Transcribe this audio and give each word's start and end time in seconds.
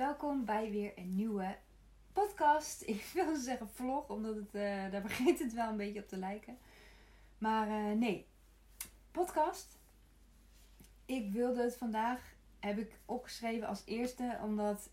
welkom 0.00 0.44
bij 0.44 0.70
weer 0.70 0.92
een 0.96 1.14
nieuwe 1.14 1.56
podcast. 2.12 2.82
Ik 2.96 3.10
wil 3.14 3.36
zeggen 3.36 3.68
vlog, 3.68 4.08
omdat 4.08 4.34
het, 4.34 4.54
uh, 4.54 4.90
daar 4.90 5.02
begint 5.02 5.38
het 5.38 5.52
wel 5.52 5.70
een 5.70 5.76
beetje 5.76 6.00
op 6.00 6.08
te 6.08 6.16
lijken. 6.16 6.58
Maar 7.38 7.68
uh, 7.68 7.98
nee, 7.98 8.26
podcast. 9.10 9.78
Ik 11.06 11.32
wilde 11.32 11.62
het 11.62 11.76
vandaag, 11.76 12.34
heb 12.60 12.78
ik 12.78 12.98
opgeschreven 13.04 13.68
als 13.68 13.82
eerste, 13.84 14.38
omdat 14.42 14.90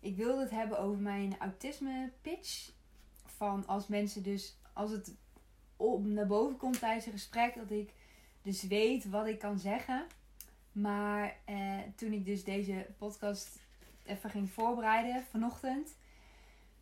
ik 0.00 0.16
wilde 0.16 0.40
het 0.40 0.50
hebben 0.50 0.78
over 0.78 1.00
mijn 1.00 1.38
autisme 1.38 2.12
pitch. 2.20 2.70
Van 3.26 3.66
als 3.66 3.86
mensen 3.86 4.22
dus, 4.22 4.56
als 4.72 4.90
het 4.90 5.14
op 5.76 6.04
naar 6.04 6.26
boven 6.26 6.56
komt 6.56 6.78
tijdens 6.78 7.06
een 7.06 7.12
gesprek, 7.12 7.54
dat 7.54 7.70
ik 7.70 7.92
dus 8.42 8.62
weet 8.62 9.08
wat 9.08 9.26
ik 9.26 9.38
kan 9.38 9.58
zeggen. 9.58 10.06
Maar 10.72 11.36
eh, 11.44 11.78
toen 11.96 12.12
ik 12.12 12.24
dus 12.24 12.44
deze 12.44 12.86
podcast 12.98 13.63
even 14.04 14.30
ging 14.30 14.50
voorbereiden 14.50 15.24
vanochtend, 15.30 15.96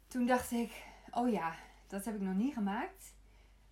toen 0.07 0.27
dacht 0.27 0.51
ik: 0.51 0.85
oh 1.11 1.31
ja, 1.31 1.55
dat 1.87 2.05
heb 2.05 2.15
ik 2.15 2.21
nog 2.21 2.35
niet 2.35 2.55
gemaakt. 2.55 3.15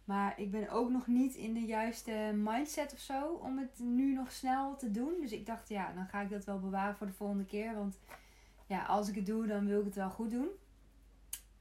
Maar 0.04 0.40
ik 0.40 0.50
ben 0.50 0.68
ook 0.68 0.90
nog 0.90 1.06
niet 1.06 1.34
in 1.34 1.54
de 1.54 1.64
juiste 1.64 2.32
mindset 2.34 2.92
of 2.92 2.98
zo 2.98 3.32
om 3.32 3.58
het 3.58 3.78
nu 3.78 4.12
nog 4.12 4.32
snel 4.32 4.76
te 4.76 4.90
doen. 4.90 5.20
Dus 5.20 5.32
ik 5.32 5.46
dacht, 5.46 5.68
ja, 5.68 5.92
dan 5.92 6.06
ga 6.06 6.20
ik 6.20 6.30
dat 6.30 6.44
wel 6.44 6.60
bewaren 6.60 6.96
voor 6.96 7.06
de 7.06 7.12
volgende 7.12 7.44
keer. 7.44 7.74
Want 7.74 7.98
ja, 8.66 8.84
als 8.84 9.08
ik 9.08 9.14
het 9.14 9.26
doe, 9.26 9.46
dan 9.46 9.66
wil 9.66 9.78
ik 9.78 9.84
het 9.84 9.94
wel 9.94 10.10
goed 10.10 10.30
doen. 10.30 10.48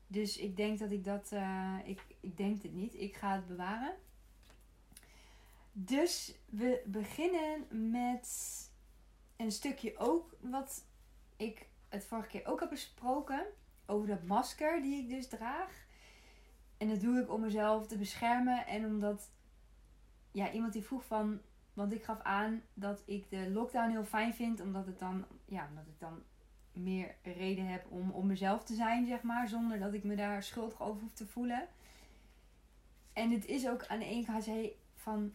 Dus 0.07 0.37
ik 0.37 0.57
denk 0.57 0.79
dat 0.79 0.91
ik 0.91 1.03
dat. 1.03 1.29
Uh, 1.33 1.75
ik, 1.83 2.01
ik 2.19 2.37
denk 2.37 2.61
het 2.61 2.73
niet. 2.73 2.93
Ik 2.93 3.15
ga 3.15 3.35
het 3.35 3.47
bewaren. 3.47 3.93
Dus 5.71 6.35
we 6.45 6.81
beginnen 6.85 7.65
met 7.91 8.29
een 9.35 9.51
stukje 9.51 9.97
ook 9.97 10.35
wat 10.39 10.83
ik 11.37 11.67
het 11.89 12.05
vorige 12.05 12.27
keer 12.27 12.45
ook 12.45 12.59
heb 12.59 12.69
besproken. 12.69 13.45
Over 13.85 14.07
dat 14.07 14.23
masker 14.23 14.81
die 14.81 15.01
ik 15.01 15.09
dus 15.09 15.27
draag. 15.27 15.85
En 16.77 16.89
dat 16.89 17.01
doe 17.01 17.19
ik 17.19 17.31
om 17.31 17.41
mezelf 17.41 17.87
te 17.87 17.97
beschermen. 17.97 18.67
En 18.67 18.85
omdat 18.85 19.31
ja, 20.31 20.51
iemand 20.51 20.73
die 20.73 20.83
vroeg 20.83 21.05
van. 21.05 21.41
Want 21.73 21.93
ik 21.93 22.03
gaf 22.03 22.21
aan 22.21 22.61
dat 22.73 23.03
ik 23.05 23.29
de 23.29 23.49
lockdown 23.49 23.89
heel 23.89 24.05
fijn 24.05 24.33
vind. 24.33 24.59
Omdat 24.59 24.85
het 24.85 24.99
dan. 24.99 25.25
Ja, 25.45 25.67
omdat 25.69 25.87
ik 25.87 25.99
dan 25.99 26.23
meer 26.73 27.15
reden 27.23 27.67
heb 27.67 27.85
om, 27.89 28.11
om 28.11 28.27
mezelf 28.27 28.63
te 28.63 28.75
zijn, 28.75 29.05
zeg 29.07 29.21
maar. 29.21 29.47
Zonder 29.47 29.79
dat 29.79 29.93
ik 29.93 30.03
me 30.03 30.15
daar 30.15 30.43
schuldig 30.43 30.81
over 30.81 31.01
hoef 31.01 31.13
te 31.13 31.27
voelen. 31.27 31.67
En 33.13 33.31
het 33.31 33.45
is 33.45 33.67
ook 33.67 33.85
aan 33.87 33.99
de 33.99 34.05
ene 34.05 34.25
kant 34.25 34.47
van 34.93 35.33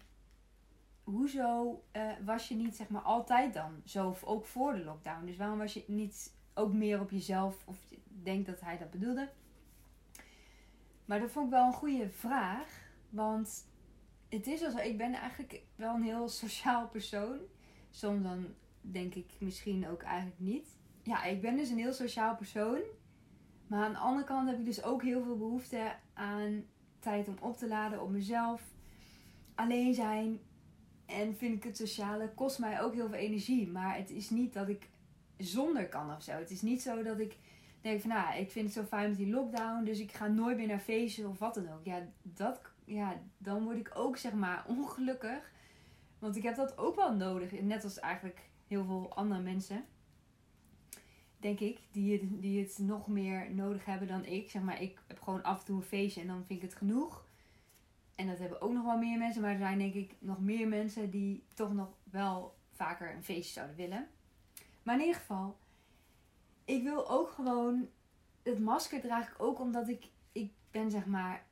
hoezo 1.05 1.83
uh, 1.93 2.13
was 2.25 2.49
je 2.49 2.55
niet 2.55 2.77
zeg 2.77 2.89
maar 2.89 3.03
altijd 3.03 3.55
dan 3.55 3.83
zo, 3.85 4.17
ook 4.25 4.47
voor 4.47 4.73
de 4.73 4.85
lockdown? 4.85 5.27
Dus 5.27 5.37
waarom 5.37 5.59
was 5.59 5.75
je 5.75 5.85
niet 5.87 6.35
ook 6.55 6.73
meer 6.73 7.01
op 7.01 7.11
jezelf, 7.11 7.63
of 7.67 7.77
denk 8.23 8.47
dat 8.47 8.61
hij 8.61 8.79
dat 8.79 8.91
bedoelde? 8.91 9.29
Maar 11.05 11.21
dat 11.21 11.31
vond 11.31 11.47
ik 11.47 11.53
wel 11.53 11.67
een 11.67 11.73
goede 11.73 12.11
vraag, 12.11 12.83
want 13.11 13.67
het 14.29 14.47
is 14.47 14.65
alsof 14.65 14.81
ik 14.81 14.97
ben 14.97 15.13
eigenlijk 15.13 15.63
wel 15.77 15.95
een 15.95 16.03
heel 16.03 16.29
sociaal 16.29 16.89
persoon. 16.89 17.39
Soms 17.91 18.23
dan 18.23 18.47
denk 18.81 19.15
ik 19.15 19.31
misschien 19.39 19.89
ook 19.89 20.03
eigenlijk 20.03 20.41
niet. 20.41 20.67
Ja, 21.03 21.25
ik 21.25 21.41
ben 21.41 21.57
dus 21.57 21.69
een 21.69 21.79
heel 21.79 21.93
sociaal 21.93 22.37
persoon. 22.37 22.79
Maar 23.67 23.85
aan 23.85 23.93
de 23.93 23.99
andere 23.99 24.27
kant 24.27 24.49
heb 24.49 24.59
ik 24.59 24.65
dus 24.65 24.83
ook 24.83 25.03
heel 25.03 25.23
veel 25.23 25.37
behoefte 25.37 25.95
aan 26.13 26.65
tijd 26.99 27.29
om 27.29 27.37
op 27.41 27.57
te 27.57 27.69
laden 27.69 28.03
op 28.03 28.11
mezelf. 28.11 28.63
Alleen 29.55 29.95
zijn, 29.95 30.41
en 31.07 31.37
vind 31.37 31.57
ik 31.57 31.65
het 31.65 31.77
sociale 31.77 32.31
kost 32.35 32.59
mij 32.59 32.83
ook 32.83 32.95
heel 32.95 33.09
veel 33.09 33.19
energie. 33.19 33.69
Maar 33.69 33.97
het 33.97 34.11
is 34.11 34.31
niet 34.31 34.53
dat 34.53 34.69
ik 34.69 34.89
zonder 35.39 35.89
kan 35.89 36.15
of 36.15 36.23
zo. 36.23 36.33
Het 36.33 36.51
is 36.51 36.63
niet 36.63 36.83
zo 36.83 37.03
dat 37.03 37.19
ik 37.19 37.37
denk 37.81 38.01
van 38.01 38.11
nou, 38.11 38.37
ik 38.37 38.51
vind 38.51 38.65
het 38.65 38.75
zo 38.75 38.85
fijn 38.85 39.09
met 39.09 39.19
die 39.19 39.31
lockdown. 39.31 39.85
Dus 39.85 39.99
ik 39.99 40.13
ga 40.13 40.27
nooit 40.27 40.57
meer 40.57 40.67
naar 40.67 40.79
feestjes 40.81 41.25
of 41.25 41.39
wat 41.39 41.55
dan 41.55 41.73
ook. 41.73 41.85
Ja, 41.85 42.09
dat, 42.23 42.61
ja, 42.85 43.21
dan 43.39 43.65
word 43.65 43.77
ik 43.77 43.91
ook 43.95 44.17
zeg 44.17 44.33
maar 44.33 44.65
ongelukkig. 44.77 45.53
Want 46.19 46.37
ik 46.37 46.43
heb 46.43 46.57
dat 46.57 46.79
ook 46.79 46.97
wel 46.97 47.15
nodig. 47.15 47.61
Net 47.61 47.85
als 47.85 48.01
eigenlijk 48.01 48.49
heel 48.67 48.85
veel 48.85 49.15
andere 49.15 49.41
mensen. 49.41 49.85
Denk 51.39 51.61
ik. 51.61 51.79
Die 51.91 52.13
het, 52.13 52.43
die 52.43 52.61
het 52.63 52.79
nog 52.79 53.07
meer 53.09 53.55
nodig 53.55 53.85
hebben 53.85 54.09
dan 54.09 54.25
ik. 54.25 54.51
Zeg 54.51 54.63
maar, 54.63 54.83
ik 54.83 55.03
heb 55.07 55.21
gewoon 55.21 55.43
af 55.43 55.59
en 55.59 55.65
toe 55.65 55.77
een 55.77 55.83
feestje 55.83 56.21
en 56.21 56.27
dan 56.27 56.45
vind 56.47 56.63
ik 56.63 56.69
het 56.69 56.79
genoeg. 56.79 57.27
En 58.15 58.27
dat 58.27 58.39
hebben 58.39 58.61
ook 58.61 58.73
nog 58.73 58.85
wel 58.85 58.99
meer 58.99 59.19
mensen. 59.19 59.43
Maar 59.43 59.51
er 59.51 59.59
zijn 59.59 59.79
denk 59.79 59.95
ik 59.95 60.15
nog 60.19 60.41
meer 60.41 60.69
mensen 60.69 61.11
die 61.11 61.45
toch 61.55 61.73
nog 61.73 61.89
wel 62.11 62.55
vaker 62.73 63.15
een 63.15 63.25
feestje 63.25 63.53
zouden 63.53 63.77
willen. 63.77 64.09
Maar 64.85 64.95
in 64.95 65.01
ieder 65.01 65.21
geval, 65.21 65.57
ik 66.65 66.83
wil 66.83 67.11
ook 67.11 67.31
gewoon. 67.31 67.89
Het 68.43 68.59
masker 68.59 69.01
draag 69.01 69.31
ik 69.31 69.43
ook 69.43 69.61
omdat 69.61 69.89
ik. 69.89 70.09
Ik 70.33 70.53
ben 70.71 70.91
zeg 70.91 71.07
maar. 71.07 71.45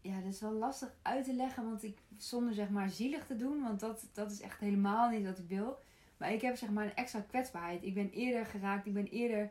Ja, 0.00 0.20
dat 0.20 0.32
is 0.32 0.40
wel 0.40 0.52
lastig 0.52 0.94
uit 1.02 1.24
te 1.24 1.34
leggen. 1.34 1.64
Want 1.64 1.82
ik. 1.82 1.98
Zonder 2.16 2.54
zeg 2.54 2.70
maar 2.70 2.90
zielig 2.90 3.26
te 3.26 3.36
doen. 3.36 3.62
Want 3.62 3.80
dat, 3.80 4.08
dat 4.12 4.30
is 4.30 4.40
echt 4.40 4.60
helemaal 4.60 5.10
niet 5.10 5.24
wat 5.24 5.38
ik 5.38 5.48
wil. 5.48 5.78
Maar 6.16 6.32
ik 6.32 6.40
heb 6.40 6.56
zeg 6.56 6.70
maar 6.70 6.84
een 6.84 6.94
extra 6.94 7.20
kwetsbaarheid. 7.20 7.82
Ik 7.82 7.94
ben 7.94 8.10
eerder 8.10 8.46
geraakt. 8.46 8.86
Ik 8.86 8.94
ben 8.94 9.06
eerder 9.06 9.50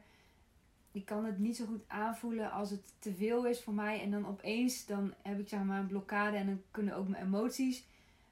ik 0.92 1.06
kan 1.06 1.25
het 1.25 1.40
niet 1.40 1.56
zo 1.56 1.66
goed 1.66 1.84
aanvoelen 1.88 2.52
als 2.52 2.69
het 2.69 2.94
te 3.00 3.14
veel 3.14 3.46
is 3.46 3.62
voor 3.62 3.74
mij. 3.74 4.02
En 4.02 4.12
dan 4.12 4.28
opeens 4.28 4.86
dan 4.86 5.14
heb 5.22 5.40
ik 5.40 5.48
zeg 5.48 5.64
maar 5.64 5.80
een 5.80 5.88
blokkade 5.88 6.38
en 6.38 6.46
dan 6.46 6.62
kunnen 6.72 6.96
ook 6.96 7.08
mijn 7.08 7.24
emoties 7.24 7.86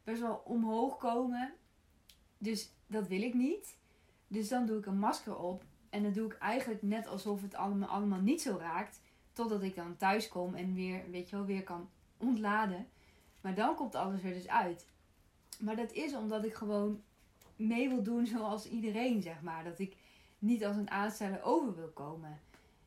best 0.04 0.22
wel 0.22 0.42
omhoog 0.46 0.98
komen. 0.98 1.54
Dus 2.38 2.70
dat 2.88 3.08
wil 3.08 3.22
ik 3.22 3.34
niet. 3.34 3.76
Dus 4.28 4.48
dan 4.48 4.66
doe 4.66 4.78
ik 4.78 4.86
een 4.86 5.00
masker 5.00 5.38
op. 5.38 5.64
En 5.90 6.04
dan 6.04 6.14
doe 6.14 6.26
ik 6.26 6.38
eigenlijk 6.38 6.82
net 6.82 7.08
alsof 7.08 7.42
het 7.42 7.56
allemaal, 7.56 7.90
allemaal 7.90 8.22
niet 8.22 8.42
zo 8.42 8.58
raakt. 8.60 9.00
Totdat 9.34 9.64
ik 9.64 9.76
dan 9.76 9.98
thuis 9.98 10.28
kom 10.28 10.56
en 10.56 10.74
weer, 10.74 11.04
weet 11.12 11.30
je 11.30 11.36
wel, 11.36 11.46
weer 11.46 11.64
kan 11.64 11.90
ontladen. 12.18 12.88
Maar 13.42 13.56
dan 13.56 13.76
komt 13.76 13.96
alles 13.96 14.24
er 14.24 14.34
dus 14.34 14.48
uit. 14.48 14.86
Maar 15.60 15.76
dat 15.76 15.92
is 15.92 16.16
omdat 16.16 16.46
ik 16.46 16.54
gewoon 16.54 17.02
mee 17.56 17.90
wil 17.90 18.04
doen 18.04 18.26
zoals 18.26 18.70
iedereen, 18.70 19.22
zeg 19.22 19.42
maar. 19.42 19.64
Dat 19.64 19.80
ik 19.80 19.96
niet 20.40 20.66
als 20.66 20.76
een 20.76 20.92
aansteller 20.92 21.44
over 21.44 21.76
wil 21.76 21.90
komen. 21.90 22.40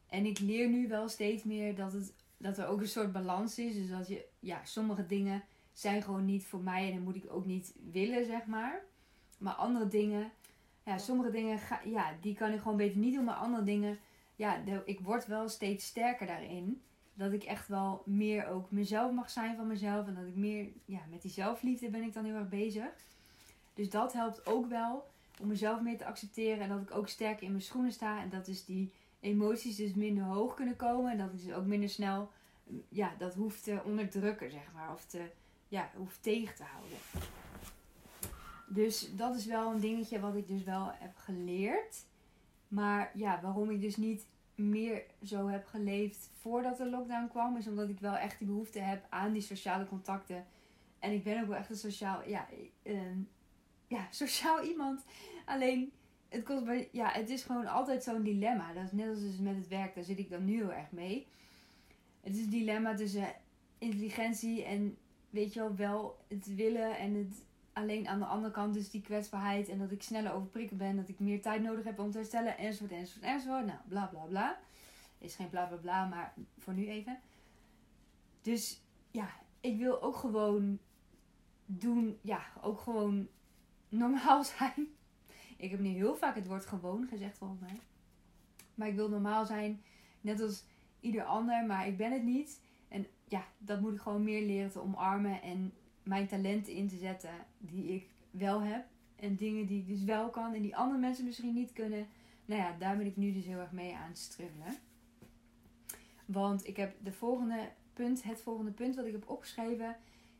En 0.06 0.26
ik 0.26 0.38
leer 0.38 0.68
nu 0.68 0.88
wel 0.88 1.08
steeds 1.08 1.42
meer 1.42 1.74
dat, 1.74 1.92
het, 1.92 2.14
dat 2.36 2.58
er 2.58 2.66
ook 2.66 2.80
een 2.80 2.88
soort 2.88 3.12
balans 3.12 3.58
is. 3.58 3.74
Dus 3.74 3.88
dat 3.88 4.08
je, 4.08 4.24
ja, 4.40 4.64
sommige 4.64 5.06
dingen 5.06 5.42
zijn 5.72 6.02
gewoon 6.02 6.24
niet 6.24 6.46
voor 6.46 6.60
mij 6.60 6.86
en 6.86 6.94
dan 6.94 7.02
moet 7.02 7.16
ik 7.16 7.32
ook 7.32 7.46
niet 7.46 7.74
willen, 7.90 8.26
zeg 8.26 8.46
maar. 8.46 8.82
Maar 9.38 9.54
andere 9.54 9.88
dingen, 9.88 10.32
ja, 10.90 10.98
sommige 10.98 11.30
dingen, 11.30 11.58
ja, 11.84 12.12
die 12.20 12.34
kan 12.34 12.52
ik 12.52 12.60
gewoon 12.60 12.76
beter 12.76 12.98
niet 12.98 13.14
doen. 13.14 13.24
Maar 13.24 13.34
andere 13.34 13.64
dingen, 13.64 13.98
ja, 14.36 14.62
ik 14.84 15.00
word 15.00 15.26
wel 15.26 15.48
steeds 15.48 15.86
sterker 15.86 16.26
daarin. 16.26 16.82
Dat 17.14 17.32
ik 17.32 17.44
echt 17.44 17.68
wel 17.68 18.02
meer 18.06 18.46
ook 18.46 18.70
mezelf 18.70 19.12
mag 19.12 19.30
zijn 19.30 19.56
van 19.56 19.66
mezelf. 19.66 20.06
En 20.06 20.14
dat 20.14 20.26
ik 20.26 20.36
meer, 20.36 20.68
ja, 20.84 21.00
met 21.10 21.22
die 21.22 21.30
zelfliefde 21.30 21.90
ben 21.90 22.02
ik 22.02 22.12
dan 22.12 22.24
heel 22.24 22.34
erg 22.34 22.48
bezig. 22.48 22.88
Dus 23.74 23.90
dat 23.90 24.12
helpt 24.12 24.46
ook 24.46 24.66
wel 24.66 25.06
om 25.40 25.46
mezelf 25.46 25.80
meer 25.80 25.98
te 25.98 26.04
accepteren. 26.06 26.60
En 26.60 26.68
dat 26.68 26.80
ik 26.82 26.94
ook 26.94 27.08
sterker 27.08 27.42
in 27.42 27.50
mijn 27.50 27.62
schoenen 27.62 27.92
sta. 27.92 28.20
En 28.20 28.28
dat 28.28 28.48
is 28.48 28.64
die 28.64 28.92
emoties 29.20 29.76
dus 29.76 29.94
minder 29.94 30.24
hoog 30.24 30.54
kunnen 30.54 30.76
komen. 30.76 31.12
En 31.12 31.18
dat 31.18 31.32
ik 31.32 31.44
dus 31.44 31.52
ook 31.52 31.66
minder 31.66 31.88
snel 31.88 32.30
ja, 32.88 33.14
dat 33.18 33.34
hoeft 33.34 33.64
te 33.64 33.80
onderdrukken, 33.84 34.50
zeg 34.50 34.72
maar. 34.74 34.92
Of 34.92 35.04
te, 35.04 35.30
ja, 35.68 35.90
hoeft 35.96 36.22
tegen 36.22 36.54
te 36.54 36.62
houden. 36.62 36.98
Dus 38.72 39.16
dat 39.16 39.36
is 39.36 39.46
wel 39.46 39.72
een 39.72 39.80
dingetje 39.80 40.20
wat 40.20 40.34
ik 40.34 40.48
dus 40.48 40.64
wel 40.64 40.90
heb 40.92 41.16
geleerd. 41.16 42.04
Maar 42.68 43.10
ja, 43.14 43.40
waarom 43.42 43.70
ik 43.70 43.80
dus 43.80 43.96
niet 43.96 44.26
meer 44.54 45.04
zo 45.22 45.46
heb 45.48 45.66
geleefd 45.66 46.30
voordat 46.32 46.76
de 46.76 46.90
lockdown 46.90 47.28
kwam, 47.28 47.56
is 47.56 47.66
omdat 47.66 47.88
ik 47.88 48.00
wel 48.00 48.16
echt 48.16 48.38
die 48.38 48.46
behoefte 48.46 48.78
heb 48.78 49.06
aan 49.08 49.32
die 49.32 49.42
sociale 49.42 49.86
contacten. 49.86 50.46
En 50.98 51.12
ik 51.12 51.24
ben 51.24 51.42
ook 51.42 51.48
wel 51.48 51.56
echt 51.56 51.70
een 51.70 51.76
sociaal, 51.76 52.28
ja, 52.28 52.46
ja, 53.86 54.06
sociaal 54.24 54.62
iemand. 54.62 55.04
Alleen 55.44 55.92
het 56.28 56.42
kost 56.42 56.64
bij, 56.64 56.88
ja, 56.92 57.10
het 57.12 57.30
is 57.30 57.42
gewoon 57.42 57.66
altijd 57.66 58.02
zo'n 58.02 58.22
dilemma. 58.22 58.72
Dat 58.72 58.84
is 58.84 58.92
net 58.92 59.08
als 59.08 59.20
dus 59.20 59.38
met 59.38 59.56
het 59.56 59.68
werk, 59.68 59.94
daar 59.94 60.04
zit 60.04 60.18
ik 60.18 60.30
dan 60.30 60.44
nu 60.44 60.56
heel 60.56 60.72
erg 60.72 60.90
mee. 60.90 61.26
Het 62.20 62.36
is 62.36 62.44
een 62.44 62.50
dilemma 62.50 62.94
tussen 62.94 63.34
intelligentie 63.78 64.64
en 64.64 64.96
weet 65.30 65.52
je 65.52 65.60
wel, 65.60 65.76
wel 65.76 66.18
het 66.28 66.54
willen 66.54 66.98
en 66.98 67.14
het 67.14 67.42
alleen 67.72 68.08
aan 68.08 68.18
de 68.18 68.24
andere 68.24 68.52
kant 68.52 68.74
dus 68.74 68.90
die 68.90 69.02
kwetsbaarheid 69.02 69.68
en 69.68 69.78
dat 69.78 69.90
ik 69.90 70.02
sneller 70.02 70.32
overprikkeld 70.32 70.78
ben, 70.78 70.96
dat 70.96 71.08
ik 71.08 71.18
meer 71.18 71.42
tijd 71.42 71.62
nodig 71.62 71.84
heb 71.84 71.98
om 71.98 72.10
te 72.10 72.18
herstellen, 72.18 72.58
enzovoort, 72.58 72.92
enzovoort, 72.92 73.24
enzovoort. 73.24 73.66
Nou, 73.66 73.78
bla 73.88 74.06
bla 74.06 74.24
bla. 74.24 74.58
Is 75.18 75.34
geen 75.34 75.48
bla 75.50 75.64
bla 75.64 75.76
bla, 75.76 76.04
maar 76.04 76.34
voor 76.58 76.74
nu 76.74 76.88
even. 76.88 77.18
Dus 78.42 78.80
ja, 79.10 79.28
ik 79.60 79.78
wil 79.78 80.02
ook 80.02 80.16
gewoon 80.16 80.78
doen, 81.66 82.18
ja, 82.20 82.42
ook 82.62 82.80
gewoon 82.80 83.28
normaal 83.88 84.44
zijn. 84.58 84.88
Ik 85.56 85.70
heb 85.70 85.80
nu 85.80 85.88
heel 85.88 86.16
vaak 86.16 86.34
het 86.34 86.46
woord 86.46 86.66
gewoon 86.66 87.06
gezegd 87.06 87.38
volgens 87.38 87.60
mij. 87.60 87.80
Maar 88.74 88.88
ik 88.88 88.94
wil 88.94 89.08
normaal 89.08 89.46
zijn, 89.46 89.82
net 90.20 90.40
als 90.40 90.64
ieder 91.00 91.24
ander, 91.24 91.66
maar 91.66 91.86
ik 91.86 91.96
ben 91.96 92.12
het 92.12 92.22
niet. 92.22 92.60
En 92.88 93.06
ja, 93.28 93.44
dat 93.58 93.80
moet 93.80 93.94
ik 93.94 94.00
gewoon 94.00 94.24
meer 94.24 94.46
leren 94.46 94.70
te 94.70 94.80
omarmen 94.80 95.42
en 95.42 95.72
mijn 96.02 96.26
talenten 96.26 96.72
in 96.72 96.88
te 96.88 96.96
zetten 96.96 97.34
die 97.58 97.92
ik 97.92 98.08
wel 98.30 98.62
heb. 98.62 98.84
En 99.16 99.36
dingen 99.36 99.66
die 99.66 99.80
ik 99.80 99.86
dus 99.86 100.04
wel 100.04 100.30
kan 100.30 100.54
en 100.54 100.62
die 100.62 100.76
andere 100.76 101.00
mensen 101.00 101.24
misschien 101.24 101.54
niet 101.54 101.72
kunnen. 101.72 102.06
nou 102.44 102.60
ja, 102.60 102.76
daar 102.78 102.96
ben 102.96 103.06
ik 103.06 103.16
nu 103.16 103.32
dus 103.32 103.44
heel 103.44 103.58
erg 103.58 103.72
mee 103.72 103.94
aan 103.94 104.08
het 104.08 104.18
struggelen. 104.18 104.76
Want 106.26 106.66
ik 106.66 106.76
heb 106.76 106.94
de 107.02 107.12
volgende 107.12 107.68
punt, 107.92 108.22
het 108.22 108.42
volgende 108.42 108.70
punt 108.70 108.96
wat 108.96 109.04
ik 109.04 109.12
heb 109.12 109.30
opgeschreven, 109.30 109.96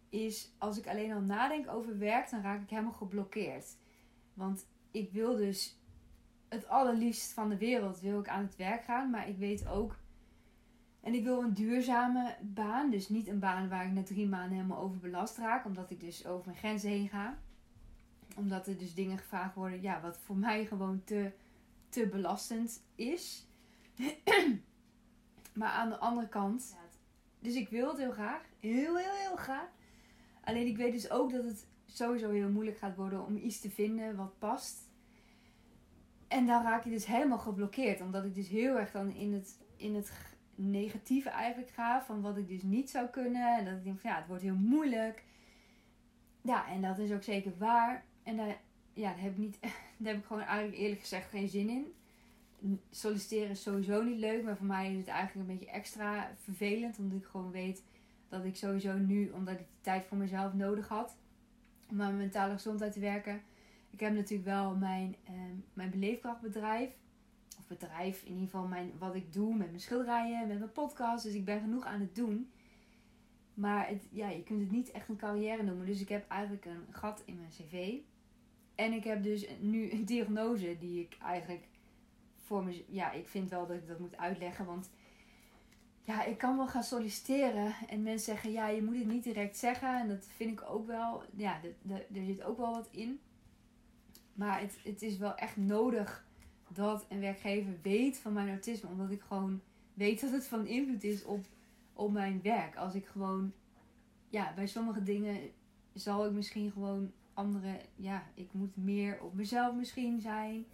is 0.08 0.52
als 0.58 0.78
ik 0.78 0.86
alleen 0.86 1.12
al 1.12 1.20
nadenk 1.20 1.68
over 1.68 1.98
werk, 1.98 2.30
dan 2.30 2.42
raak 2.42 2.62
ik 2.62 2.70
helemaal 2.70 2.92
geblokkeerd. 2.92 3.76
Want 4.34 4.66
ik 4.90 5.12
wil 5.12 5.36
dus 5.36 5.78
het 6.48 6.68
allerliefst 6.68 7.32
van 7.32 7.48
de 7.48 7.56
wereld 7.56 8.00
wil 8.00 8.20
ik 8.20 8.28
aan 8.28 8.42
het 8.42 8.56
werk 8.56 8.84
gaan, 8.84 9.10
maar 9.10 9.28
ik 9.28 9.36
weet 9.36 9.68
ook 9.68 9.96
en 11.00 11.14
ik 11.14 11.24
wil 11.24 11.42
een 11.42 11.54
duurzame 11.54 12.36
baan. 12.40 12.90
Dus 12.90 13.08
niet 13.08 13.28
een 13.28 13.38
baan 13.38 13.68
waar 13.68 13.86
ik 13.86 13.92
na 13.92 14.02
drie 14.02 14.28
maanden 14.28 14.56
helemaal 14.56 14.82
overbelast 14.82 15.38
raak. 15.38 15.64
Omdat 15.64 15.90
ik 15.90 16.00
dus 16.00 16.26
over 16.26 16.46
mijn 16.46 16.58
grenzen 16.58 16.90
heen 16.90 17.08
ga. 17.08 17.38
Omdat 18.36 18.66
er 18.66 18.78
dus 18.78 18.94
dingen 18.94 19.18
gevraagd 19.18 19.54
worden. 19.54 19.82
Ja, 19.82 20.00
wat 20.00 20.18
voor 20.18 20.36
mij 20.36 20.66
gewoon 20.66 21.04
te, 21.04 21.32
te 21.88 22.06
belastend 22.06 22.82
is. 22.94 23.46
maar 25.54 25.70
aan 25.70 25.88
de 25.88 25.98
andere 25.98 26.28
kant. 26.28 26.76
Dus 27.38 27.54
ik 27.54 27.68
wil 27.68 27.88
het 27.88 27.98
heel 27.98 28.12
graag. 28.12 28.42
Heel, 28.58 28.96
heel, 28.96 29.14
heel 29.14 29.36
graag. 29.36 29.68
Alleen 30.40 30.66
ik 30.66 30.76
weet 30.76 30.92
dus 30.92 31.10
ook 31.10 31.32
dat 31.32 31.44
het 31.44 31.66
sowieso 31.86 32.30
heel 32.30 32.48
moeilijk 32.48 32.78
gaat 32.78 32.96
worden 32.96 33.26
om 33.26 33.36
iets 33.36 33.60
te 33.60 33.70
vinden 33.70 34.16
wat 34.16 34.38
past. 34.38 34.88
En 36.28 36.46
dan 36.46 36.62
raak 36.62 36.84
je 36.84 36.90
dus 36.90 37.06
helemaal 37.06 37.38
geblokkeerd. 37.38 38.00
Omdat 38.00 38.24
ik 38.24 38.34
dus 38.34 38.48
heel 38.48 38.78
erg 38.78 38.90
dan 38.90 39.10
in 39.10 39.32
het, 39.32 39.58
in 39.76 39.94
het 39.94 40.10
negatieve 40.54 41.28
eigenlijk 41.28 41.72
ga. 41.72 42.02
Van 42.02 42.20
wat 42.20 42.36
ik 42.36 42.48
dus 42.48 42.62
niet 42.62 42.90
zou 42.90 43.06
kunnen. 43.06 43.58
En 43.58 43.64
dat 43.64 43.74
ik 43.74 43.84
denk 43.84 44.00
van 44.00 44.10
ja, 44.10 44.16
het 44.16 44.26
wordt 44.26 44.42
heel 44.42 44.54
moeilijk. 44.54 45.24
Ja, 46.40 46.68
en 46.68 46.82
dat 46.82 46.98
is 46.98 47.12
ook 47.12 47.22
zeker 47.22 47.52
waar. 47.58 48.04
En 48.22 48.36
daar, 48.36 48.60
ja, 48.92 49.14
heb 49.16 49.32
ik 49.32 49.38
niet, 49.38 49.58
heb 50.02 50.16
ik 50.16 50.24
gewoon 50.24 50.42
eigenlijk 50.42 50.78
eerlijk 50.78 51.00
gezegd 51.00 51.30
geen 51.30 51.48
zin 51.48 51.68
in. 51.68 51.92
Solliciteren 52.90 53.50
is 53.50 53.62
sowieso 53.62 54.02
niet 54.02 54.18
leuk. 54.18 54.44
Maar 54.44 54.56
voor 54.56 54.66
mij 54.66 54.90
is 54.90 54.98
het 54.98 55.08
eigenlijk 55.08 55.48
een 55.48 55.56
beetje 55.56 55.72
extra 55.72 56.30
vervelend. 56.36 56.98
Omdat 56.98 57.18
ik 57.18 57.26
gewoon 57.26 57.50
weet 57.50 57.82
dat 58.28 58.44
ik 58.44 58.56
sowieso 58.56 58.98
nu, 58.98 59.30
omdat 59.30 59.54
ik 59.54 59.60
de 59.60 59.80
tijd 59.80 60.06
voor 60.06 60.16
mezelf 60.16 60.54
nodig 60.54 60.88
had. 60.88 61.16
Om 61.88 62.00
aan 62.00 62.06
mijn 62.06 62.16
mentale 62.16 62.52
gezondheid 62.52 62.92
te 62.92 63.00
werken. 63.00 63.42
Ik 63.90 64.00
heb 64.00 64.14
natuurlijk 64.14 64.48
wel 64.48 64.76
mijn, 64.76 65.16
uh, 65.30 65.30
mijn 65.72 65.90
beleefkrachtbedrijf 65.90 66.90
bedrijf, 67.66 68.22
in 68.22 68.32
ieder 68.32 68.44
geval 68.44 68.66
mijn, 68.66 68.92
wat 68.98 69.14
ik 69.14 69.32
doe 69.32 69.54
met 69.54 69.66
mijn 69.66 69.80
schilderijen, 69.80 70.48
met 70.48 70.58
mijn 70.58 70.72
podcast. 70.72 71.24
Dus 71.24 71.34
ik 71.34 71.44
ben 71.44 71.60
genoeg 71.60 71.84
aan 71.84 72.00
het 72.00 72.14
doen. 72.14 72.50
Maar 73.54 73.88
het, 73.88 74.06
ja, 74.10 74.28
je 74.28 74.42
kunt 74.42 74.60
het 74.60 74.70
niet 74.70 74.90
echt 74.90 75.08
een 75.08 75.16
carrière 75.16 75.62
noemen. 75.62 75.86
Dus 75.86 76.00
ik 76.00 76.08
heb 76.08 76.28
eigenlijk 76.28 76.64
een 76.64 76.86
gat 76.90 77.22
in 77.24 77.36
mijn 77.36 77.50
cv. 77.50 77.96
En 78.74 78.92
ik 78.92 79.04
heb 79.04 79.22
dus 79.22 79.46
nu 79.60 79.90
een 79.90 80.04
diagnose 80.04 80.78
die 80.78 81.00
ik 81.00 81.16
eigenlijk 81.22 81.64
voor 82.44 82.64
me. 82.64 82.84
Ja, 82.88 83.12
ik 83.12 83.28
vind 83.28 83.50
wel 83.50 83.66
dat 83.66 83.76
ik 83.76 83.88
dat 83.88 83.98
moet 83.98 84.16
uitleggen. 84.16 84.66
Want 84.66 84.90
ja, 86.02 86.24
ik 86.24 86.38
kan 86.38 86.56
wel 86.56 86.68
gaan 86.68 86.82
solliciteren. 86.82 87.74
En 87.88 88.02
mensen 88.02 88.32
zeggen, 88.32 88.52
ja, 88.52 88.68
je 88.68 88.82
moet 88.82 88.96
het 88.96 89.06
niet 89.06 89.24
direct 89.24 89.56
zeggen. 89.56 90.00
En 90.00 90.08
dat 90.08 90.26
vind 90.26 90.50
ik 90.50 90.70
ook 90.70 90.86
wel. 90.86 91.22
Ja, 91.36 91.60
er 91.88 92.24
zit 92.24 92.42
ook 92.42 92.56
wel 92.56 92.74
wat 92.74 92.88
in. 92.90 93.20
Maar 94.32 94.60
het, 94.60 94.78
het 94.84 95.02
is 95.02 95.18
wel 95.18 95.34
echt 95.34 95.56
nodig 95.56 96.24
dat 96.74 97.06
een 97.08 97.20
werkgever 97.20 97.72
weet 97.82 98.18
van 98.18 98.32
mijn 98.32 98.48
autisme. 98.48 98.88
Omdat 98.88 99.10
ik 99.10 99.20
gewoon 99.20 99.60
weet 99.94 100.20
dat 100.20 100.30
het 100.30 100.46
van 100.46 100.66
invloed 100.66 101.04
is 101.04 101.24
op, 101.24 101.46
op 101.92 102.12
mijn 102.12 102.40
werk. 102.42 102.76
Als 102.76 102.94
ik 102.94 103.06
gewoon, 103.06 103.52
ja, 104.28 104.52
bij 104.54 104.66
sommige 104.66 105.02
dingen 105.02 105.50
zal 105.92 106.26
ik 106.26 106.32
misschien 106.32 106.70
gewoon 106.70 107.12
andere, 107.34 107.80
ja, 107.96 108.26
ik 108.34 108.52
moet 108.52 108.76
meer 108.76 109.20
op 109.20 109.34
mezelf 109.34 109.74
misschien 109.74 110.20
zijn. 110.20 110.66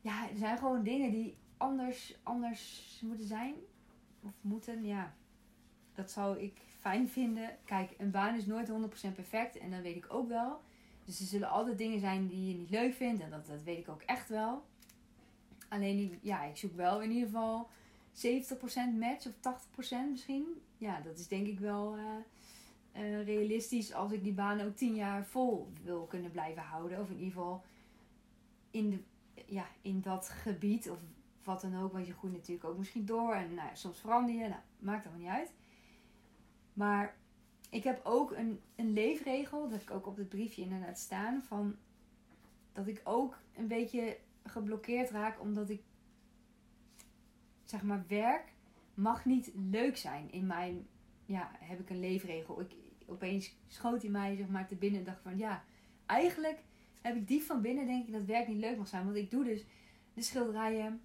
Ja, 0.00 0.30
er 0.30 0.36
zijn 0.36 0.58
gewoon 0.58 0.82
dingen 0.82 1.10
die 1.10 1.36
anders, 1.56 2.18
anders 2.22 3.00
moeten 3.04 3.26
zijn. 3.26 3.54
Of 4.22 4.32
moeten, 4.40 4.84
ja. 4.84 5.14
Dat 5.94 6.10
zou 6.10 6.38
ik 6.38 6.60
fijn 6.78 7.08
vinden. 7.08 7.56
Kijk, 7.64 7.94
een 7.98 8.10
baan 8.10 8.36
is 8.36 8.46
nooit 8.46 8.68
100% 8.68 9.14
perfect. 9.14 9.58
En 9.58 9.70
dat 9.70 9.82
weet 9.82 9.96
ik 9.96 10.06
ook 10.08 10.28
wel. 10.28 10.60
Dus 11.04 11.20
er 11.20 11.26
zullen 11.26 11.48
altijd 11.48 11.78
dingen 11.78 12.00
zijn 12.00 12.26
die 12.26 12.48
je 12.48 12.54
niet 12.54 12.70
leuk 12.70 12.94
vindt. 12.94 13.22
En 13.22 13.30
dat, 13.30 13.46
dat 13.46 13.62
weet 13.62 13.78
ik 13.78 13.88
ook 13.88 14.02
echt 14.02 14.28
wel. 14.28 14.64
Alleen, 15.74 16.18
ja, 16.22 16.44
ik 16.44 16.56
zoek 16.56 16.76
wel 16.76 17.02
in 17.02 17.10
ieder 17.10 17.28
geval 17.28 17.68
70% 18.14 18.98
match 18.98 19.26
of 19.26 19.32
80% 19.32 20.10
misschien. 20.10 20.46
Ja, 20.78 21.00
dat 21.00 21.18
is 21.18 21.28
denk 21.28 21.46
ik 21.46 21.58
wel 21.58 21.96
uh, 21.96 22.02
uh, 22.96 23.24
realistisch 23.24 23.92
als 23.92 24.12
ik 24.12 24.22
die 24.22 24.32
baan 24.32 24.60
ook 24.60 24.76
10 24.76 24.94
jaar 24.94 25.26
vol 25.26 25.72
wil 25.82 26.04
kunnen 26.04 26.30
blijven 26.30 26.62
houden. 26.62 27.00
Of 27.00 27.10
in 27.10 27.18
ieder 27.18 27.32
geval 27.32 27.64
in, 28.70 28.90
de, 28.90 28.98
ja, 29.46 29.66
in 29.82 30.00
dat 30.00 30.28
gebied 30.28 30.90
of 30.90 30.98
wat 31.44 31.60
dan 31.60 31.82
ook. 31.82 31.92
Want 31.92 32.06
je 32.06 32.12
groeit 32.12 32.34
natuurlijk 32.34 32.68
ook 32.68 32.78
misschien 32.78 33.06
door 33.06 33.34
en 33.34 33.54
nou, 33.54 33.68
soms 33.72 33.98
verander 33.98 34.34
je. 34.34 34.48
Nou, 34.48 34.60
maakt 34.78 35.06
allemaal 35.06 35.24
niet 35.24 35.38
uit. 35.38 35.52
Maar 36.72 37.16
ik 37.70 37.84
heb 37.84 38.00
ook 38.04 38.30
een, 38.32 38.60
een 38.76 38.92
leefregel, 38.92 39.62
dat 39.62 39.70
heb 39.70 39.82
ik 39.82 39.90
ook 39.90 40.06
op 40.06 40.16
het 40.16 40.28
briefje 40.28 40.62
inderdaad 40.62 40.98
staan, 40.98 41.42
van 41.42 41.76
dat 42.72 42.86
ik 42.86 43.00
ook 43.04 43.38
een 43.56 43.68
beetje 43.68 44.16
geblokkeerd 44.44 45.10
raak 45.10 45.40
omdat 45.40 45.70
ik 45.70 45.82
zeg 47.64 47.82
maar 47.82 48.04
werk 48.08 48.52
mag 48.94 49.24
niet 49.24 49.50
leuk 49.70 49.96
zijn. 49.96 50.32
In 50.32 50.46
mijn 50.46 50.86
ja, 51.26 51.50
heb 51.58 51.80
ik 51.80 51.90
een 51.90 52.00
leefregel. 52.00 52.60
Ik 52.60 52.74
opeens 53.06 53.56
schoot 53.66 54.02
hij 54.02 54.10
mij 54.10 54.36
zeg 54.36 54.48
maar 54.48 54.66
te 54.66 54.74
binnen 54.74 55.00
en 55.00 55.06
dacht 55.06 55.22
van 55.22 55.38
ja, 55.38 55.64
eigenlijk 56.06 56.62
heb 57.02 57.16
ik 57.16 57.28
diep 57.28 57.42
van 57.42 57.60
binnen 57.60 57.86
denk 57.86 58.06
ik 58.06 58.12
dat 58.12 58.24
werk 58.24 58.48
niet 58.48 58.58
leuk 58.58 58.76
mag 58.76 58.88
zijn, 58.88 59.04
want 59.04 59.16
ik 59.16 59.30
doe 59.30 59.44
dus 59.44 59.64
de 60.14 60.22
schilderijen 60.22 61.00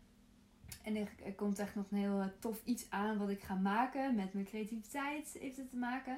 en 0.83 0.95
er, 0.95 1.09
er 1.25 1.33
komt 1.33 1.59
echt 1.59 1.75
nog 1.75 1.91
een 1.91 1.97
heel 1.97 2.19
eh, 2.19 2.27
tof 2.39 2.61
iets 2.65 2.89
aan 2.89 3.17
wat 3.17 3.29
ik 3.29 3.43
ga 3.43 3.55
maken 3.55 4.15
met 4.15 4.33
mijn 4.33 4.45
creativiteit 4.45 5.37
heeft 5.39 5.57
het 5.57 5.69
te 5.69 5.77
maken. 5.77 6.17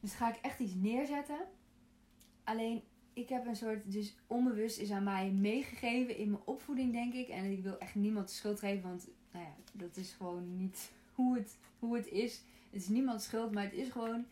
Dus 0.00 0.14
ga 0.14 0.28
ik 0.28 0.38
echt 0.42 0.60
iets 0.60 0.74
neerzetten. 0.74 1.38
Alleen 2.44 2.82
ik 3.14 3.28
heb 3.28 3.46
een 3.46 3.56
soort, 3.56 3.92
dus 3.92 4.16
onbewust 4.26 4.78
is 4.78 4.90
aan 4.90 5.04
mij 5.04 5.30
meegegeven 5.30 6.16
in 6.16 6.30
mijn 6.30 6.42
opvoeding, 6.44 6.92
denk 6.92 7.14
ik. 7.14 7.28
En 7.28 7.44
ik 7.44 7.62
wil 7.62 7.78
echt 7.78 7.94
niemand 7.94 8.28
de 8.28 8.34
schuld 8.34 8.58
geven, 8.58 8.88
want 8.88 9.08
nou 9.32 9.44
ja, 9.44 9.54
dat 9.72 9.96
is 9.96 10.12
gewoon 10.12 10.56
niet 10.56 10.92
hoe 11.14 11.36
het, 11.36 11.56
hoe 11.78 11.96
het 11.96 12.08
is. 12.08 12.42
Het 12.70 12.82
is 12.82 12.88
niemands 12.88 13.24
schuld, 13.24 13.52
maar 13.52 13.64
het 13.64 13.72
is 13.72 13.88
gewoon 13.88 14.24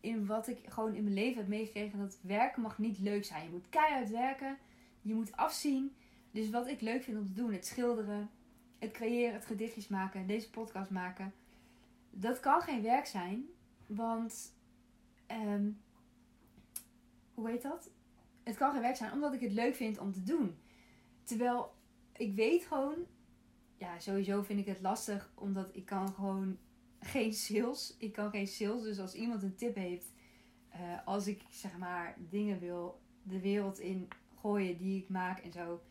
in 0.00 0.26
wat 0.26 0.48
ik 0.48 0.58
gewoon 0.68 0.94
in 0.94 1.02
mijn 1.02 1.14
leven 1.14 1.40
heb 1.40 1.48
meegekregen. 1.48 1.98
Dat 1.98 2.18
werken 2.20 2.62
mag 2.62 2.78
niet 2.78 2.98
leuk 2.98 3.24
zijn. 3.24 3.44
Je 3.44 3.50
moet 3.50 3.68
keihard 3.68 4.10
werken, 4.10 4.58
je 5.02 5.14
moet 5.14 5.36
afzien. 5.36 5.92
Dus 6.30 6.50
wat 6.50 6.66
ik 6.66 6.80
leuk 6.80 7.02
vind 7.02 7.18
om 7.18 7.26
te 7.26 7.32
doen, 7.32 7.52
het 7.52 7.66
schilderen, 7.66 8.30
het 8.78 8.90
creëren, 8.90 9.34
het 9.34 9.46
gedichtjes 9.46 9.88
maken, 9.88 10.26
deze 10.26 10.50
podcast 10.50 10.90
maken. 10.90 11.32
Dat 12.10 12.40
kan 12.40 12.60
geen 12.60 12.82
werk 12.82 13.06
zijn, 13.06 13.44
want 13.86 14.52
um, 15.30 15.80
hoe 17.34 17.48
heet 17.48 17.62
dat? 17.62 17.90
Het 18.44 18.56
kan 18.56 18.72
geen 18.72 18.80
werk 18.80 18.96
zijn 18.96 19.12
omdat 19.12 19.32
ik 19.32 19.40
het 19.40 19.52
leuk 19.52 19.74
vind 19.74 19.98
om 19.98 20.12
te 20.12 20.22
doen. 20.22 20.58
Terwijl 21.24 21.74
ik 22.12 22.34
weet 22.34 22.64
gewoon, 22.64 23.06
ja, 23.76 23.98
sowieso 23.98 24.42
vind 24.42 24.60
ik 24.60 24.66
het 24.66 24.80
lastig 24.80 25.32
omdat 25.34 25.68
ik 25.72 25.84
kan 25.84 26.12
gewoon 26.12 26.58
geen 27.00 27.32
sales. 27.32 27.96
Ik 27.98 28.12
kan 28.12 28.30
geen 28.30 28.46
sales. 28.46 28.82
Dus 28.82 28.98
als 28.98 29.14
iemand 29.14 29.42
een 29.42 29.56
tip 29.56 29.74
heeft, 29.74 30.12
uh, 30.74 31.06
als 31.06 31.26
ik 31.26 31.42
zeg 31.50 31.78
maar 31.78 32.16
dingen 32.18 32.58
wil 32.58 33.00
de 33.22 33.40
wereld 33.40 33.78
in 33.78 34.08
gooien 34.40 34.78
die 34.78 35.02
ik 35.02 35.08
maak 35.08 35.38
en 35.38 35.52
zo. 35.52 35.82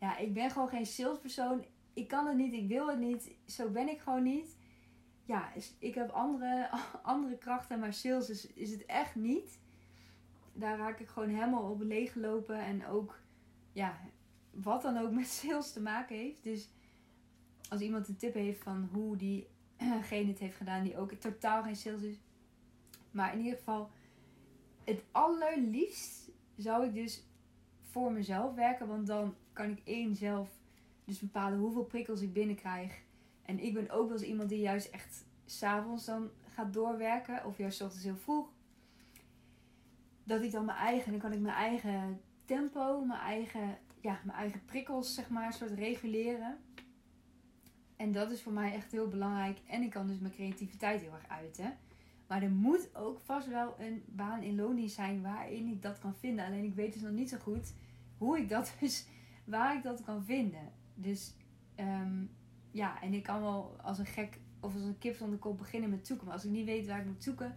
Ja, 0.00 0.18
ik 0.18 0.34
ben 0.34 0.50
gewoon 0.50 0.68
geen 0.68 0.86
salespersoon. 0.86 1.64
Ik 1.94 2.08
kan 2.08 2.26
het 2.26 2.36
niet, 2.36 2.52
ik 2.52 2.68
wil 2.68 2.88
het 2.88 2.98
niet. 2.98 3.30
Zo 3.46 3.70
ben 3.70 3.88
ik 3.88 4.00
gewoon 4.00 4.22
niet. 4.22 4.56
Ja, 5.24 5.52
ik 5.78 5.94
heb 5.94 6.10
andere, 6.10 6.70
andere 7.02 7.38
krachten, 7.38 7.78
maar 7.78 7.92
sales 7.92 8.30
is, 8.30 8.46
is 8.46 8.70
het 8.70 8.86
echt 8.86 9.14
niet 9.14 9.58
daar 10.58 10.78
raak 10.78 10.98
ik 11.00 11.08
gewoon 11.08 11.28
helemaal 11.28 11.70
op 11.70 11.82
leeggelopen. 11.82 12.60
En 12.60 12.86
ook, 12.86 13.20
ja, 13.72 14.00
wat 14.50 14.82
dan 14.82 14.98
ook 14.98 15.12
met 15.20 15.26
sales 15.26 15.72
te 15.72 15.80
maken 15.80 16.16
heeft. 16.16 16.42
Dus 16.42 16.68
als 17.68 17.80
iemand 17.80 18.08
een 18.08 18.16
tip 18.16 18.34
heeft 18.34 18.62
van 18.62 18.88
hoe 18.92 19.16
diegene 19.16 20.28
het 20.28 20.38
heeft 20.38 20.56
gedaan, 20.56 20.82
die 20.82 20.96
ook 20.96 21.12
totaal 21.12 21.62
geen 21.62 21.76
sales 21.76 22.02
is. 22.02 22.16
Maar 23.10 23.32
in 23.32 23.38
ieder 23.38 23.58
geval, 23.58 23.90
het 24.84 25.02
allerliefst 25.12 26.30
zou 26.56 26.86
ik 26.86 26.94
dus 26.94 27.24
voor 27.80 28.12
mezelf 28.12 28.54
werken. 28.54 28.86
Want 28.86 29.06
dan 29.06 29.34
kan 29.52 29.70
ik 29.70 29.80
één 29.84 30.16
zelf 30.16 30.50
dus 31.04 31.18
bepalen 31.18 31.58
hoeveel 31.58 31.84
prikkels 31.84 32.20
ik 32.20 32.32
binnenkrijg. 32.32 33.02
En 33.42 33.58
ik 33.58 33.74
ben 33.74 33.90
ook 33.90 34.08
wel 34.08 34.18
eens 34.18 34.26
iemand 34.26 34.48
die 34.48 34.60
juist 34.60 34.90
echt 34.90 35.24
s'avonds 35.44 36.04
dan 36.04 36.30
gaat 36.48 36.72
doorwerken. 36.72 37.44
Of 37.44 37.58
juist 37.58 37.80
ochtends 37.80 38.04
heel 38.04 38.16
vroeg 38.16 38.48
dat 40.28 40.42
ik 40.42 40.52
dan 40.52 40.64
mijn 40.64 40.78
eigen, 40.78 41.10
dan 41.10 41.20
kan 41.20 41.32
ik 41.32 41.40
mijn 41.40 41.54
eigen 41.54 42.20
tempo, 42.44 43.04
mijn 43.04 43.20
eigen, 43.20 43.78
ja, 44.00 44.20
mijn 44.24 44.38
eigen 44.38 44.64
prikkels, 44.64 45.14
zeg 45.14 45.28
maar, 45.28 45.52
soort 45.52 45.70
reguleren. 45.70 46.58
En 47.96 48.12
dat 48.12 48.30
is 48.30 48.42
voor 48.42 48.52
mij 48.52 48.72
echt 48.72 48.92
heel 48.92 49.08
belangrijk. 49.08 49.58
En 49.66 49.82
ik 49.82 49.90
kan 49.90 50.06
dus 50.06 50.18
mijn 50.18 50.32
creativiteit 50.32 51.00
heel 51.00 51.12
erg 51.12 51.28
uiten. 51.28 51.76
Maar 52.26 52.42
er 52.42 52.50
moet 52.50 52.96
ook 52.96 53.20
vast 53.20 53.48
wel 53.48 53.74
een 53.78 54.02
baan 54.06 54.42
in 54.42 54.56
loondienst 54.56 54.94
zijn 54.94 55.22
waarin 55.22 55.68
ik 55.68 55.82
dat 55.82 55.98
kan 55.98 56.14
vinden. 56.14 56.46
Alleen 56.46 56.64
ik 56.64 56.74
weet 56.74 56.92
dus 56.92 57.02
nog 57.02 57.12
niet 57.12 57.28
zo 57.28 57.38
goed 57.38 57.72
hoe 58.18 58.38
ik 58.38 58.48
dat 58.48 58.74
dus 58.80 59.06
waar 59.44 59.76
ik 59.76 59.82
dat 59.82 60.04
kan 60.04 60.24
vinden. 60.24 60.72
Dus 60.94 61.34
ehm, 61.74 62.24
ja, 62.70 63.02
en 63.02 63.14
ik 63.14 63.22
kan 63.22 63.40
wel 63.40 63.76
als 63.82 63.98
een 63.98 64.06
gek 64.06 64.38
of 64.60 64.74
als 64.74 64.82
een 64.82 64.98
kip 64.98 65.16
zonder 65.16 65.38
kop 65.38 65.58
beginnen 65.58 65.90
met 65.90 66.06
zoeken. 66.06 66.26
Maar 66.26 66.34
als 66.34 66.44
ik 66.44 66.50
niet 66.50 66.66
weet 66.66 66.86
waar 66.86 67.00
ik 67.00 67.06
moet 67.06 67.22
zoeken, 67.22 67.56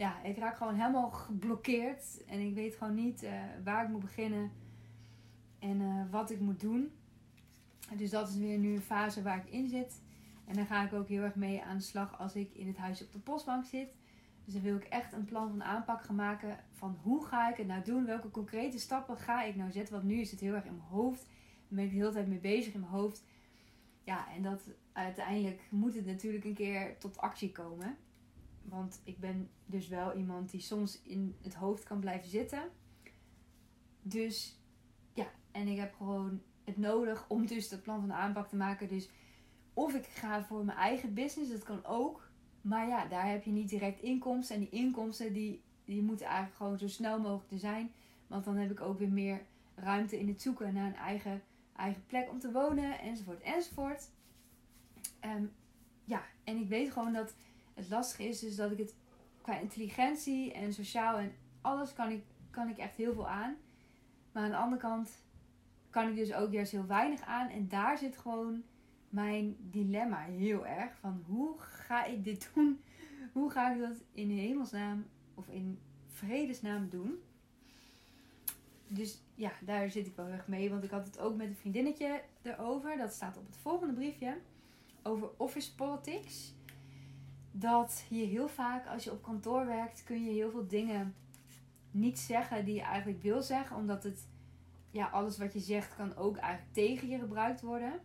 ja, 0.00 0.22
ik 0.22 0.38
raak 0.38 0.56
gewoon 0.56 0.74
helemaal 0.74 1.10
geblokkeerd. 1.10 2.24
En 2.26 2.40
ik 2.40 2.54
weet 2.54 2.74
gewoon 2.74 2.94
niet 2.94 3.22
uh, 3.22 3.30
waar 3.64 3.84
ik 3.84 3.90
moet 3.90 4.00
beginnen 4.00 4.50
en 5.58 5.80
uh, 5.80 6.02
wat 6.10 6.30
ik 6.30 6.40
moet 6.40 6.60
doen. 6.60 6.90
Dus 7.96 8.10
dat 8.10 8.28
is 8.28 8.36
weer 8.36 8.58
nu 8.58 8.74
een 8.74 8.80
fase 8.80 9.22
waar 9.22 9.38
ik 9.46 9.52
in 9.52 9.68
zit. 9.68 10.02
En 10.46 10.54
daar 10.54 10.66
ga 10.66 10.84
ik 10.84 10.92
ook 10.92 11.08
heel 11.08 11.22
erg 11.22 11.34
mee 11.34 11.62
aan 11.62 11.76
de 11.76 11.82
slag 11.82 12.18
als 12.18 12.34
ik 12.34 12.54
in 12.54 12.66
het 12.66 12.76
huis 12.76 13.02
op 13.02 13.12
de 13.12 13.18
postbank 13.18 13.64
zit. 13.64 13.94
Dus 14.44 14.54
dan 14.54 14.62
wil 14.62 14.76
ik 14.76 14.84
echt 14.84 15.12
een 15.12 15.24
plan 15.24 15.48
van 15.48 15.62
aanpak 15.62 16.02
gaan 16.02 16.14
maken 16.14 16.58
van 16.72 16.98
hoe 17.02 17.24
ga 17.24 17.50
ik 17.50 17.56
het 17.56 17.66
nou 17.66 17.84
doen? 17.84 18.04
Welke 18.04 18.30
concrete 18.30 18.78
stappen 18.78 19.16
ga 19.16 19.42
ik 19.42 19.56
nou 19.56 19.70
zetten? 19.70 19.94
Want 19.94 20.06
nu 20.06 20.20
is 20.20 20.30
het 20.30 20.40
heel 20.40 20.54
erg 20.54 20.64
in 20.64 20.76
mijn 20.76 20.88
hoofd. 20.88 21.24
Daar 21.24 21.78
ben 21.78 21.84
ik 21.84 21.90
de 21.90 21.96
hele 21.96 22.12
tijd 22.12 22.28
mee 22.28 22.38
bezig 22.38 22.74
in 22.74 22.80
mijn 22.80 22.92
hoofd. 22.92 23.24
Ja, 24.04 24.32
en 24.34 24.42
dat 24.42 24.60
uiteindelijk 24.92 25.60
moet 25.70 25.94
het 25.94 26.06
natuurlijk 26.06 26.44
een 26.44 26.54
keer 26.54 26.98
tot 26.98 27.18
actie 27.18 27.52
komen. 27.52 27.96
Want 28.62 29.00
ik 29.04 29.18
ben 29.18 29.50
dus 29.66 29.88
wel 29.88 30.16
iemand 30.16 30.50
die 30.50 30.60
soms 30.60 31.00
in 31.02 31.36
het 31.42 31.54
hoofd 31.54 31.84
kan 31.84 32.00
blijven 32.00 32.28
zitten. 32.28 32.62
Dus 34.02 34.60
ja, 35.12 35.26
en 35.50 35.68
ik 35.68 35.78
heb 35.78 35.94
gewoon 35.94 36.42
het 36.64 36.76
nodig 36.76 37.24
om 37.28 37.46
dus 37.46 37.68
dat 37.68 37.82
plan 37.82 38.00
van 38.00 38.12
aanpak 38.12 38.48
te 38.48 38.56
maken. 38.56 38.88
Dus 38.88 39.08
of 39.74 39.94
ik 39.94 40.06
ga 40.06 40.44
voor 40.44 40.64
mijn 40.64 40.78
eigen 40.78 41.14
business, 41.14 41.50
dat 41.50 41.62
kan 41.62 41.84
ook. 41.84 42.30
Maar 42.60 42.88
ja, 42.88 43.06
daar 43.06 43.28
heb 43.28 43.44
je 43.44 43.50
niet 43.50 43.68
direct 43.68 44.00
inkomsten. 44.00 44.54
En 44.54 44.60
die 44.60 44.70
inkomsten 44.70 45.32
die, 45.32 45.62
die 45.84 46.02
moeten 46.02 46.26
eigenlijk 46.26 46.56
gewoon 46.56 46.78
zo 46.78 46.88
snel 46.88 47.20
mogelijk 47.20 47.48
te 47.48 47.58
zijn. 47.58 47.92
Want 48.26 48.44
dan 48.44 48.56
heb 48.56 48.70
ik 48.70 48.80
ook 48.80 48.98
weer 48.98 49.12
meer 49.12 49.46
ruimte 49.74 50.18
in 50.18 50.28
het 50.28 50.42
zoeken 50.42 50.74
naar 50.74 50.86
een 50.86 50.94
eigen, 50.94 51.42
eigen 51.76 52.06
plek 52.06 52.30
om 52.30 52.38
te 52.38 52.52
wonen. 52.52 52.98
Enzovoort, 52.98 53.40
enzovoort. 53.40 54.10
Um, 55.24 55.52
ja, 56.04 56.22
en 56.44 56.56
ik 56.56 56.68
weet 56.68 56.90
gewoon 56.90 57.12
dat 57.12 57.34
het 57.80 57.90
lastig 57.90 58.26
is. 58.26 58.38
Dus 58.38 58.56
dat 58.56 58.70
ik 58.70 58.78
het 58.78 58.94
qua 59.42 59.58
intelligentie 59.58 60.52
en 60.52 60.72
sociaal 60.72 61.18
en 61.18 61.32
alles 61.60 61.92
kan 61.92 62.10
ik, 62.10 62.22
kan 62.50 62.68
ik 62.68 62.78
echt 62.78 62.96
heel 62.96 63.14
veel 63.14 63.28
aan. 63.28 63.56
Maar 64.32 64.42
aan 64.42 64.50
de 64.50 64.56
andere 64.56 64.80
kant 64.80 65.10
kan 65.90 66.08
ik 66.08 66.16
dus 66.16 66.32
ook 66.32 66.52
juist 66.52 66.72
heel 66.72 66.86
weinig 66.86 67.20
aan. 67.20 67.48
En 67.48 67.68
daar 67.68 67.98
zit 67.98 68.18
gewoon 68.18 68.62
mijn 69.08 69.56
dilemma 69.58 70.18
heel 70.18 70.66
erg. 70.66 70.96
Van 71.00 71.22
hoe 71.26 71.54
ga 71.58 72.04
ik 72.04 72.24
dit 72.24 72.50
doen? 72.54 72.80
Hoe 73.32 73.50
ga 73.50 73.72
ik 73.72 73.80
dat 73.80 73.96
in 74.12 74.30
hemelsnaam 74.30 75.06
of 75.34 75.48
in 75.48 75.78
vredesnaam 76.06 76.88
doen? 76.88 77.18
Dus 78.88 79.22
ja, 79.34 79.52
daar 79.60 79.90
zit 79.90 80.06
ik 80.06 80.16
wel 80.16 80.26
erg 80.26 80.46
mee. 80.46 80.70
Want 80.70 80.84
ik 80.84 80.90
had 80.90 81.06
het 81.06 81.18
ook 81.18 81.36
met 81.36 81.46
een 81.46 81.56
vriendinnetje 81.56 82.22
erover. 82.42 82.96
Dat 82.96 83.12
staat 83.12 83.36
op 83.36 83.46
het 83.46 83.56
volgende 83.56 83.94
briefje. 83.94 84.38
Over 85.02 85.30
office 85.36 85.74
politics. 85.74 86.54
Dat 87.60 88.04
je 88.08 88.24
heel 88.24 88.48
vaak 88.48 88.86
als 88.86 89.04
je 89.04 89.12
op 89.12 89.22
kantoor 89.22 89.66
werkt, 89.66 90.04
kun 90.04 90.24
je 90.24 90.30
heel 90.30 90.50
veel 90.50 90.66
dingen 90.66 91.14
niet 91.90 92.18
zeggen 92.18 92.64
die 92.64 92.74
je 92.74 92.80
eigenlijk 92.80 93.22
wil 93.22 93.42
zeggen. 93.42 93.76
Omdat 93.76 94.02
het, 94.02 94.28
ja, 94.90 95.06
alles 95.06 95.38
wat 95.38 95.52
je 95.52 95.60
zegt 95.60 95.96
kan 95.96 96.16
ook 96.16 96.36
eigenlijk 96.36 96.74
tegen 96.74 97.08
je 97.08 97.18
gebruikt 97.18 97.60
worden. 97.60 98.00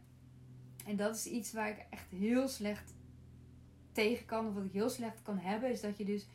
En 0.86 0.96
dat 0.96 1.16
is 1.16 1.26
iets 1.26 1.54
waar 1.54 1.70
ik 1.70 1.86
echt 1.90 2.10
heel 2.10 2.48
slecht 2.48 2.94
tegen 3.92 4.26
kan, 4.26 4.48
of 4.48 4.54
wat 4.54 4.66
ik 4.66 4.72
heel 4.72 4.90
slecht 4.90 5.22
kan 5.22 5.38
hebben, 5.38 5.70
is 5.70 5.82
dat 5.82 5.98
je 5.98 6.06
dus 6.06 6.28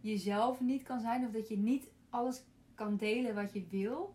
jezelf 0.00 0.60
niet 0.60 0.82
kan 0.82 1.00
zijn, 1.00 1.26
of 1.26 1.32
dat 1.32 1.48
je 1.48 1.58
niet 1.58 1.88
alles 2.10 2.44
kan 2.74 2.96
delen 2.96 3.34
wat 3.34 3.52
je 3.52 3.66
wil 3.70 4.14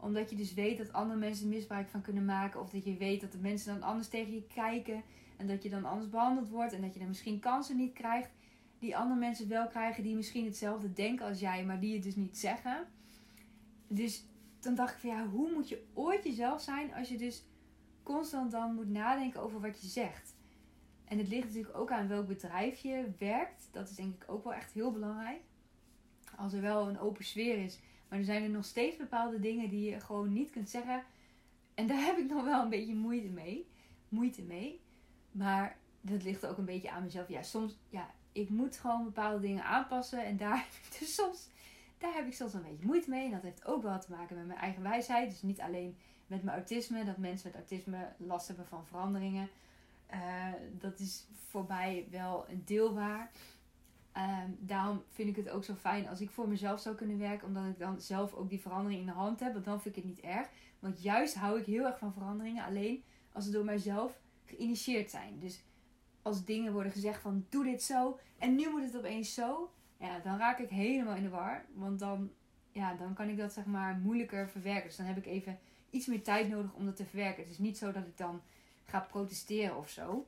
omdat 0.00 0.30
je 0.30 0.36
dus 0.36 0.54
weet 0.54 0.78
dat 0.78 0.92
andere 0.92 1.18
mensen 1.18 1.48
misbruik 1.48 1.88
van 1.88 2.02
kunnen 2.02 2.24
maken. 2.24 2.60
Of 2.60 2.70
dat 2.70 2.84
je 2.84 2.96
weet 2.96 3.20
dat 3.20 3.32
de 3.32 3.38
mensen 3.38 3.72
dan 3.72 3.88
anders 3.88 4.08
tegen 4.08 4.34
je 4.34 4.46
kijken. 4.54 5.02
En 5.40 5.46
dat 5.46 5.62
je 5.62 5.70
dan 5.70 5.84
anders 5.84 6.10
behandeld 6.10 6.48
wordt. 6.48 6.72
En 6.72 6.80
dat 6.80 6.92
je 6.92 6.98
dan 6.98 7.08
misschien 7.08 7.38
kansen 7.38 7.76
niet 7.76 7.92
krijgt. 7.92 8.30
Die 8.78 8.96
andere 8.96 9.20
mensen 9.20 9.48
wel 9.48 9.66
krijgen. 9.66 10.02
Die 10.02 10.16
misschien 10.16 10.44
hetzelfde 10.44 10.92
denken 10.92 11.26
als 11.26 11.40
jij. 11.40 11.64
Maar 11.64 11.80
die 11.80 11.94
het 11.94 12.02
dus 12.02 12.16
niet 12.16 12.38
zeggen. 12.38 12.86
Dus 13.86 14.24
dan 14.60 14.74
dacht 14.74 14.94
ik 14.94 15.00
van 15.00 15.10
ja, 15.10 15.26
hoe 15.26 15.52
moet 15.52 15.68
je 15.68 15.84
ooit 15.94 16.24
jezelf 16.24 16.60
zijn. 16.60 16.94
Als 16.94 17.08
je 17.08 17.16
dus 17.16 17.44
constant 18.02 18.50
dan 18.50 18.74
moet 18.74 18.88
nadenken 18.88 19.42
over 19.42 19.60
wat 19.60 19.80
je 19.80 19.88
zegt. 19.88 20.34
En 21.04 21.18
het 21.18 21.28
ligt 21.28 21.46
natuurlijk 21.46 21.76
ook 21.76 21.90
aan 21.90 22.08
welk 22.08 22.26
bedrijf 22.26 22.78
je 22.78 23.04
werkt. 23.18 23.68
Dat 23.72 23.90
is 23.90 23.96
denk 23.96 24.14
ik 24.14 24.30
ook 24.30 24.44
wel 24.44 24.54
echt 24.54 24.72
heel 24.72 24.92
belangrijk. 24.92 25.40
Als 26.36 26.52
er 26.52 26.60
wel 26.60 26.88
een 26.88 26.98
open 26.98 27.24
sfeer 27.24 27.64
is. 27.64 27.78
Maar 28.08 28.18
er 28.18 28.24
zijn 28.24 28.42
er 28.42 28.50
nog 28.50 28.64
steeds 28.64 28.96
bepaalde 28.96 29.40
dingen 29.40 29.70
die 29.70 29.90
je 29.90 30.00
gewoon 30.00 30.32
niet 30.32 30.50
kunt 30.50 30.68
zeggen. 30.68 31.02
En 31.74 31.86
daar 31.86 32.04
heb 32.04 32.18
ik 32.18 32.28
nog 32.28 32.44
wel 32.44 32.62
een 32.62 32.68
beetje 32.68 32.94
moeite 32.94 33.28
mee. 33.28 33.66
Moeite 34.08 34.42
mee. 34.42 34.80
Maar 35.32 35.76
dat 36.00 36.22
ligt 36.22 36.46
ook 36.46 36.58
een 36.58 36.64
beetje 36.64 36.90
aan 36.90 37.02
mezelf. 37.02 37.28
Ja, 37.28 37.42
soms, 37.42 37.76
ja, 37.88 38.10
ik 38.32 38.48
moet 38.48 38.76
gewoon 38.76 39.04
bepaalde 39.04 39.40
dingen 39.40 39.64
aanpassen. 39.64 40.24
En 40.24 40.36
daar 40.36 40.56
heb 40.64 40.72
ik 40.82 40.98
dus 40.98 41.14
soms, 41.14 41.48
daar 41.98 42.14
heb 42.14 42.26
ik 42.26 42.34
soms 42.34 42.54
een 42.54 42.62
beetje 42.62 42.86
moeite 42.86 43.10
mee. 43.10 43.24
En 43.24 43.30
dat 43.30 43.42
heeft 43.42 43.66
ook 43.66 43.82
wel 43.82 44.00
te 44.00 44.10
maken 44.10 44.36
met 44.36 44.46
mijn 44.46 44.58
eigen 44.58 44.82
wijsheid. 44.82 45.30
Dus 45.30 45.42
niet 45.42 45.60
alleen 45.60 45.96
met 46.26 46.42
mijn 46.42 46.56
autisme. 46.56 47.04
Dat 47.04 47.16
mensen 47.16 47.50
met 47.50 47.60
autisme 47.60 48.08
last 48.16 48.46
hebben 48.46 48.66
van 48.66 48.86
veranderingen. 48.86 49.48
Uh, 50.12 50.52
dat 50.80 50.98
is 50.98 51.26
voor 51.48 51.64
mij 51.68 52.06
wel 52.10 52.44
een 52.48 52.62
deel 52.64 52.94
waar. 52.94 53.30
Um, 54.16 54.56
daarom 54.60 55.02
vind 55.10 55.28
ik 55.28 55.36
het 55.36 55.48
ook 55.48 55.64
zo 55.64 55.74
fijn 55.74 56.08
als 56.08 56.20
ik 56.20 56.30
voor 56.30 56.48
mezelf 56.48 56.80
zou 56.80 56.94
kunnen 56.94 57.18
werken. 57.18 57.46
Omdat 57.46 57.64
ik 57.64 57.78
dan 57.78 58.00
zelf 58.00 58.34
ook 58.34 58.48
die 58.48 58.60
verandering 58.60 59.00
in 59.00 59.06
de 59.06 59.12
hand 59.12 59.40
heb. 59.40 59.52
Want 59.52 59.64
dan 59.64 59.80
vind 59.80 59.96
ik 59.96 60.02
het 60.02 60.12
niet 60.14 60.24
erg. 60.24 60.48
Want 60.78 61.02
juist 61.02 61.34
hou 61.34 61.58
ik 61.58 61.66
heel 61.66 61.86
erg 61.86 61.98
van 61.98 62.12
veranderingen. 62.12 62.64
Alleen 62.64 63.04
als 63.32 63.44
ze 63.44 63.50
door 63.50 63.64
mijzelf 63.64 64.20
geïnitieerd 64.50 65.10
zijn. 65.10 65.38
Dus 65.38 65.62
als 66.22 66.44
dingen 66.44 66.72
worden 66.72 66.92
gezegd 66.92 67.20
van 67.20 67.46
doe 67.48 67.64
dit 67.64 67.82
zo. 67.82 68.18
En 68.38 68.54
nu 68.54 68.70
moet 68.70 68.82
het 68.82 68.96
opeens 68.96 69.34
zo. 69.34 69.72
Ja, 69.96 70.18
dan 70.18 70.38
raak 70.38 70.58
ik 70.58 70.68
helemaal 70.68 71.14
in 71.14 71.22
de 71.22 71.28
war. 71.28 71.64
Want 71.74 71.98
dan, 71.98 72.30
ja, 72.72 72.94
dan 72.94 73.14
kan 73.14 73.28
ik 73.28 73.36
dat 73.36 73.52
zeg 73.52 73.64
maar 73.64 73.98
moeilijker 73.98 74.48
verwerken. 74.48 74.88
Dus 74.88 74.96
dan 74.96 75.06
heb 75.06 75.16
ik 75.16 75.26
even 75.26 75.58
iets 75.90 76.06
meer 76.06 76.22
tijd 76.22 76.48
nodig 76.48 76.74
om 76.74 76.84
dat 76.84 76.96
te 76.96 77.04
verwerken. 77.04 77.42
Het 77.42 77.52
is 77.52 77.58
niet 77.58 77.78
zo 77.78 77.92
dat 77.92 78.06
ik 78.06 78.16
dan 78.16 78.42
ga 78.84 79.00
protesteren 79.00 79.76
of 79.76 79.88
zo. 79.88 80.26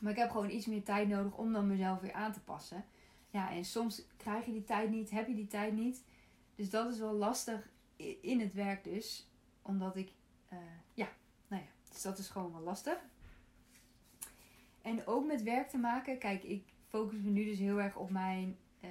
Maar 0.00 0.12
ik 0.12 0.18
heb 0.18 0.30
gewoon 0.30 0.50
iets 0.50 0.66
meer 0.66 0.82
tijd 0.82 1.08
nodig 1.08 1.36
om 1.36 1.52
dan 1.52 1.66
mezelf 1.66 2.00
weer 2.00 2.12
aan 2.12 2.32
te 2.32 2.40
passen. 2.40 2.84
Ja, 3.30 3.50
en 3.50 3.64
soms 3.64 4.02
krijg 4.16 4.46
je 4.46 4.52
die 4.52 4.64
tijd 4.64 4.90
niet, 4.90 5.10
heb 5.10 5.28
je 5.28 5.34
die 5.34 5.46
tijd 5.46 5.72
niet. 5.72 6.02
Dus 6.54 6.70
dat 6.70 6.92
is 6.92 6.98
wel 6.98 7.12
lastig 7.12 7.68
in 8.20 8.40
het 8.40 8.52
werk 8.52 8.84
dus. 8.84 9.28
Omdat 9.62 9.96
ik, 9.96 10.12
uh, 10.52 10.58
ja, 10.94 11.08
nou 11.48 11.62
ja, 11.62 11.68
dus 11.92 12.02
dat 12.02 12.18
is 12.18 12.28
gewoon 12.28 12.52
wel 12.52 12.60
lastig. 12.60 12.98
En 14.88 15.06
ook 15.06 15.26
met 15.26 15.42
werk 15.42 15.68
te 15.68 15.78
maken. 15.78 16.18
Kijk, 16.18 16.42
ik 16.42 16.64
focus 16.88 17.18
me 17.20 17.30
nu 17.30 17.44
dus 17.44 17.58
heel 17.58 17.80
erg 17.80 17.96
op 17.96 18.10
mijn, 18.10 18.56
uh, 18.80 18.90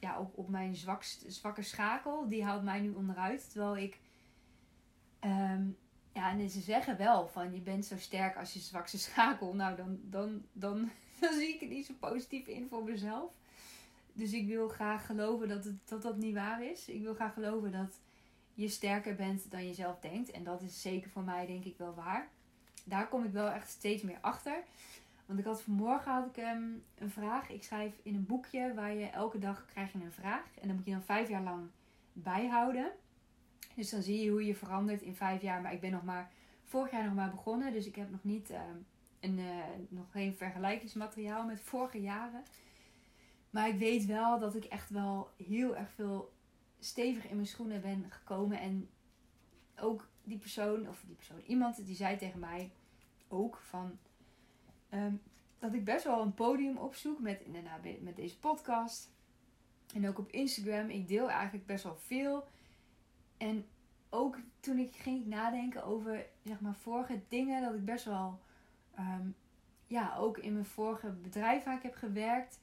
ja, 0.00 0.18
op, 0.18 0.38
op 0.38 0.48
mijn 0.48 0.74
zwakste, 0.76 1.30
zwakke 1.30 1.62
schakel. 1.62 2.28
Die 2.28 2.44
houdt 2.44 2.64
mij 2.64 2.80
nu 2.80 2.90
onderuit. 2.90 3.50
Terwijl 3.52 3.76
ik 3.76 3.98
um, 5.24 5.76
ja, 6.12 6.30
en 6.30 6.50
ze 6.50 6.60
zeggen 6.60 6.96
wel 6.96 7.28
van 7.28 7.54
je 7.54 7.60
bent 7.60 7.86
zo 7.86 7.96
sterk 7.96 8.36
als 8.36 8.52
je 8.52 8.58
zwakste 8.58 8.98
schakel. 8.98 9.54
Nou, 9.54 9.76
dan, 9.76 10.00
dan, 10.02 10.42
dan, 10.52 10.90
dan 11.20 11.32
zie 11.32 11.54
ik 11.54 11.60
het 11.60 11.70
niet 11.70 11.86
zo 11.86 11.94
positief 12.00 12.46
in 12.46 12.68
voor 12.68 12.84
mezelf. 12.84 13.32
Dus 14.12 14.32
ik 14.32 14.46
wil 14.46 14.68
graag 14.68 15.06
geloven 15.06 15.48
dat, 15.48 15.64
het, 15.64 15.88
dat 15.88 16.02
dat 16.02 16.16
niet 16.16 16.34
waar 16.34 16.64
is. 16.64 16.88
Ik 16.88 17.02
wil 17.02 17.14
graag 17.14 17.34
geloven 17.34 17.72
dat 17.72 18.00
je 18.54 18.68
sterker 18.68 19.14
bent 19.14 19.50
dan 19.50 19.66
je 19.66 19.74
zelf 19.74 19.98
denkt. 20.00 20.30
En 20.30 20.44
dat 20.44 20.62
is 20.62 20.82
zeker 20.82 21.10
voor 21.10 21.22
mij 21.22 21.46
denk 21.46 21.64
ik 21.64 21.78
wel 21.78 21.94
waar. 21.94 22.28
Daar 22.84 23.08
kom 23.08 23.24
ik 23.24 23.32
wel 23.32 23.48
echt 23.48 23.70
steeds 23.70 24.02
meer 24.02 24.18
achter. 24.20 24.64
Want 25.30 25.42
ik 25.42 25.48
had 25.48 25.62
vanmorgen 25.62 26.12
had 26.12 26.26
ik 26.26 26.36
um, 26.36 26.84
een 26.94 27.10
vraag. 27.10 27.50
Ik 27.50 27.62
schrijf 27.62 28.00
in 28.02 28.14
een 28.14 28.26
boekje 28.26 28.74
waar 28.74 28.94
je 28.94 29.06
elke 29.06 29.38
dag 29.38 29.66
krijg 29.66 29.92
je 29.92 29.98
een 29.98 30.12
vraag. 30.12 30.44
En 30.60 30.66
dan 30.66 30.76
moet 30.76 30.84
je 30.84 30.90
dan 30.90 31.02
vijf 31.02 31.28
jaar 31.28 31.42
lang 31.42 31.68
bijhouden. 32.12 32.92
Dus 33.74 33.90
dan 33.90 34.02
zie 34.02 34.24
je 34.24 34.30
hoe 34.30 34.46
je 34.46 34.54
verandert 34.54 35.02
in 35.02 35.14
vijf 35.14 35.42
jaar. 35.42 35.60
Maar 35.60 35.72
ik 35.72 35.80
ben 35.80 35.90
nog 35.90 36.02
maar 36.02 36.30
vorig 36.64 36.90
jaar 36.90 37.04
nog 37.04 37.14
maar 37.14 37.30
begonnen. 37.30 37.72
Dus 37.72 37.86
ik 37.86 37.94
heb 37.94 38.10
nog 38.10 38.24
niet 38.24 38.50
uh, 38.50 38.60
een, 39.20 39.38
uh, 39.38 39.64
nog 39.88 40.10
geen 40.10 40.34
vergelijkingsmateriaal 40.34 41.46
met 41.46 41.60
vorige 41.60 42.00
jaren. 42.00 42.42
Maar 43.50 43.68
ik 43.68 43.78
weet 43.78 44.06
wel 44.06 44.38
dat 44.38 44.54
ik 44.54 44.64
echt 44.64 44.90
wel 44.90 45.30
heel 45.36 45.76
erg 45.76 45.90
veel 45.90 46.32
stevig 46.78 47.28
in 47.28 47.34
mijn 47.34 47.46
schoenen 47.46 47.80
ben 47.80 48.06
gekomen. 48.08 48.60
En 48.60 48.88
ook 49.80 50.08
die 50.24 50.38
persoon, 50.38 50.88
of 50.88 51.02
die 51.06 51.16
persoon, 51.16 51.40
iemand 51.46 51.86
die 51.86 51.96
zei 51.96 52.16
tegen 52.16 52.40
mij 52.40 52.70
ook 53.28 53.56
van. 53.56 53.98
Um, 54.94 55.20
dat 55.58 55.74
ik 55.74 55.84
best 55.84 56.04
wel 56.04 56.22
een 56.22 56.34
podium 56.34 56.76
opzoek 56.76 57.20
met, 57.20 57.46
met 58.00 58.16
deze 58.16 58.38
podcast. 58.38 59.10
En 59.94 60.08
ook 60.08 60.18
op 60.18 60.30
Instagram. 60.30 60.88
Ik 60.88 61.08
deel 61.08 61.30
eigenlijk 61.30 61.66
best 61.66 61.84
wel 61.84 61.96
veel. 61.96 62.48
En 63.36 63.66
ook 64.10 64.38
toen 64.60 64.78
ik 64.78 64.94
ging 64.94 65.26
nadenken 65.26 65.84
over 65.84 66.26
zeg 66.44 66.60
maar 66.60 66.74
vorige 66.74 67.20
dingen, 67.28 67.62
dat 67.62 67.74
ik 67.74 67.84
best 67.84 68.04
wel 68.04 68.40
um, 68.98 69.34
ja, 69.86 70.16
ook 70.16 70.38
in 70.38 70.52
mijn 70.52 70.64
vorige 70.64 71.10
bedrijf 71.10 71.64
waar 71.64 71.76
ik 71.76 71.82
heb 71.82 71.94
gewerkt, 71.94 72.58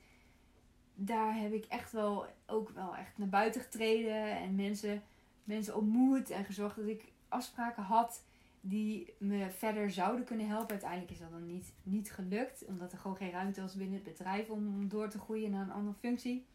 daar 0.95 1.35
heb 1.35 1.53
ik 1.53 1.65
echt 1.65 1.91
wel 1.91 2.25
ook 2.45 2.69
wel 2.69 2.95
echt 2.95 3.17
naar 3.17 3.29
buiten 3.29 3.61
getreden 3.61 4.37
en 4.37 4.55
mensen, 4.55 5.03
mensen 5.43 5.75
ontmoet 5.75 6.29
en 6.29 6.45
gezorgd 6.45 6.75
dat 6.75 6.87
ik 6.87 7.11
afspraken 7.27 7.83
had. 7.83 8.23
Die 8.67 9.13
me 9.17 9.49
verder 9.49 9.91
zouden 9.91 10.25
kunnen 10.25 10.47
helpen. 10.47 10.69
Uiteindelijk 10.69 11.11
is 11.11 11.19
dat 11.19 11.31
dan 11.31 11.45
niet, 11.45 11.73
niet 11.83 12.11
gelukt, 12.11 12.65
omdat 12.65 12.91
er 12.91 12.97
gewoon 12.97 13.17
geen 13.17 13.31
ruimte 13.31 13.61
was 13.61 13.75
binnen 13.75 13.95
het 13.95 14.17
bedrijf 14.17 14.49
om 14.49 14.87
door 14.87 15.09
te 15.09 15.19
groeien 15.19 15.51
naar 15.51 15.61
een 15.61 15.71
andere 15.71 15.97
functie. 15.99 16.45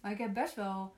Maar 0.00 0.10
ik 0.12 0.18
heb 0.18 0.34
best 0.34 0.54
wel 0.54 0.94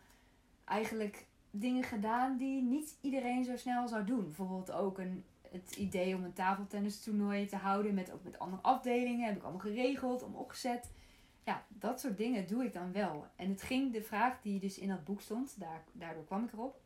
eigenlijk 0.64 1.26
dingen 1.50 1.82
gedaan 1.82 2.36
die 2.36 2.62
niet 2.62 2.96
iedereen 3.00 3.44
zo 3.44 3.56
snel 3.56 3.88
zou 3.88 4.04
doen. 4.04 4.24
Bijvoorbeeld 4.24 4.72
ook 4.72 4.98
een, 4.98 5.24
het 5.50 5.76
idee 5.76 6.16
om 6.16 6.24
een 6.24 6.32
tafeltennistoernooi 6.32 7.46
te 7.46 7.56
houden 7.56 7.94
met, 7.94 8.12
ook 8.12 8.24
met 8.24 8.38
andere 8.38 8.62
afdelingen. 8.62 9.26
Heb 9.26 9.36
ik 9.36 9.42
allemaal 9.42 9.60
geregeld, 9.60 10.22
om 10.22 10.34
opgezet. 10.34 10.90
Ja, 11.44 11.64
dat 11.68 12.00
soort 12.00 12.16
dingen 12.16 12.46
doe 12.46 12.64
ik 12.64 12.72
dan 12.72 12.92
wel. 12.92 13.26
En 13.36 13.48
het 13.48 13.62
ging, 13.62 13.92
de 13.92 14.02
vraag 14.02 14.40
die 14.42 14.60
dus 14.60 14.78
in 14.78 14.88
dat 14.88 15.04
boek 15.04 15.20
stond, 15.20 15.60
daar, 15.60 15.84
daardoor 15.92 16.24
kwam 16.24 16.44
ik 16.44 16.52
erop. 16.52 16.80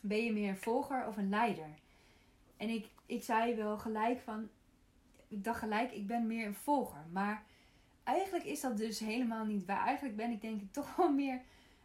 Ben 0.00 0.24
je 0.24 0.32
meer 0.32 0.48
een 0.48 0.56
volger 0.56 1.06
of 1.06 1.16
een 1.16 1.28
leider? 1.28 1.68
En 2.58 2.68
ik, 2.68 2.88
ik 3.06 3.22
zei 3.22 3.54
wel 3.54 3.78
gelijk 3.78 4.20
van, 4.20 4.48
ik 5.28 5.44
dacht 5.44 5.58
gelijk, 5.58 5.92
ik 5.92 6.06
ben 6.06 6.26
meer 6.26 6.46
een 6.46 6.54
volger. 6.54 7.06
Maar 7.12 7.44
eigenlijk 8.04 8.44
is 8.44 8.60
dat 8.60 8.76
dus 8.76 8.98
helemaal 8.98 9.44
niet 9.44 9.64
waar. 9.64 9.86
Eigenlijk 9.86 10.16
ben 10.16 10.30
ik 10.30 10.40
denk 10.40 10.60
ik 10.60 10.72
toch 10.82 10.96
wel 10.96 11.12
meer 11.12 11.40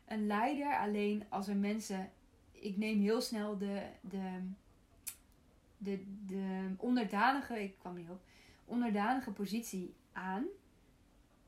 een 0.05 0.27
leider. 0.27 0.77
Alleen 0.77 1.23
als 1.29 1.47
er 1.47 1.55
mensen, 1.55 2.11
ik 2.51 2.77
neem 2.77 3.01
heel 3.01 3.21
snel 3.21 3.57
de, 3.57 3.81
de, 4.01 4.39
de, 5.77 6.03
de 6.25 6.73
onderdanige, 6.77 7.63
ik 7.63 7.79
kwam 7.79 7.95
niet 7.95 8.09
op, 8.09 8.21
onderdanige 8.65 9.31
positie 9.31 9.93
aan. 10.11 10.45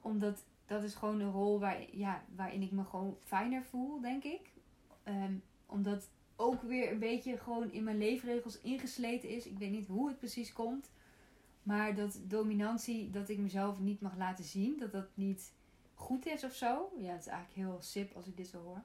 Omdat 0.01 0.43
dat 0.65 0.83
is 0.83 0.95
gewoon 0.95 1.19
een 1.19 1.31
rol 1.31 1.59
waar, 1.59 1.77
ja, 1.91 2.23
waarin 2.35 2.61
ik 2.61 2.71
me 2.71 2.83
gewoon 2.83 3.17
fijner 3.23 3.63
voel, 3.63 4.01
denk 4.01 4.23
ik. 4.23 4.49
Ehm, 5.03 5.33
omdat 5.65 6.09
ook 6.35 6.61
weer 6.61 6.91
een 6.91 6.99
beetje 6.99 7.37
gewoon 7.37 7.71
in 7.71 7.83
mijn 7.83 7.97
leefregels 7.97 8.61
ingesleten 8.61 9.29
is. 9.29 9.45
Ik 9.45 9.57
weet 9.57 9.71
niet 9.71 9.87
hoe 9.87 10.07
het 10.07 10.17
precies 10.17 10.53
komt. 10.53 10.89
Maar 11.63 11.95
dat 11.95 12.19
dominantie, 12.23 13.09
dat 13.09 13.29
ik 13.29 13.37
mezelf 13.37 13.79
niet 13.79 14.01
mag 14.01 14.17
laten 14.17 14.43
zien, 14.43 14.77
dat 14.79 14.91
dat 14.91 15.07
niet 15.13 15.51
goed 15.93 16.25
is 16.25 16.43
of 16.43 16.53
zo. 16.53 16.91
Ja, 16.97 17.11
het 17.11 17.21
is 17.21 17.27
eigenlijk 17.27 17.69
heel 17.69 17.81
sip 17.81 18.15
als 18.15 18.27
ik 18.27 18.37
dit 18.37 18.47
zo 18.47 18.61
hoor. 18.61 18.81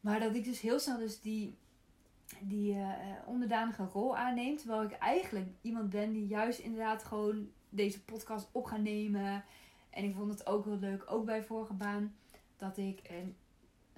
Maar 0.00 0.20
dat 0.20 0.34
ik 0.34 0.44
dus 0.44 0.60
heel 0.60 0.78
snel 0.78 0.98
dus 0.98 1.20
die, 1.20 1.56
die 2.40 2.74
uh, 2.74 2.88
onderdanige 3.26 3.84
rol 3.84 4.16
aanneem. 4.16 4.56
Terwijl 4.56 4.82
ik 4.82 4.92
eigenlijk 4.92 5.48
iemand 5.60 5.90
ben 5.90 6.12
die 6.12 6.26
juist 6.26 6.58
inderdaad 6.58 7.04
gewoon 7.04 7.50
deze 7.68 8.04
podcast 8.04 8.48
op 8.52 8.64
gaat 8.64 8.80
nemen. 8.80 9.44
En 9.90 10.04
ik 10.04 10.14
vond 10.14 10.30
het 10.30 10.46
ook 10.46 10.64
heel 10.64 10.78
leuk, 10.78 11.10
ook 11.10 11.24
bij 11.24 11.42
vorige 11.42 11.74
baan, 11.74 12.16
dat 12.56 12.76
ik 12.76 13.00
een 13.02 13.36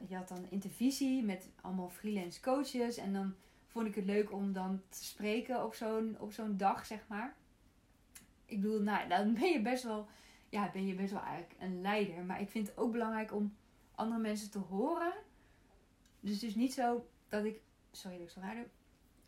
je 0.08 0.16
had 0.16 0.28
dan 0.28 0.46
intervisie 0.48 1.22
met 1.22 1.48
allemaal 1.60 1.88
freelance 1.88 2.40
coaches. 2.40 2.96
En 2.96 3.12
dan 3.12 3.34
vond 3.66 3.86
ik 3.86 3.94
het 3.94 4.04
leuk 4.04 4.32
om 4.32 4.52
dan 4.52 4.82
te 4.88 5.04
spreken 5.04 5.64
op 5.64 5.74
zo'n, 5.74 6.16
op 6.18 6.32
zo'n 6.32 6.56
dag, 6.56 6.86
zeg 6.86 7.04
maar. 7.08 7.36
Ik 8.44 8.60
bedoel, 8.60 8.80
nou, 8.80 9.08
dan 9.14 9.34
ben 9.34 9.50
je 9.50 9.60
best 9.60 9.82
wel, 9.82 10.06
ja, 10.48 10.70
ben 10.70 10.86
je 10.86 10.94
best 10.94 11.12
wel 11.12 11.22
eigenlijk 11.22 11.60
een 11.60 11.80
leider. 11.80 12.24
Maar 12.24 12.40
ik 12.40 12.50
vind 12.50 12.68
het 12.68 12.76
ook 12.76 12.92
belangrijk 12.92 13.32
om 13.32 13.56
andere 13.94 14.20
mensen 14.20 14.50
te 14.50 14.58
horen. 14.58 15.12
Dus 16.20 16.34
het 16.34 16.42
is 16.42 16.54
niet 16.54 16.72
zo 16.72 17.08
dat 17.28 17.44
ik, 17.44 17.60
sorry 17.92 18.16
dat 18.16 18.26
ik 18.26 18.32
zo 18.32 18.40
raar 18.40 18.54
doe. 18.54 18.66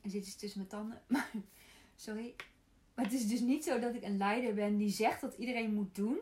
Er 0.00 0.10
zit 0.10 0.26
iets 0.26 0.36
tussen 0.36 0.58
mijn 0.58 0.70
tanden. 0.70 1.02
Maar, 1.06 1.30
sorry. 1.96 2.34
Maar 2.94 3.04
het 3.04 3.14
is 3.14 3.28
dus 3.28 3.40
niet 3.40 3.64
zo 3.64 3.78
dat 3.78 3.94
ik 3.94 4.02
een 4.02 4.16
leider 4.16 4.54
ben 4.54 4.76
die 4.76 4.90
zegt 4.90 5.20
dat 5.20 5.34
iedereen 5.34 5.74
moet 5.74 5.94
doen. 5.94 6.18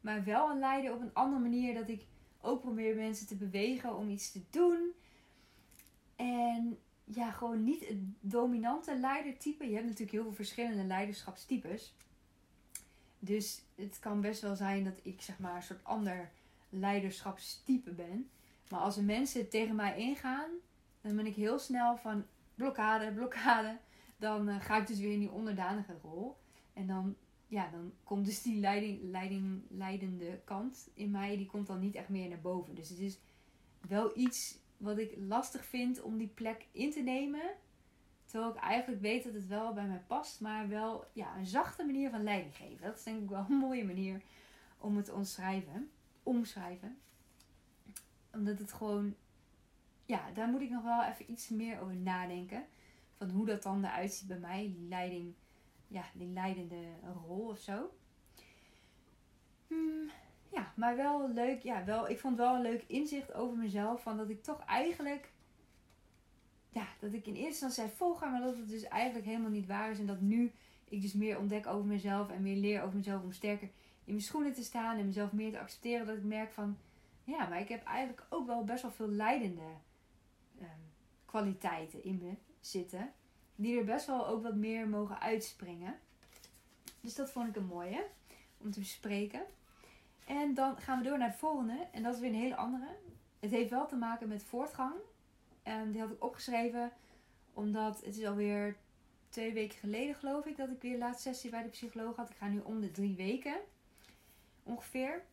Maar 0.00 0.24
wel 0.24 0.50
een 0.50 0.58
leider 0.58 0.92
op 0.92 1.00
een 1.00 1.14
andere 1.14 1.42
manier 1.42 1.74
dat 1.74 1.88
ik 1.88 2.06
ook 2.40 2.60
probeer 2.60 2.96
mensen 2.96 3.26
te 3.26 3.36
bewegen 3.36 3.96
om 3.96 4.08
iets 4.08 4.32
te 4.32 4.40
doen. 4.50 4.92
En 6.16 6.78
ja, 7.04 7.30
gewoon 7.30 7.64
niet 7.64 7.88
het 7.88 7.98
dominante 8.20 8.98
leidertype. 8.98 9.66
Je 9.66 9.74
hebt 9.74 9.84
natuurlijk 9.84 10.12
heel 10.12 10.22
veel 10.22 10.32
verschillende 10.32 10.84
leiderschapstypes. 10.84 11.94
Dus 13.18 13.62
het 13.74 13.98
kan 13.98 14.20
best 14.20 14.40
wel 14.40 14.56
zijn 14.56 14.84
dat 14.84 14.98
ik 15.02 15.22
zeg 15.22 15.38
maar 15.38 15.56
een 15.56 15.62
soort 15.62 15.84
ander 15.84 16.30
leiderschapstype 16.68 17.90
ben. 17.90 18.30
Maar 18.68 18.80
als 18.80 18.96
er 18.96 19.02
mensen 19.02 19.48
tegen 19.48 19.74
mij 19.74 19.98
ingaan, 19.98 20.50
dan 21.00 21.16
ben 21.16 21.26
ik 21.26 21.34
heel 21.34 21.58
snel 21.58 21.96
van 21.96 22.24
blokkade, 22.54 23.12
blokkade. 23.12 23.78
Dan 24.16 24.48
uh, 24.48 24.60
ga 24.60 24.76
ik 24.76 24.86
dus 24.86 24.98
weer 24.98 25.12
in 25.12 25.18
die 25.18 25.30
onderdanige 25.30 25.96
rol. 26.02 26.36
En 26.72 26.86
dan 26.86 27.16
ja, 27.50 27.68
dan 27.68 27.92
komt 28.04 28.24
dus 28.24 28.42
die 28.42 28.60
leiding, 28.60 29.02
leiding, 29.02 29.62
leidende 29.68 30.40
kant 30.44 30.88
in 30.94 31.10
mij, 31.10 31.36
die 31.36 31.46
komt 31.46 31.66
dan 31.66 31.80
niet 31.80 31.94
echt 31.94 32.08
meer 32.08 32.28
naar 32.28 32.40
boven. 32.40 32.74
Dus 32.74 32.88
het 32.88 32.98
is 32.98 33.18
wel 33.80 34.18
iets 34.18 34.58
wat 34.76 34.98
ik 34.98 35.14
lastig 35.18 35.64
vind 35.64 36.02
om 36.02 36.18
die 36.18 36.28
plek 36.28 36.66
in 36.72 36.90
te 36.90 37.00
nemen. 37.00 37.42
Terwijl 38.24 38.52
ik 38.52 38.60
eigenlijk 38.60 39.02
weet 39.02 39.24
dat 39.24 39.32
het 39.32 39.46
wel 39.46 39.72
bij 39.72 39.86
mij 39.86 40.02
past, 40.06 40.40
maar 40.40 40.68
wel 40.68 41.04
ja, 41.12 41.36
een 41.36 41.46
zachte 41.46 41.84
manier 41.84 42.10
van 42.10 42.22
leiding 42.22 42.56
geven. 42.56 42.86
Dat 42.86 42.96
is 42.98 43.02
denk 43.04 43.22
ik 43.22 43.28
wel 43.28 43.46
een 43.48 43.56
mooie 43.56 43.84
manier 43.84 44.22
om 44.78 44.96
het 44.96 45.04
te 45.04 45.14
omschrijven. 45.14 45.90
Omschrijven. 46.22 46.98
Omdat 48.32 48.58
het 48.58 48.72
gewoon, 48.72 49.14
ja, 50.06 50.30
daar 50.30 50.48
moet 50.48 50.60
ik 50.60 50.70
nog 50.70 50.82
wel 50.82 51.04
even 51.04 51.30
iets 51.30 51.48
meer 51.48 51.80
over 51.80 51.96
nadenken. 51.96 52.66
Van 53.16 53.30
hoe 53.30 53.46
dat 53.46 53.62
dan 53.62 53.84
eruit 53.84 54.12
ziet 54.12 54.28
bij 54.28 54.38
mij, 54.38 54.74
leiding 54.88 55.34
ja, 55.90 56.04
die 56.14 56.28
leidende 56.28 56.76
rol 57.26 57.48
of 57.48 57.58
zo. 57.58 57.90
Hmm, 59.66 60.10
ja, 60.52 60.72
maar 60.76 60.96
wel 60.96 61.30
leuk. 61.30 61.62
Ja, 61.62 61.84
wel, 61.84 62.08
ik 62.08 62.18
vond 62.18 62.36
wel 62.36 62.54
een 62.54 62.62
leuk 62.62 62.84
inzicht 62.86 63.32
over 63.32 63.58
mezelf. 63.58 64.02
Van 64.02 64.16
dat 64.16 64.28
ik 64.28 64.42
toch 64.42 64.64
eigenlijk. 64.64 65.32
Ja, 66.68 66.86
dat 67.00 67.12
ik 67.12 67.26
in 67.26 67.34
eerste 67.34 67.64
instantie 67.64 67.82
zei 67.82 67.90
volgen, 67.96 68.30
maar 68.30 68.40
dat 68.40 68.56
het 68.56 68.68
dus 68.68 68.84
eigenlijk 68.84 69.26
helemaal 69.26 69.50
niet 69.50 69.66
waar 69.66 69.90
is. 69.90 69.98
En 69.98 70.06
dat 70.06 70.20
nu 70.20 70.52
ik 70.88 71.02
dus 71.02 71.12
meer 71.12 71.38
ontdek 71.38 71.66
over 71.66 71.86
mezelf 71.86 72.30
en 72.30 72.42
meer 72.42 72.56
leer 72.56 72.82
over 72.82 72.96
mezelf 72.96 73.22
om 73.22 73.32
sterker 73.32 73.68
in 74.04 74.12
mijn 74.12 74.20
schoenen 74.20 74.52
te 74.52 74.62
staan 74.62 74.98
en 74.98 75.06
mezelf 75.06 75.32
meer 75.32 75.50
te 75.50 75.58
accepteren. 75.58 76.06
Dat 76.06 76.16
ik 76.16 76.24
merk 76.24 76.52
van, 76.52 76.78
ja, 77.24 77.48
maar 77.48 77.60
ik 77.60 77.68
heb 77.68 77.84
eigenlijk 77.84 78.26
ook 78.28 78.46
wel 78.46 78.64
best 78.64 78.82
wel 78.82 78.92
veel 78.92 79.08
leidende 79.08 79.70
um, 80.60 80.66
kwaliteiten 81.24 82.04
in 82.04 82.18
me 82.18 82.34
zitten 82.60 83.12
die 83.60 83.78
er 83.78 83.84
best 83.84 84.06
wel 84.06 84.26
ook 84.26 84.42
wat 84.42 84.54
meer 84.54 84.88
mogen 84.88 85.20
uitspringen. 85.20 85.98
Dus 87.00 87.14
dat 87.14 87.30
vond 87.30 87.48
ik 87.48 87.56
een 87.56 87.66
mooie 87.66 88.06
om 88.58 88.70
te 88.70 88.78
bespreken. 88.78 89.42
En 90.24 90.54
dan 90.54 90.76
gaan 90.80 90.98
we 90.98 91.04
door 91.04 91.18
naar 91.18 91.28
het 91.28 91.38
volgende. 91.38 91.88
En 91.92 92.02
dat 92.02 92.14
is 92.14 92.20
weer 92.20 92.28
een 92.28 92.34
hele 92.34 92.56
andere. 92.56 92.88
Het 93.40 93.50
heeft 93.50 93.70
wel 93.70 93.86
te 93.86 93.96
maken 93.96 94.28
met 94.28 94.44
voortgang. 94.44 94.94
En 95.62 95.92
die 95.92 96.00
had 96.00 96.10
ik 96.10 96.24
opgeschreven 96.24 96.92
omdat 97.52 98.04
het 98.04 98.16
is 98.16 98.24
alweer 98.24 98.76
twee 99.28 99.52
weken 99.52 99.78
geleden 99.78 100.14
geloof 100.14 100.46
ik 100.46 100.56
dat 100.56 100.70
ik 100.70 100.82
weer 100.82 100.92
de 100.92 100.98
laatste 100.98 101.28
sessie 101.28 101.50
bij 101.50 101.62
de 101.62 101.68
psycholoog 101.68 102.16
had. 102.16 102.30
Ik 102.30 102.36
ga 102.36 102.48
nu 102.48 102.60
om 102.60 102.80
de 102.80 102.90
drie 102.90 103.16
weken 103.16 103.56
ongeveer. 104.62 105.24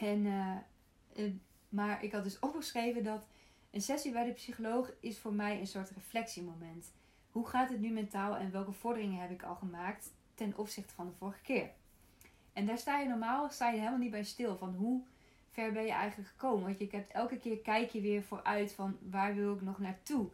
En, 0.00 0.24
uh, 0.24 1.30
maar 1.68 2.04
ik 2.04 2.12
had 2.12 2.24
dus 2.24 2.38
opgeschreven 2.48 3.04
dat 3.04 3.26
een 3.70 3.82
sessie 3.82 4.12
bij 4.12 4.24
de 4.24 4.32
psycholoog 4.32 4.92
is 5.00 5.18
voor 5.18 5.34
mij 5.34 5.60
een 5.60 5.66
soort 5.66 5.90
reflectiemoment 5.90 6.92
hoe 7.36 7.46
gaat 7.46 7.70
het 7.70 7.80
nu 7.80 7.90
mentaal 7.90 8.36
en 8.36 8.50
welke 8.50 8.72
vorderingen 8.72 9.20
heb 9.20 9.30
ik 9.30 9.42
al 9.42 9.54
gemaakt 9.54 10.12
ten 10.34 10.52
opzichte 10.56 10.94
van 10.94 11.06
de 11.06 11.12
vorige 11.18 11.40
keer? 11.42 11.70
En 12.52 12.66
daar 12.66 12.78
sta 12.78 12.98
je 12.98 13.08
normaal 13.08 13.50
sta 13.50 13.70
je 13.70 13.78
helemaal 13.78 13.98
niet 13.98 14.10
bij 14.10 14.24
stil 14.24 14.56
van 14.56 14.74
hoe 14.74 15.02
ver 15.50 15.72
ben 15.72 15.84
je 15.84 15.92
eigenlijk 15.92 16.30
gekomen. 16.30 16.64
Want 16.64 16.78
je 16.78 16.88
hebt 16.90 17.12
elke 17.12 17.38
keer 17.38 17.58
kijk 17.58 17.90
je 17.90 18.00
weer 18.00 18.22
vooruit 18.22 18.72
van 18.72 18.96
waar 19.10 19.34
wil 19.34 19.54
ik 19.54 19.62
nog 19.62 19.78
naartoe. 19.78 20.28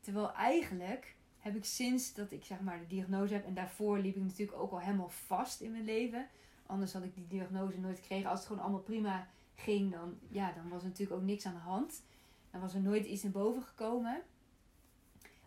Terwijl 0.00 0.32
eigenlijk 0.32 1.14
heb 1.38 1.56
ik 1.56 1.64
sinds 1.64 2.14
dat 2.14 2.32
ik 2.32 2.44
zeg 2.44 2.60
maar 2.60 2.78
de 2.78 2.86
diagnose 2.86 3.34
heb 3.34 3.46
en 3.46 3.54
daarvoor 3.54 3.98
liep 3.98 4.16
ik 4.16 4.22
natuurlijk 4.22 4.58
ook 4.58 4.72
al 4.72 4.80
helemaal 4.80 5.10
vast 5.10 5.60
in 5.60 5.70
mijn 5.70 5.84
leven. 5.84 6.28
Anders 6.66 6.92
had 6.92 7.02
ik 7.02 7.14
die 7.14 7.26
diagnose 7.26 7.80
nooit 7.80 7.98
gekregen. 7.98 8.30
Als 8.30 8.38
het 8.38 8.48
gewoon 8.48 8.62
allemaal 8.62 8.80
prima 8.80 9.28
ging, 9.54 9.92
dan, 9.92 10.18
ja, 10.28 10.52
dan 10.52 10.68
was 10.68 10.82
er 10.82 10.88
natuurlijk 10.88 11.20
ook 11.20 11.26
niks 11.26 11.46
aan 11.46 11.54
de 11.54 11.60
hand. 11.60 12.02
Dan 12.50 12.60
was 12.60 12.74
er 12.74 12.80
nooit 12.80 13.06
iets 13.06 13.22
naar 13.22 13.32
boven 13.32 13.62
gekomen. 13.62 14.22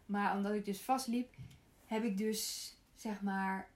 Maar 0.05 0.35
omdat 0.35 0.53
ik 0.53 0.65
dus 0.65 0.81
vastliep, 0.81 1.33
heb 1.85 2.03
ik 2.03 2.17
dus 2.17 2.71
zeg 2.95 3.21
maar. 3.21 3.69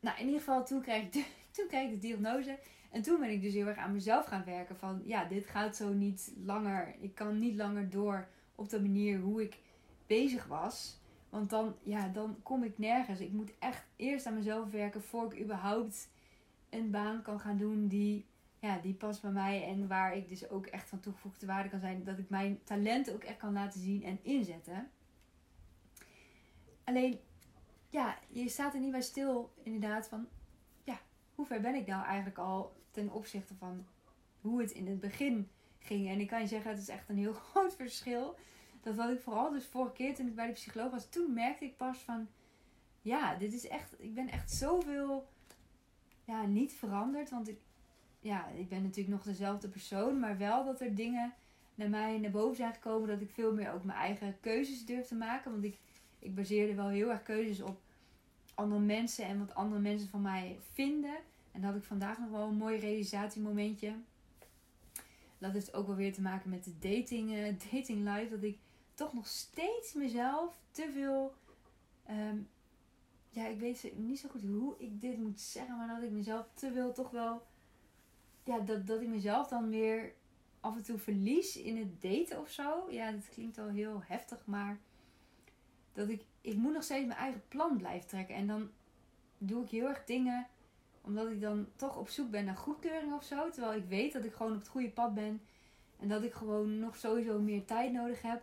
Nou, 0.00 0.18
in 0.18 0.24
ieder 0.24 0.40
geval, 0.40 0.64
toen 0.64 0.80
kreeg 0.80 1.02
ik 1.02 1.12
de, 1.12 1.24
toen 1.56 1.66
kreeg 1.66 1.84
ik 1.84 1.90
de 1.90 2.06
diagnose. 2.06 2.58
En 2.90 3.02
toen 3.02 3.20
ben 3.20 3.30
ik 3.30 3.42
dus 3.42 3.54
heel 3.54 3.66
erg 3.66 3.78
aan 3.78 3.92
mezelf 3.92 4.26
gaan 4.26 4.44
werken. 4.44 4.76
Van 4.76 5.02
ja, 5.04 5.24
dit 5.24 5.46
gaat 5.46 5.76
zo 5.76 5.92
niet 5.92 6.32
langer. 6.44 6.94
Ik 7.00 7.14
kan 7.14 7.38
niet 7.38 7.56
langer 7.56 7.90
door 7.90 8.28
op 8.54 8.68
de 8.68 8.80
manier 8.80 9.18
hoe 9.18 9.42
ik 9.42 9.58
bezig 10.06 10.46
was. 10.46 10.98
Want 11.28 11.50
dan, 11.50 11.76
ja, 11.82 12.08
dan 12.08 12.36
kom 12.42 12.62
ik 12.62 12.78
nergens. 12.78 13.20
Ik 13.20 13.32
moet 13.32 13.52
echt 13.58 13.84
eerst 13.96 14.26
aan 14.26 14.34
mezelf 14.34 14.70
werken 14.70 15.02
voor 15.02 15.32
ik 15.32 15.40
überhaupt 15.40 16.08
een 16.70 16.90
baan 16.90 17.22
kan 17.22 17.40
gaan 17.40 17.56
doen 17.56 17.88
die 17.88 18.26
ja, 18.58 18.78
die 18.78 18.94
past 18.94 19.22
bij 19.22 19.30
mij 19.30 19.64
en 19.64 19.88
waar 19.88 20.16
ik 20.16 20.28
dus 20.28 20.48
ook 20.48 20.66
echt 20.66 20.88
van 20.88 21.00
toegevoegde 21.00 21.46
waarde 21.46 21.68
kan 21.68 21.80
zijn. 21.80 22.04
Dat 22.04 22.18
ik 22.18 22.28
mijn 22.28 22.62
talenten 22.64 23.14
ook 23.14 23.24
echt 23.24 23.38
kan 23.38 23.52
laten 23.52 23.80
zien 23.80 24.04
en 24.04 24.18
inzetten. 24.22 24.90
Alleen, 26.84 27.20
ja, 27.90 28.18
je 28.28 28.48
staat 28.48 28.74
er 28.74 28.80
niet 28.80 28.90
bij 28.90 29.02
stil 29.02 29.52
inderdaad 29.62 30.08
van, 30.08 30.28
ja, 30.84 31.00
hoe 31.34 31.46
ver 31.46 31.60
ben 31.60 31.74
ik 31.74 31.86
nou 31.86 32.04
eigenlijk 32.04 32.38
al 32.38 32.76
ten 32.90 33.12
opzichte 33.12 33.54
van 33.54 33.86
hoe 34.40 34.60
het 34.60 34.70
in 34.70 34.86
het 34.86 35.00
begin 35.00 35.48
ging. 35.78 36.08
En 36.08 36.20
ik 36.20 36.28
kan 36.28 36.40
je 36.40 36.46
zeggen, 36.46 36.70
het 36.70 36.80
is 36.80 36.88
echt 36.88 37.08
een 37.08 37.18
heel 37.18 37.32
groot 37.50 37.74
verschil. 37.74 38.36
dat 38.80 38.96
had 38.96 39.10
ik 39.10 39.20
vooral 39.20 39.50
dus 39.50 39.66
vorige 39.66 39.92
keer 39.92 40.14
toen 40.14 40.26
ik 40.26 40.34
bij 40.34 40.46
de 40.46 40.52
psycholoog 40.52 40.90
was. 40.90 41.08
Toen 41.08 41.32
merkte 41.32 41.64
ik 41.64 41.76
pas 41.76 41.98
van, 41.98 42.28
ja, 43.02 43.34
dit 43.34 43.52
is 43.52 43.68
echt, 43.68 43.94
ik 43.98 44.14
ben 44.14 44.28
echt 44.28 44.50
zoveel, 44.50 45.28
ja, 46.24 46.46
niet 46.46 46.72
veranderd. 46.72 47.30
Want 47.30 47.48
ik, 47.48 47.58
ja, 48.20 48.46
ik 48.48 48.68
ben 48.68 48.82
natuurlijk 48.82 49.16
nog 49.16 49.22
dezelfde 49.22 49.68
persoon, 49.68 50.18
maar 50.18 50.38
wel 50.38 50.64
dat 50.64 50.80
er 50.80 50.94
dingen 50.94 51.34
naar 51.74 51.90
mij 51.90 52.18
naar 52.18 52.30
boven 52.30 52.56
zijn 52.56 52.74
gekomen. 52.74 53.08
Dat 53.08 53.20
ik 53.20 53.30
veel 53.30 53.54
meer 53.54 53.72
ook 53.72 53.84
mijn 53.84 53.98
eigen 53.98 54.40
keuzes 54.40 54.84
durf 54.84 55.06
te 55.06 55.14
maken. 55.14 55.50
Want 55.50 55.64
ik, 55.64 55.78
ik 56.18 56.34
baseerde 56.34 56.74
wel 56.74 56.88
heel 56.88 57.10
erg 57.10 57.22
keuzes 57.22 57.60
op 57.60 57.80
andere 58.54 58.80
mensen 58.80 59.24
en 59.24 59.38
wat 59.38 59.54
andere 59.54 59.80
mensen 59.80 60.08
van 60.08 60.22
mij 60.22 60.58
vinden. 60.72 61.16
En 61.52 61.60
dat 61.60 61.70
had 61.70 61.80
ik 61.80 61.86
vandaag 61.86 62.18
nog 62.18 62.30
wel 62.30 62.48
een 62.48 62.56
mooi 62.56 62.78
realisatiemomentje. 62.78 63.94
Dat 65.38 65.52
heeft 65.52 65.74
ook 65.74 65.86
wel 65.86 65.96
weer 65.96 66.12
te 66.12 66.22
maken 66.22 66.50
met 66.50 66.64
de 66.64 66.78
dating, 66.78 67.30
uh, 67.30 67.54
dating 67.72 68.08
life. 68.08 68.28
Dat 68.30 68.42
ik 68.42 68.58
toch 68.94 69.12
nog 69.12 69.26
steeds 69.26 69.94
mezelf 69.94 70.58
te 70.70 70.90
veel. 70.92 71.34
Ehm, 72.04 72.36
ja, 73.30 73.46
ik 73.46 73.58
weet 73.58 73.92
niet 73.96 74.18
zo 74.18 74.28
goed 74.28 74.42
hoe 74.42 74.74
ik 74.78 75.00
dit 75.00 75.18
moet 75.18 75.40
zeggen. 75.40 75.76
Maar 75.76 75.88
dat 75.88 76.02
ik 76.02 76.10
mezelf 76.10 76.46
te 76.54 76.72
veel 76.72 76.92
toch 76.92 77.10
wel. 77.10 77.42
Ja, 78.48 78.58
dat, 78.58 78.86
dat 78.86 79.00
ik 79.00 79.08
mezelf 79.08 79.48
dan 79.48 79.68
weer 79.68 80.12
af 80.60 80.76
en 80.76 80.82
toe 80.82 80.98
verlies 80.98 81.56
in 81.56 81.76
het 81.76 82.02
daten 82.02 82.40
of 82.40 82.50
zo. 82.50 82.90
Ja, 82.90 83.10
dat 83.12 83.28
klinkt 83.28 83.56
wel 83.56 83.68
heel 83.68 84.02
heftig. 84.06 84.38
Maar 84.44 84.78
dat 85.92 86.08
ik. 86.08 86.22
Ik 86.40 86.56
moet 86.56 86.72
nog 86.72 86.82
steeds 86.82 87.06
mijn 87.06 87.18
eigen 87.18 87.42
plan 87.48 87.76
blijven 87.76 88.08
trekken. 88.08 88.34
En 88.34 88.46
dan 88.46 88.70
doe 89.38 89.62
ik 89.64 89.70
heel 89.70 89.88
erg 89.88 90.04
dingen 90.04 90.46
omdat 91.00 91.30
ik 91.30 91.40
dan 91.40 91.66
toch 91.76 91.96
op 91.96 92.08
zoek 92.08 92.30
ben 92.30 92.44
naar 92.44 92.56
goedkeuring 92.56 93.12
of 93.12 93.24
zo. 93.24 93.50
Terwijl 93.50 93.74
ik 93.74 93.88
weet 93.88 94.12
dat 94.12 94.24
ik 94.24 94.32
gewoon 94.32 94.52
op 94.52 94.58
het 94.58 94.68
goede 94.68 94.90
pad 94.90 95.14
ben. 95.14 95.40
En 95.98 96.08
dat 96.08 96.22
ik 96.22 96.32
gewoon 96.32 96.78
nog 96.78 96.96
sowieso 96.96 97.38
meer 97.38 97.64
tijd 97.64 97.92
nodig 97.92 98.22
heb. 98.22 98.42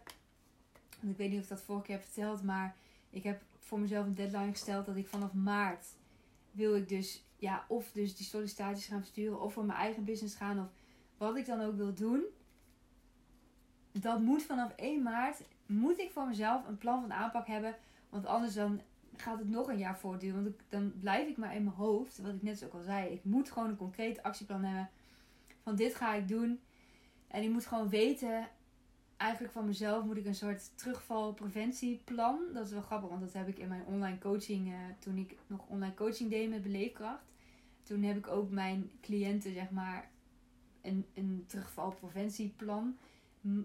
Want 0.99 1.11
ik 1.11 1.17
weet 1.17 1.29
niet 1.29 1.37
of 1.37 1.43
ik 1.43 1.49
dat 1.49 1.61
vorige 1.61 1.85
keer 1.85 1.95
heb 1.95 2.03
verteld. 2.03 2.43
Maar 2.43 2.75
ik 3.09 3.23
heb 3.23 3.41
voor 3.59 3.79
mezelf 3.79 4.05
een 4.05 4.15
deadline 4.15 4.51
gesteld 4.51 4.85
dat 4.85 4.95
ik 4.95 5.07
vanaf 5.07 5.33
maart 5.33 5.85
wil 6.51 6.75
ik 6.75 6.89
dus, 6.89 7.23
ja, 7.45 7.65
of 7.67 7.91
dus 7.91 8.15
die 8.15 8.25
sollicitaties 8.25 8.85
gaan 8.85 8.99
versturen. 8.99 9.41
Of 9.41 9.53
voor 9.53 9.65
mijn 9.65 9.79
eigen 9.79 10.03
business 10.03 10.35
gaan. 10.35 10.59
Of 10.59 10.67
wat 11.17 11.37
ik 11.37 11.45
dan 11.45 11.61
ook 11.61 11.75
wil 11.75 11.93
doen. 11.93 12.23
Dat 13.91 14.19
moet 14.21 14.43
vanaf 14.43 14.71
1 14.75 15.03
maart, 15.03 15.41
moet 15.65 15.99
ik 15.99 16.11
voor 16.11 16.27
mezelf 16.27 16.67
een 16.67 16.77
plan 16.77 17.01
van 17.01 17.13
aanpak 17.13 17.47
hebben. 17.47 17.75
Want 18.09 18.25
anders 18.25 18.53
dan 18.53 18.81
gaat 19.15 19.39
het 19.39 19.49
nog 19.49 19.67
een 19.67 19.77
jaar 19.77 19.97
voortduren. 19.97 20.43
Want 20.43 20.55
dan 20.69 20.93
blijf 20.99 21.27
ik 21.27 21.37
maar 21.37 21.55
in 21.55 21.63
mijn 21.63 21.75
hoofd, 21.75 22.17
wat 22.17 22.33
ik 22.33 22.41
net 22.41 22.57
zo 22.57 22.65
ook 22.65 22.73
al 22.73 22.81
zei. 22.81 23.13
Ik 23.13 23.23
moet 23.23 23.51
gewoon 23.51 23.69
een 23.69 23.77
concreet 23.77 24.23
actieplan 24.23 24.63
hebben. 24.63 24.89
Van 25.63 25.75
dit 25.75 25.95
ga 25.95 26.13
ik 26.13 26.27
doen. 26.27 26.59
En 27.27 27.43
ik 27.43 27.49
moet 27.49 27.65
gewoon 27.65 27.89
weten, 27.89 28.47
eigenlijk 29.17 29.53
van 29.53 29.65
mezelf 29.65 30.03
moet 30.03 30.17
ik 30.17 30.25
een 30.25 30.35
soort 30.35 30.77
terugvalpreventieplan. 30.77 32.39
Dat 32.53 32.65
is 32.65 32.71
wel 32.71 32.81
grappig, 32.81 33.09
want 33.09 33.21
dat 33.21 33.33
heb 33.33 33.47
ik 33.47 33.57
in 33.57 33.67
mijn 33.67 33.85
online 33.85 34.17
coaching, 34.17 34.67
uh, 34.67 34.73
toen 34.99 35.17
ik 35.17 35.35
nog 35.47 35.65
online 35.67 35.93
coaching 35.93 36.29
deed 36.29 36.49
met 36.49 36.63
beleefkracht. 36.63 37.34
Toen 37.85 38.03
heb 38.03 38.17
ik 38.17 38.27
ook 38.27 38.49
mijn 38.49 38.91
cliënten, 39.01 39.53
zeg 39.53 39.69
maar, 39.69 40.09
een, 40.81 41.05
een 41.13 41.43
terugvalpreventieplan 41.47 42.97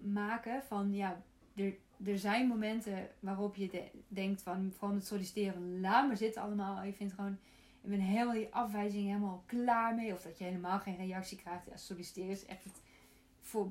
maken. 0.03 0.63
Van 0.63 0.95
ja, 0.95 1.23
er, 1.55 1.75
er 2.05 2.19
zijn 2.19 2.47
momenten 2.47 3.09
waarop 3.21 3.57
je 3.57 3.91
denkt 4.09 4.43
van, 4.43 4.73
vooral 4.73 4.95
met 4.95 5.07
solliciteren, 5.07 5.81
laat 5.81 6.09
me 6.09 6.17
zitten 6.17 6.43
allemaal. 6.43 6.83
Je 6.83 6.93
vindt 6.93 7.13
gewoon, 7.13 7.39
ik 7.83 7.91
ben 7.91 8.01
helemaal 8.01 8.35
die 8.35 8.55
afwijzing 8.55 9.07
helemaal 9.07 9.43
klaar 9.47 9.95
mee. 9.95 10.13
Of 10.13 10.23
dat 10.23 10.39
je 10.39 10.45
helemaal 10.45 10.79
geen 10.79 10.97
reactie 10.97 11.39
krijgt. 11.39 11.67
Ja, 11.67 11.77
solliciteren 11.77 12.31
is 12.31 12.47
echt 12.47 12.65
het, 12.65 12.83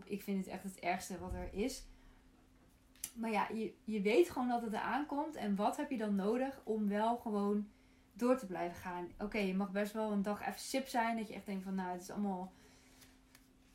ik 0.06 0.22
vind 0.22 0.46
het 0.46 0.54
echt 0.54 0.64
het 0.64 0.80
ergste 0.80 1.20
wat 1.20 1.34
er 1.34 1.54
is. 1.54 1.84
Maar 3.14 3.32
ja, 3.32 3.48
je, 3.54 3.74
je 3.84 4.02
weet 4.02 4.30
gewoon 4.30 4.48
dat 4.48 4.62
het 4.62 4.74
er 4.74 4.80
aankomt. 4.80 5.36
En 5.36 5.56
wat 5.56 5.78
heb 5.78 5.90
je 5.90 5.98
dan 5.98 6.16
nodig 6.16 6.62
om 6.64 6.88
wel 6.88 7.18
gewoon 7.18 7.68
door 8.20 8.38
te 8.38 8.46
blijven 8.46 8.78
gaan? 8.78 9.08
Oké, 9.20 9.38
je 9.38 9.56
mag 9.56 9.72
best 9.72 9.94
wel 9.94 10.12
een 10.12 10.22
dag 10.22 10.42
even 10.42 10.60
sip 10.60 10.88
zijn. 10.88 11.18
Dat 11.18 11.28
je 11.28 11.34
echt 11.34 11.46
denkt 11.46 11.64
van, 11.64 11.76
nou, 11.76 11.92
het 11.92 12.02
is 12.02 12.10
allemaal 12.10 12.52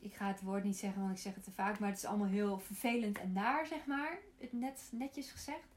ik 0.05 0.15
ga 0.15 0.27
het 0.27 0.43
woord 0.43 0.65
niet 0.65 0.77
zeggen, 0.77 1.01
want 1.01 1.15
ik 1.15 1.23
zeg 1.23 1.35
het 1.35 1.45
te 1.45 1.51
vaak, 1.51 1.79
maar 1.79 1.89
het 1.89 1.99
is 1.99 2.05
allemaal 2.05 2.29
heel 2.29 2.59
vervelend 2.59 3.19
en 3.19 3.33
naar, 3.33 3.67
zeg 3.67 3.87
maar. 3.87 4.19
Het 4.39 4.53
net, 4.53 4.89
netjes 4.93 5.31
gezegd. 5.31 5.69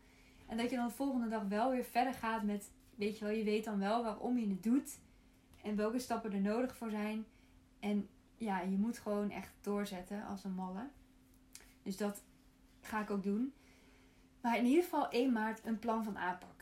En 0.47 0.57
dat 0.57 0.69
je 0.69 0.75
dan 0.75 0.87
de 0.87 0.93
volgende 0.93 1.27
dag 1.27 1.43
wel 1.43 1.71
weer 1.71 1.83
verder 1.83 2.13
gaat 2.13 2.43
met, 2.43 2.71
weet 2.95 3.17
je 3.17 3.25
wel, 3.25 3.33
je 3.33 3.43
weet 3.43 3.63
dan 3.63 3.79
wel 3.79 4.03
waarom 4.03 4.37
je 4.37 4.47
het 4.47 4.63
doet 4.63 4.99
en 5.63 5.75
welke 5.75 5.99
stappen 5.99 6.33
er 6.33 6.41
nodig 6.41 6.75
voor 6.75 6.89
zijn. 6.89 7.25
En 7.79 8.09
ja, 8.37 8.61
je 8.61 8.77
moet 8.77 8.97
gewoon 8.97 9.29
echt 9.29 9.53
doorzetten 9.61 10.25
als 10.25 10.43
een 10.43 10.53
malle. 10.53 10.87
Dus 11.83 11.97
dat 11.97 12.23
ga 12.81 13.01
ik 13.01 13.09
ook 13.09 13.23
doen. 13.23 13.53
Maar 14.41 14.57
in 14.57 14.65
ieder 14.65 14.83
geval 14.83 15.09
1 15.09 15.31
maart 15.31 15.65
een 15.65 15.79
plan 15.79 16.03
van 16.03 16.17
aanpak. 16.17 16.56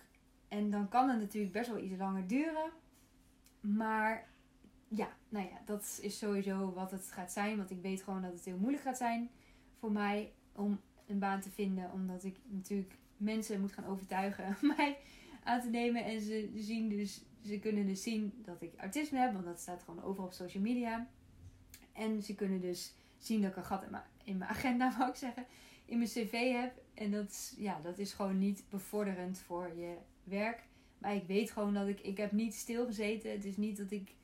En 0.47 0.71
dan 0.71 0.89
kan 0.89 1.09
het 1.09 1.19
natuurlijk 1.19 1.53
best 1.53 1.69
wel 1.69 1.83
iets 1.83 1.97
langer 1.97 2.27
duren. 2.27 2.71
Maar 3.59 4.27
ja, 4.87 5.09
nou 5.29 5.45
ja, 5.45 5.61
dat 5.65 5.99
is 6.01 6.17
sowieso 6.17 6.73
wat 6.73 6.91
het 6.91 7.11
gaat 7.11 7.31
zijn. 7.31 7.57
Want 7.57 7.71
ik 7.71 7.81
weet 7.81 8.03
gewoon 8.03 8.21
dat 8.21 8.33
het 8.33 8.45
heel 8.45 8.57
moeilijk 8.57 8.83
gaat 8.83 8.97
zijn 8.97 9.29
voor 9.79 9.91
mij 9.91 10.33
om 10.51 10.79
een 11.07 11.19
baan 11.19 11.41
te 11.41 11.49
vinden. 11.49 11.91
Omdat 11.91 12.23
ik 12.23 12.37
natuurlijk 12.47 12.97
mensen 13.17 13.61
moet 13.61 13.71
gaan 13.71 13.85
overtuigen 13.85 14.57
mij 14.77 14.97
aan 15.43 15.61
te 15.61 15.69
nemen. 15.69 16.03
En 16.03 16.21
ze 16.21 16.51
zien 16.55 16.89
dus, 16.89 17.25
ze 17.43 17.59
kunnen 17.59 17.85
dus 17.85 18.03
zien 18.03 18.33
dat 18.45 18.61
ik 18.61 18.73
autisme 18.77 19.19
heb. 19.19 19.33
Want 19.33 19.45
dat 19.45 19.59
staat 19.59 19.83
gewoon 19.83 20.03
overal 20.03 20.25
op 20.25 20.33
social 20.33 20.63
media. 20.63 21.07
En 21.93 22.23
ze 22.23 22.35
kunnen 22.35 22.61
dus 22.61 22.93
zien 23.17 23.41
dat 23.41 23.51
ik 23.51 23.57
een 23.57 23.63
gat 23.63 23.83
in 24.23 24.37
mijn, 24.37 24.49
agenda, 24.49 24.93
wou 24.97 25.09
ik 25.09 25.15
zeggen, 25.15 25.45
in 25.85 25.97
mijn 25.97 26.09
cv 26.09 26.51
heb. 26.51 26.81
En 26.93 27.11
dat 27.11 27.53
ja, 27.57 27.79
dat 27.81 27.97
is 27.97 28.13
gewoon 28.13 28.37
niet 28.37 28.63
bevorderend 28.69 29.39
voor 29.39 29.75
je 29.75 29.97
werk. 30.25 30.63
Maar 30.97 31.15
ik 31.15 31.27
weet 31.27 31.51
gewoon 31.51 31.73
dat 31.73 31.87
ik, 31.87 31.99
ik 31.99 32.17
heb 32.17 32.31
niet 32.31 32.55
stilgezeten. 32.55 33.31
Het 33.31 33.45
is 33.45 33.57
niet 33.57 33.77
dat 33.77 33.91
ik 33.91 34.15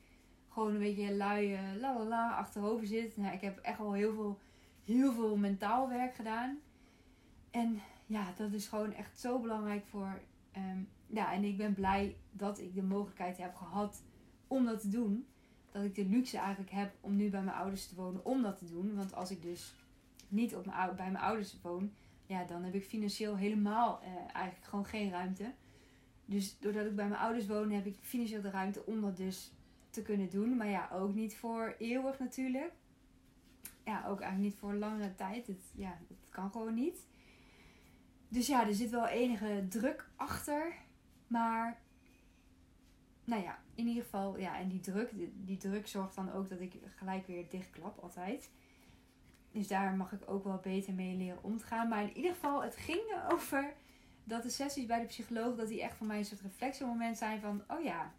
gewoon 0.50 0.74
een 0.74 0.80
beetje 0.80 1.14
lui, 1.14 1.54
uh, 1.54 1.60
la 1.80 1.98
la 1.98 2.04
la, 2.04 2.36
achterover 2.36 2.88
zit. 2.88 3.18
Nou, 3.18 3.34
ik 3.34 3.42
heb 3.42 3.58
echt 3.58 3.78
wel 3.78 3.94
heel 3.94 4.14
veel, 4.14 4.40
heel 4.84 5.14
veel 5.14 5.38
mentaal 5.38 5.90
werk 5.90 6.16
gedaan. 6.16 6.60
En 7.52 7.82
ja, 8.06 8.34
dat 8.38 8.54
is 8.54 8.68
gewoon 8.68 8.94
echt 8.94 9.20
zo 9.20 9.40
belangrijk 9.40 9.86
voor. 9.86 10.22
Um, 10.58 10.90
ja, 11.08 11.34
en 11.34 11.44
ik 11.44 11.58
ben 11.58 11.74
blij 11.74 12.16
dat 12.32 12.60
ik 12.60 12.76
de 12.76 12.84
mogelijkheid 12.84 13.38
heb 13.38 13.56
gehad 13.56 14.04
om 14.48 14.66
dat 14.66 14.82
te 14.82 14.90
doen. 14.90 15.26
Dat 15.72 15.84
ik 15.84 15.96
de 15.96 16.06
luxe 16.06 16.38
eigenlijk 16.38 16.72
heb 16.72 16.94
om 17.02 17.16
nu 17.16 17.30
bij 17.30 17.42
mijn 17.42 17.58
ouders 17.58 17.88
te 17.88 17.96
wonen 17.96 18.26
om 18.26 18.42
dat 18.42 18.58
te 18.58 18.66
doen. 18.66 18.96
Want 18.96 19.16
als 19.16 19.32
ik 19.32 19.42
dus 19.42 19.76
niet 20.28 20.56
op 20.56 20.66
mijn, 20.66 20.96
bij 20.96 21.12
mijn 21.12 21.24
ouders 21.24 21.58
woon, 21.62 21.92
ja, 22.26 22.44
dan 22.44 22.64
heb 22.64 22.74
ik 22.74 22.86
financieel 22.86 23.38
helemaal 23.38 24.02
uh, 24.04 24.08
eigenlijk 24.34 24.66
gewoon 24.66 24.86
geen 24.86 25.10
ruimte. 25.10 25.54
Dus 26.32 26.60
doordat 26.60 26.86
ik 26.86 26.96
bij 26.96 27.08
mijn 27.08 27.22
ouders 27.22 27.48
woon, 27.48 27.72
heb 27.72 27.86
ik 27.86 27.98
financieel 28.02 28.42
de 28.42 28.50
ruimte 28.50 28.86
om 28.86 29.02
dat 29.02 29.18
dus 29.18 29.52
te 29.90 30.02
kunnen 30.02 30.30
doen. 30.30 30.58
Maar 30.58 30.70
ja, 30.70 30.90
ook 30.94 31.14
niet 31.14 31.36
voor 31.36 31.76
eeuwig 31.78 32.20
natuurlijk. 32.20 32.74
Ja, 33.86 34.08
ook 34.08 34.20
eigenlijk 34.20 34.52
niet 34.52 34.60
voor 34.60 34.74
langere 34.74 35.16
tijd. 35.16 35.48
Het, 35.48 35.72
ja, 35.76 35.98
dat 36.08 36.18
kan 36.30 36.52
gewoon 36.52 36.74
niet. 36.74 37.08
Dus 38.28 38.48
ja, 38.48 38.68
er 38.68 38.74
zit 38.74 38.90
wel 38.90 39.08
enige 39.08 39.66
druk 39.70 40.10
achter. 40.16 40.74
Maar, 41.28 41.82
nou 43.24 43.44
ja, 43.44 43.60
in 43.76 43.88
ieder 43.88 44.04
geval, 44.04 44.38
ja, 44.38 44.60
en 44.60 44.68
die 44.68 44.80
druk, 44.80 45.12
die, 45.34 45.58
druk 45.58 45.88
zorgt 45.88 46.16
dan 46.16 46.32
ook 46.32 46.50
dat 46.50 46.60
ik 46.60 46.74
gelijk 46.96 47.28
weer 47.28 47.50
dichtklap 47.50 48.00
altijd. 48.00 48.52
Dus 49.52 49.68
daar 49.68 49.96
mag 49.96 50.12
ik 50.12 50.30
ook 50.30 50.44
wel 50.44 50.60
beter 50.64 50.94
mee 50.94 51.18
leren 51.18 51.44
om 51.44 51.58
te 51.58 51.66
gaan. 51.66 51.88
Maar 51.88 52.04
in 52.04 52.16
ieder 52.16 52.34
geval, 52.34 52.64
het 52.64 52.76
ging 52.76 53.02
erover 53.10 53.74
dat 54.24 54.44
de 54.44 54.50
sessies 54.50 54.86
bij 54.86 55.00
de 55.00 55.06
psycholoog, 55.06 55.56
dat 55.56 55.68
die 55.68 55.82
echt 55.82 55.98
voor 55.98 56.08
mij 56.08 56.18
een 56.18 56.26
soort 56.26 56.42
reflectiemoment 56.42 57.18
zijn 57.18 57.40
van, 57.40 57.64
oh 57.68 57.84
ja, 57.84 58.14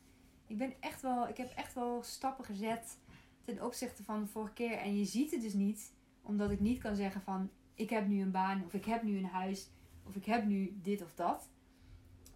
ik 0.47 0.59
ben 0.59 0.75
echt 0.81 1.03
wel, 1.03 1.29
ik 1.29 1.37
heb 1.37 1.53
echt 1.57 1.75
wel 1.75 2.03
stappen 2.03 2.45
gezet 2.45 2.99
ten 3.45 3.65
opzichte 3.65 4.03
van 4.03 4.21
de 4.21 4.27
vorige 4.27 4.53
keer. 4.53 4.79
En 4.79 4.99
je 4.99 5.05
ziet 5.05 5.31
het 5.31 5.41
dus 5.41 5.55
niet, 5.55 5.93
omdat 6.23 6.51
ik 6.51 6.61
niet 6.61 6.81
kan 6.81 6.97
zeggen 6.97 7.21
van 7.21 7.51
ik 7.75 7.91
heb 7.91 8.07
nu 8.07 8.23
een 8.23 8.31
baan 8.31 8.65
of 8.65 8.75
ik 8.75 8.85
heb 8.85 9.03
nu 9.03 9.17
een 9.17 9.25
huis 9.25 9.69
of 10.07 10.17
ik 10.17 10.25
heb 10.25 10.45
nu 10.45 10.79
dit 10.83 11.03
of 11.03 11.15
dat. 11.15 11.49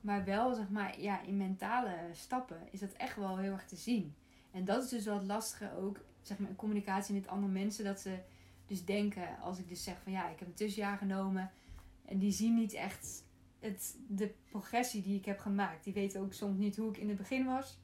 Maar 0.00 0.24
wel, 0.24 0.54
zeg 0.54 0.68
maar, 0.68 1.00
ja, 1.00 1.22
in 1.22 1.36
mentale 1.36 1.96
stappen 2.12 2.68
is 2.70 2.80
dat 2.80 2.92
echt 2.92 3.16
wel 3.16 3.38
heel 3.38 3.52
erg 3.52 3.66
te 3.66 3.76
zien. 3.76 4.14
En 4.50 4.64
dat 4.64 4.84
is 4.84 4.90
dus 4.90 5.04
wel 5.04 5.14
het 5.14 5.26
lastige 5.26 5.76
ook, 5.76 6.00
zeg 6.22 6.38
maar, 6.38 6.48
in 6.48 6.56
communicatie 6.56 7.14
met 7.14 7.28
andere 7.28 7.52
mensen. 7.52 7.84
Dat 7.84 8.00
ze 8.00 8.18
dus 8.66 8.84
denken, 8.84 9.38
als 9.40 9.58
ik 9.58 9.68
dus 9.68 9.84
zeg 9.84 10.02
van 10.02 10.12
ja, 10.12 10.28
ik 10.28 10.38
heb 10.38 10.48
een 10.48 10.54
tussenjaar 10.54 10.98
genomen. 10.98 11.50
En 12.04 12.18
die 12.18 12.32
zien 12.32 12.54
niet 12.54 12.72
echt 12.72 13.24
het, 13.66 13.96
de 14.08 14.34
progressie 14.48 15.02
die 15.02 15.16
ik 15.16 15.24
heb 15.24 15.38
gemaakt. 15.38 15.84
Die 15.84 15.92
weten 15.92 16.20
ook 16.20 16.32
soms 16.32 16.58
niet 16.58 16.76
hoe 16.76 16.90
ik 16.90 16.96
in 16.96 17.08
het 17.08 17.18
begin 17.18 17.44
was 17.44 17.78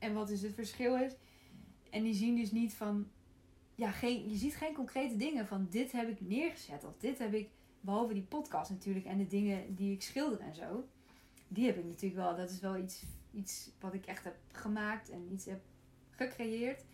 en 0.00 0.14
wat 0.14 0.30
is 0.30 0.42
het 0.42 0.54
verschil 0.54 0.96
is. 0.96 1.12
En 1.90 2.02
die 2.02 2.14
zien 2.14 2.36
dus 2.36 2.50
niet 2.50 2.74
van, 2.74 3.08
ja, 3.74 3.90
geen, 3.90 4.30
je 4.30 4.36
ziet 4.36 4.56
geen 4.56 4.74
concrete 4.74 5.16
dingen 5.16 5.46
van 5.46 5.66
dit 5.70 5.92
heb 5.92 6.08
ik 6.08 6.20
neergezet 6.20 6.84
of 6.84 6.96
dit 6.98 7.18
heb 7.18 7.34
ik, 7.34 7.48
behalve 7.80 8.12
die 8.12 8.22
podcast 8.22 8.70
natuurlijk 8.70 9.06
en 9.06 9.18
de 9.18 9.26
dingen 9.26 9.74
die 9.74 9.92
ik 9.92 10.02
schilder 10.02 10.40
en 10.40 10.54
zo. 10.54 10.88
Die 11.48 11.66
heb 11.66 11.78
ik 11.78 11.84
natuurlijk 11.84 12.14
wel, 12.14 12.36
dat 12.36 12.50
is 12.50 12.60
wel 12.60 12.76
iets, 12.76 13.02
iets 13.32 13.70
wat 13.80 13.94
ik 13.94 14.06
echt 14.06 14.24
heb 14.24 14.36
gemaakt 14.52 15.10
en 15.10 15.28
iets 15.32 15.44
heb 15.44 15.60
gecreëerd. 16.10 16.84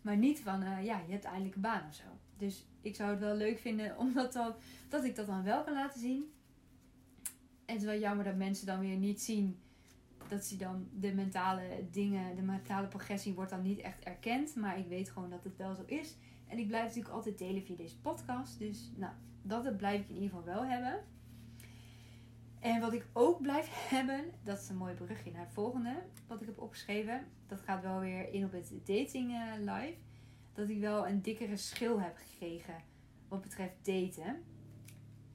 Maar 0.00 0.16
niet 0.16 0.40
van, 0.40 0.62
eh, 0.62 0.84
ja, 0.84 1.02
je 1.06 1.12
hebt 1.12 1.24
eindelijk 1.24 1.54
een 1.54 1.60
baan 1.60 1.88
of 1.88 1.94
zo. 1.94 2.04
Dus 2.38 2.66
ik 2.80 2.94
zou 2.94 3.10
het 3.10 3.20
wel 3.20 3.34
leuk 3.34 3.58
vinden 3.58 3.98
omdat 3.98 4.32
dan, 4.32 4.54
dat 4.88 5.04
ik 5.04 5.16
dat 5.16 5.26
dan 5.26 5.42
wel 5.42 5.62
kan 5.62 5.74
laten 5.74 6.00
zien. 6.00 6.32
En 7.72 7.78
het 7.78 7.86
is 7.86 7.92
wel 7.92 8.08
jammer 8.08 8.24
dat 8.24 8.36
mensen 8.36 8.66
dan 8.66 8.80
weer 8.80 8.96
niet 8.96 9.22
zien 9.22 9.58
dat 10.28 10.44
ze 10.44 10.56
dan 10.56 10.88
de 10.92 11.14
mentale 11.14 11.62
dingen, 11.90 12.36
de 12.36 12.42
mentale 12.42 12.86
progressie 12.86 13.34
wordt 13.34 13.50
dan 13.50 13.62
niet 13.62 13.78
echt 13.78 14.04
erkend. 14.04 14.54
Maar 14.56 14.78
ik 14.78 14.86
weet 14.86 15.10
gewoon 15.10 15.30
dat 15.30 15.44
het 15.44 15.56
wel 15.56 15.74
zo 15.74 15.82
is. 15.86 16.16
En 16.46 16.58
ik 16.58 16.66
blijf 16.66 16.84
natuurlijk 16.84 17.14
altijd 17.14 17.38
delen 17.38 17.62
via 17.62 17.76
deze 17.76 17.98
podcast. 17.98 18.58
Dus 18.58 18.92
nou, 18.96 19.12
dat 19.42 19.76
blijf 19.76 20.00
ik 20.00 20.08
in 20.08 20.14
ieder 20.14 20.28
geval 20.28 20.44
wel 20.44 20.64
hebben. 20.64 21.04
En 22.60 22.80
wat 22.80 22.92
ik 22.92 23.06
ook 23.12 23.42
blijf 23.42 23.68
hebben, 23.94 24.24
dat 24.42 24.60
is 24.60 24.68
een 24.68 24.76
mooi 24.76 24.94
brugje 24.94 25.30
naar 25.30 25.44
het 25.44 25.52
volgende 25.52 26.02
wat 26.26 26.40
ik 26.40 26.46
heb 26.46 26.60
opgeschreven. 26.60 27.26
Dat 27.46 27.60
gaat 27.60 27.82
wel 27.82 28.00
weer 28.00 28.32
in 28.32 28.44
op 28.44 28.52
het 28.52 28.72
dating 28.84 29.30
uh, 29.30 29.52
live. 29.58 29.96
Dat 30.52 30.68
ik 30.68 30.80
wel 30.80 31.08
een 31.08 31.22
dikkere 31.22 31.56
schil 31.56 32.00
heb 32.00 32.16
gekregen 32.16 32.82
wat 33.28 33.40
betreft 33.40 33.74
daten. 33.82 34.42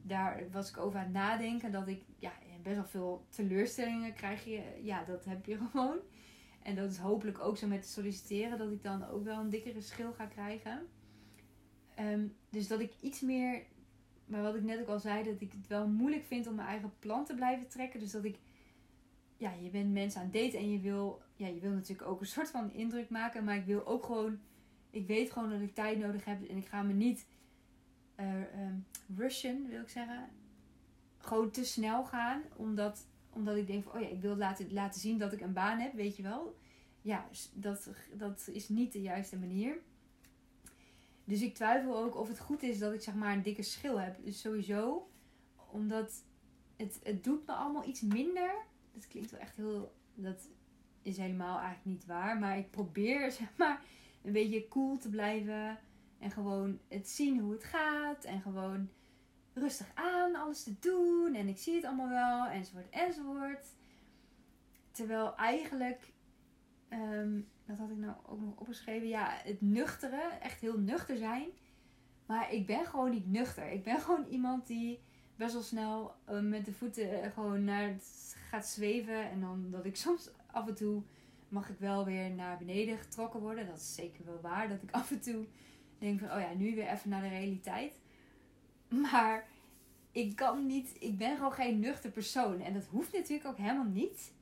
Daar 0.08 0.44
was 0.52 0.70
ik 0.70 0.78
over 0.78 1.00
aan 1.00 1.06
het 1.06 1.14
nadenken 1.14 1.72
dat 1.72 1.88
ik 1.88 2.04
ja, 2.20 2.32
best 2.64 2.76
wel 2.76 2.86
veel 2.86 3.26
teleurstellingen 3.30 4.14
krijg 4.14 4.46
je. 4.46 4.80
Ja, 4.82 5.04
dat 5.04 5.26
heb 5.26 5.46
je 5.46 5.58
gewoon. 5.72 5.98
En 6.64 6.76
dat 6.76 6.92
is 6.92 6.98
hopelijk 6.98 7.40
ook 7.40 7.58
zo 7.58 7.68
met 7.68 7.82
te 7.82 7.90
solliciteren 7.90 8.58
dat 8.58 8.72
ik 8.72 8.84
dan 8.84 9.08
ook 9.08 9.24
wel 9.24 9.40
een 9.40 9.50
dikkere 9.50 9.82
schil 9.82 10.14
ga 10.14 10.26
krijgen. 10.26 10.88
Ehm, 11.96 12.28
dus 12.50 12.68
dat 12.68 12.80
ik 12.80 12.94
iets 13.02 13.22
meer 13.22 13.66
maar 14.28 14.42
wat 14.42 14.56
ik 14.56 14.64
net 14.64 14.80
ook 14.80 14.88
al 14.88 15.00
zei, 15.00 15.24
dat 15.24 15.42
ik 15.42 15.52
het 15.52 15.68
wel 15.68 15.88
moeilijk 15.88 16.26
vind 16.26 16.48
om 16.48 16.56
mijn 16.56 16.68
eigen 16.68 16.94
plan 17.00 17.26
te 17.26 17.36
blijven 17.36 17.68
trekken. 17.68 18.00
Dus 18.00 18.12
dat 18.12 18.24
ik, 18.24 18.38
ja, 19.38 19.54
je 19.62 19.70
bent 19.70 19.94
mensen 19.94 20.22
aan 20.22 20.30
het 20.32 20.54
en 20.54 20.72
je 20.72 20.80
wil, 20.80 21.22
ja, 21.36 21.48
je 21.48 21.60
wil 21.60 21.72
natuurlijk 21.72 22.10
ook 22.10 22.20
een 22.20 22.26
soort 22.26 22.50
van 22.50 22.74
indruk 22.74 23.10
maken. 23.10 23.44
Maar 23.44 23.56
ik 23.56 23.66
wil 23.66 23.86
ook 23.86 24.06
gewoon, 24.06 24.40
ik 24.90 25.08
weet 25.08 25.32
gewoon 25.32 25.50
dat 25.50 25.62
ik 25.62 25.76
tijd 25.76 26.00
nodig 26.00 26.26
heb 26.26 26.50
en 26.50 26.58
ik 26.58 26.68
ga 26.68 26.84
me 26.84 26.94
niet 26.94 27.28
uh, 28.20 28.74
wil 29.08 29.82
ik 29.82 29.90
zeggen. 29.90 30.30
Gewoon 31.18 31.52
te 31.52 31.66
snel 31.66 32.06
gaan, 32.06 32.42
omdat, 32.56 33.08
omdat 33.30 33.56
ik 33.56 33.68
denk 33.68 33.84
van, 33.84 33.94
oh 33.94 34.02
ja, 34.02 34.08
ik 34.08 34.22
wil 34.22 34.36
laten, 34.36 34.74
laten 34.74 35.02
zien 35.02 35.18
dat 35.18 35.34
ik 35.34 35.42
een 35.42 35.54
baan 35.54 35.80
heb, 35.80 35.94
weet 35.94 36.16
je 36.16 36.24
wel. 36.24 36.58
Ja, 37.02 37.28
dat, 37.54 37.90
dat 38.14 38.50
is 38.52 38.70
niet 38.70 38.92
de 38.92 39.02
juiste 39.02 39.38
manier. 39.38 39.78
Dus 41.24 41.42
ik 41.42 41.56
twijfel 41.56 41.98
ook 41.98 42.16
of 42.16 42.28
het 42.28 42.40
goed 42.40 42.64
is 42.64 42.80
dat 42.80 42.94
ik 42.94 43.02
zeg 43.02 43.16
maar 43.16 43.34
een 43.34 43.42
dikke 43.42 43.64
schil 43.64 44.00
heb. 44.00 44.18
Dus 44.24 44.42
sowieso, 44.42 45.10
omdat 45.72 46.24
het, 46.76 47.00
het 47.04 47.24
doet 47.24 47.46
me 47.46 47.54
allemaal 47.54 47.88
iets 47.88 48.02
minder. 48.02 48.56
Dat 48.94 49.08
klinkt 49.08 49.32
wel 49.32 49.40
echt 49.40 49.56
heel. 49.56 49.96
Dat 50.16 50.48
is 51.02 51.18
helemaal 51.18 51.60
eigenlijk 51.60 51.86
niet 51.86 52.06
waar. 52.06 52.40
Maar 52.40 52.58
ik 52.58 52.72
probeer 52.72 53.32
zeg 53.40 53.48
maar 53.58 53.82
een 54.24 54.32
beetje 54.32 54.68
cool 54.68 54.98
te 54.98 55.10
blijven. 55.10 55.80
En 56.20 56.32
gewoon 56.32 56.80
het 56.88 57.10
zien 57.10 57.40
hoe 57.40 57.52
het 57.52 57.64
gaat. 57.64 58.24
En 58.24 58.42
gewoon 58.42 58.90
rustig 59.54 59.92
aan 59.94 60.36
alles 60.36 60.64
te 60.64 60.80
doen. 60.80 61.36
En 61.36 61.48
ik 61.48 61.58
zie 61.58 61.76
het 61.76 61.86
allemaal 61.86 62.10
wel. 62.10 62.46
Enzovoort, 62.48 62.90
enzovoort. 62.90 63.68
Terwijl 64.92 65.36
eigenlijk 65.36 66.14
um, 66.90 67.48
dat 67.68 67.78
had 67.78 67.90
ik 67.90 67.98
nou 67.98 68.16
ook 68.26 68.42
nog 68.42 68.58
opgeschreven. 68.58 69.08
Ja, 69.08 69.30
het 69.44 69.62
nuchtere, 69.62 70.22
echt 70.42 70.62
heel 70.62 70.80
nuchter 70.80 71.18
zijn. 71.18 71.48
Maar 72.26 72.54
ik 72.54 72.66
ben 72.66 72.86
gewoon 72.86 73.12
niet 73.12 73.32
nuchter. 73.32 73.72
Ik 73.72 73.84
ben 73.84 74.00
gewoon 74.06 74.26
iemand 74.26 74.68
die 74.68 75.00
best 75.36 75.54
wel 75.54 75.62
snel 75.62 76.16
uh, 76.30 76.40
met 76.40 76.66
de 76.66 76.74
voeten 76.74 77.22
eh, 77.22 77.32
gewoon 77.32 77.64
naar 77.64 77.88
het 77.88 78.36
gaat 78.50 78.68
zweven. 78.68 79.30
En 79.30 79.40
dan 79.40 79.72
dat 79.72 79.86
ik 79.86 79.96
soms 80.06 80.30
af 80.52 80.68
en 80.68 80.76
toe 80.76 81.04
mag 81.50 81.70
ik 81.70 81.80
wel 81.80 82.06
weer 82.06 82.32
naar 82.32 82.58
beneden 82.58 82.98
getrokken 82.98 83.40
worden. 83.40 83.68
Dat 83.68 83.78
is 83.78 83.96
zeker 83.96 84.26
wel 84.26 84.42
waar. 84.42 84.70
Dat 84.70 84.84
ik 84.84 84.92
af 84.92 85.12
en 85.12 85.22
toe 85.22 85.46
denk 86.00 86.20
van, 86.20 86.32
oh 86.32 86.40
ja, 86.40 86.54
nu 86.54 86.76
weer 86.76 86.88
even 86.88 87.10
naar 87.10 87.22
de 87.22 87.28
realiteit. 87.28 88.00
Maar 88.88 89.48
ik 90.12 90.36
kan 90.36 90.66
niet, 90.66 90.96
ik 91.00 91.18
ben 91.18 91.36
gewoon 91.36 91.52
geen 91.52 91.80
nuchter 91.80 92.12
persoon. 92.12 92.62
En 92.62 92.74
dat 92.74 92.86
hoeft 92.86 93.14
natuurlijk 93.14 93.48
ook 93.48 93.58
helemaal 93.58 93.92
niet. 93.92 94.34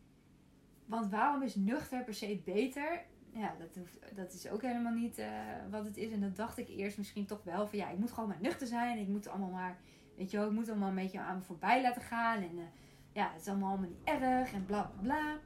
Want 0.85 1.11
waarom 1.11 1.41
is 1.41 1.55
nuchter 1.55 2.03
per 2.03 2.13
se 2.13 2.41
beter? 2.45 3.05
ja, 3.39 3.55
dat, 3.59 3.75
hoeft, 3.75 4.15
dat 4.15 4.33
is 4.33 4.49
ook 4.49 4.61
helemaal 4.61 4.93
niet 4.93 5.19
uh, 5.19 5.27
wat 5.69 5.85
het 5.85 5.97
is. 5.97 6.11
En 6.11 6.21
dat 6.21 6.35
dacht 6.35 6.57
ik 6.57 6.69
eerst 6.69 6.97
misschien 6.97 7.25
toch 7.25 7.43
wel 7.43 7.67
van 7.67 7.79
ja, 7.79 7.89
ik 7.89 7.97
moet 7.97 8.11
gewoon 8.11 8.29
maar 8.29 8.41
nuchter 8.41 8.67
zijn. 8.67 8.97
Ik 8.97 9.07
moet 9.07 9.27
allemaal 9.27 9.49
maar, 9.49 9.77
weet 10.17 10.31
je 10.31 10.37
wel, 10.37 10.47
ik 10.47 10.53
moet 10.53 10.69
allemaal 10.69 10.89
een 10.89 10.95
beetje 10.95 11.19
aan 11.19 11.35
me 11.35 11.41
voorbij 11.41 11.81
laten 11.81 12.01
gaan. 12.01 12.37
En 12.37 12.57
uh, 12.57 12.63
ja, 13.11 13.31
het 13.31 13.41
is 13.41 13.47
allemaal, 13.47 13.69
allemaal 13.69 13.89
niet 13.89 14.03
erg 14.03 14.53
en 14.53 14.65
bla 14.65 14.81
bla 14.81 15.01
bla. 15.01 15.39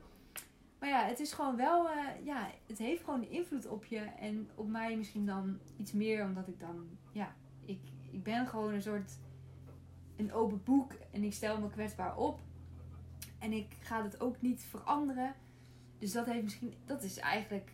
Maar 0.79 0.89
ja, 0.89 1.05
het 1.05 1.19
is 1.19 1.33
gewoon 1.33 1.55
wel, 1.55 1.85
uh, 1.85 2.25
ja, 2.25 2.51
het 2.67 2.77
heeft 2.77 3.03
gewoon 3.03 3.23
invloed 3.23 3.67
op 3.67 3.85
je. 3.85 3.99
En 3.99 4.49
op 4.55 4.67
mij 4.67 4.97
misschien 4.97 5.25
dan 5.25 5.59
iets 5.77 5.91
meer, 5.91 6.25
omdat 6.25 6.47
ik 6.47 6.59
dan, 6.59 6.87
ja, 7.11 7.35
ik, 7.65 7.79
ik 8.11 8.23
ben 8.23 8.47
gewoon 8.47 8.73
een 8.73 8.81
soort, 8.81 9.11
een 10.15 10.33
open 10.33 10.63
boek. 10.63 10.93
En 11.11 11.23
ik 11.23 11.33
stel 11.33 11.59
me 11.59 11.69
kwetsbaar 11.69 12.17
op. 12.17 12.39
En 13.39 13.51
ik 13.51 13.75
ga 13.79 14.03
het 14.03 14.21
ook 14.21 14.41
niet 14.41 14.61
veranderen. 14.61 15.35
Dus 15.97 16.11
dat 16.11 16.25
heeft 16.25 16.43
misschien, 16.43 16.73
dat 16.85 17.03
is 17.03 17.17
eigenlijk 17.17 17.71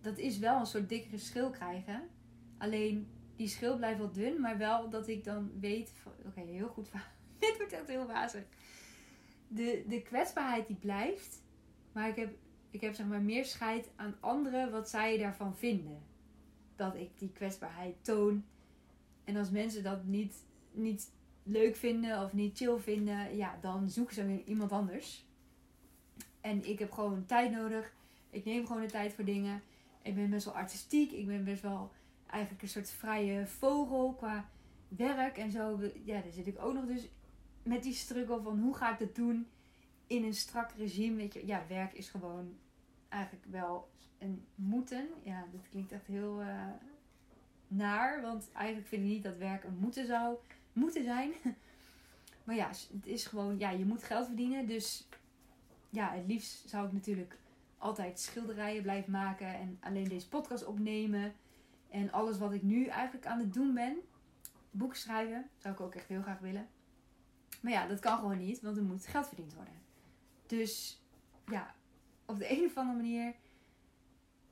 dat 0.00 0.18
is 0.18 0.38
wel 0.38 0.60
een 0.60 0.66
soort 0.66 0.88
dikkere 0.88 1.18
schil 1.18 1.50
krijgen. 1.50 2.08
Alleen 2.58 3.08
die 3.36 3.48
schil 3.48 3.76
blijft 3.76 3.98
wel 3.98 4.12
dun, 4.12 4.40
maar 4.40 4.58
wel 4.58 4.90
dat 4.90 5.08
ik 5.08 5.24
dan 5.24 5.50
weet 5.60 5.92
oké, 6.26 6.40
heel 6.40 6.68
goed. 6.68 6.88
Dit 7.38 7.56
wordt 7.56 7.72
echt 7.72 7.86
heel 7.86 8.06
wazig. 8.06 8.42
De, 9.48 9.84
de 9.88 10.02
kwetsbaarheid 10.02 10.66
die 10.66 10.76
blijft, 10.76 11.42
maar 11.98 12.08
ik 12.08 12.16
heb, 12.16 12.34
ik 12.70 12.80
heb 12.80 12.94
zeg 12.94 13.06
maar 13.06 13.22
meer 13.22 13.44
scheid 13.44 13.90
aan 13.96 14.16
anderen 14.20 14.70
wat 14.70 14.88
zij 14.88 15.18
daarvan 15.18 15.56
vinden. 15.56 16.02
Dat 16.76 16.94
ik 16.94 17.10
die 17.18 17.32
kwetsbaarheid 17.32 18.04
toon. 18.04 18.44
En 19.24 19.36
als 19.36 19.50
mensen 19.50 19.82
dat 19.82 20.04
niet, 20.04 20.34
niet 20.72 21.10
leuk 21.42 21.76
vinden 21.76 22.24
of 22.24 22.32
niet 22.32 22.56
chill 22.56 22.78
vinden, 22.78 23.36
ja, 23.36 23.58
dan 23.60 23.90
zoeken 23.90 24.14
ze 24.14 24.26
weer 24.26 24.44
iemand 24.44 24.72
anders. 24.72 25.26
En 26.40 26.68
ik 26.68 26.78
heb 26.78 26.92
gewoon 26.92 27.26
tijd 27.26 27.50
nodig. 27.50 27.94
Ik 28.30 28.44
neem 28.44 28.66
gewoon 28.66 28.82
de 28.82 28.88
tijd 28.88 29.12
voor 29.12 29.24
dingen 29.24 29.62
ik 30.08 30.14
ben 30.14 30.30
best 30.30 30.44
wel 30.44 30.54
artistiek. 30.54 31.12
Ik 31.12 31.26
ben 31.26 31.44
best 31.44 31.62
wel 31.62 31.92
eigenlijk 32.26 32.62
een 32.62 32.68
soort 32.68 32.90
vrije 32.90 33.46
vogel 33.46 34.14
qua 34.14 34.48
werk 34.88 35.38
en 35.38 35.50
zo. 35.50 35.80
Ja, 36.04 36.20
daar 36.20 36.32
zit 36.32 36.46
ik 36.46 36.62
ook 36.62 36.74
nog 36.74 36.86
dus 36.86 37.08
met 37.62 37.82
die 37.82 37.94
struggle 37.94 38.42
van 38.42 38.60
hoe 38.60 38.76
ga 38.76 38.92
ik 38.92 38.98
dat 38.98 39.14
doen 39.14 39.46
in 40.08 40.24
een 40.24 40.34
strak 40.34 40.70
regime. 40.76 41.16
Weet 41.16 41.34
je, 41.34 41.46
ja, 41.46 41.64
werk 41.68 41.92
is 41.92 42.08
gewoon 42.08 42.56
eigenlijk 43.08 43.44
wel 43.50 43.88
een 44.18 44.46
moeten. 44.54 45.08
Ja, 45.22 45.44
dat 45.52 45.68
klinkt 45.70 45.92
echt 45.92 46.06
heel 46.06 46.40
uh, 46.42 46.64
naar. 47.68 48.22
Want 48.22 48.50
eigenlijk 48.52 48.88
vind 48.88 49.02
ik 49.02 49.08
niet 49.08 49.22
dat 49.22 49.36
werk 49.36 49.64
een 49.64 49.78
moeten 49.78 50.06
zou 50.06 50.36
moeten 50.72 51.04
zijn. 51.04 51.32
Maar 52.44 52.56
ja, 52.56 52.68
het 52.68 53.06
is 53.06 53.26
gewoon, 53.26 53.58
ja, 53.58 53.70
je 53.70 53.84
moet 53.84 54.02
geld 54.02 54.26
verdienen. 54.26 54.66
Dus 54.66 55.08
ja, 55.90 56.12
het 56.12 56.26
liefst 56.26 56.68
zou 56.68 56.86
ik 56.86 56.92
natuurlijk 56.92 57.38
altijd 57.78 58.20
schilderijen 58.20 58.82
blijf 58.82 59.06
maken 59.06 59.54
en 59.54 59.78
alleen 59.80 60.08
deze 60.08 60.28
podcast 60.28 60.64
opnemen. 60.66 61.32
En 61.90 62.12
alles 62.12 62.38
wat 62.38 62.52
ik 62.52 62.62
nu 62.62 62.86
eigenlijk 62.86 63.26
aan 63.26 63.38
het 63.38 63.54
doen 63.54 63.74
ben, 63.74 63.96
boeken 64.70 64.98
schrijven, 64.98 65.50
zou 65.58 65.74
ik 65.74 65.80
ook 65.80 65.94
echt 65.94 66.08
heel 66.08 66.22
graag 66.22 66.38
willen. 66.38 66.68
Maar 67.60 67.72
ja, 67.72 67.86
dat 67.86 67.98
kan 67.98 68.18
gewoon 68.18 68.38
niet, 68.38 68.60
want 68.60 68.76
er 68.76 68.82
moet 68.82 69.06
geld 69.06 69.26
verdiend 69.26 69.54
worden. 69.54 69.77
Dus 70.48 71.02
ja, 71.46 71.74
op 72.26 72.38
de 72.38 72.50
een 72.56 72.64
of 72.64 72.76
andere 72.76 72.96
manier 72.96 73.34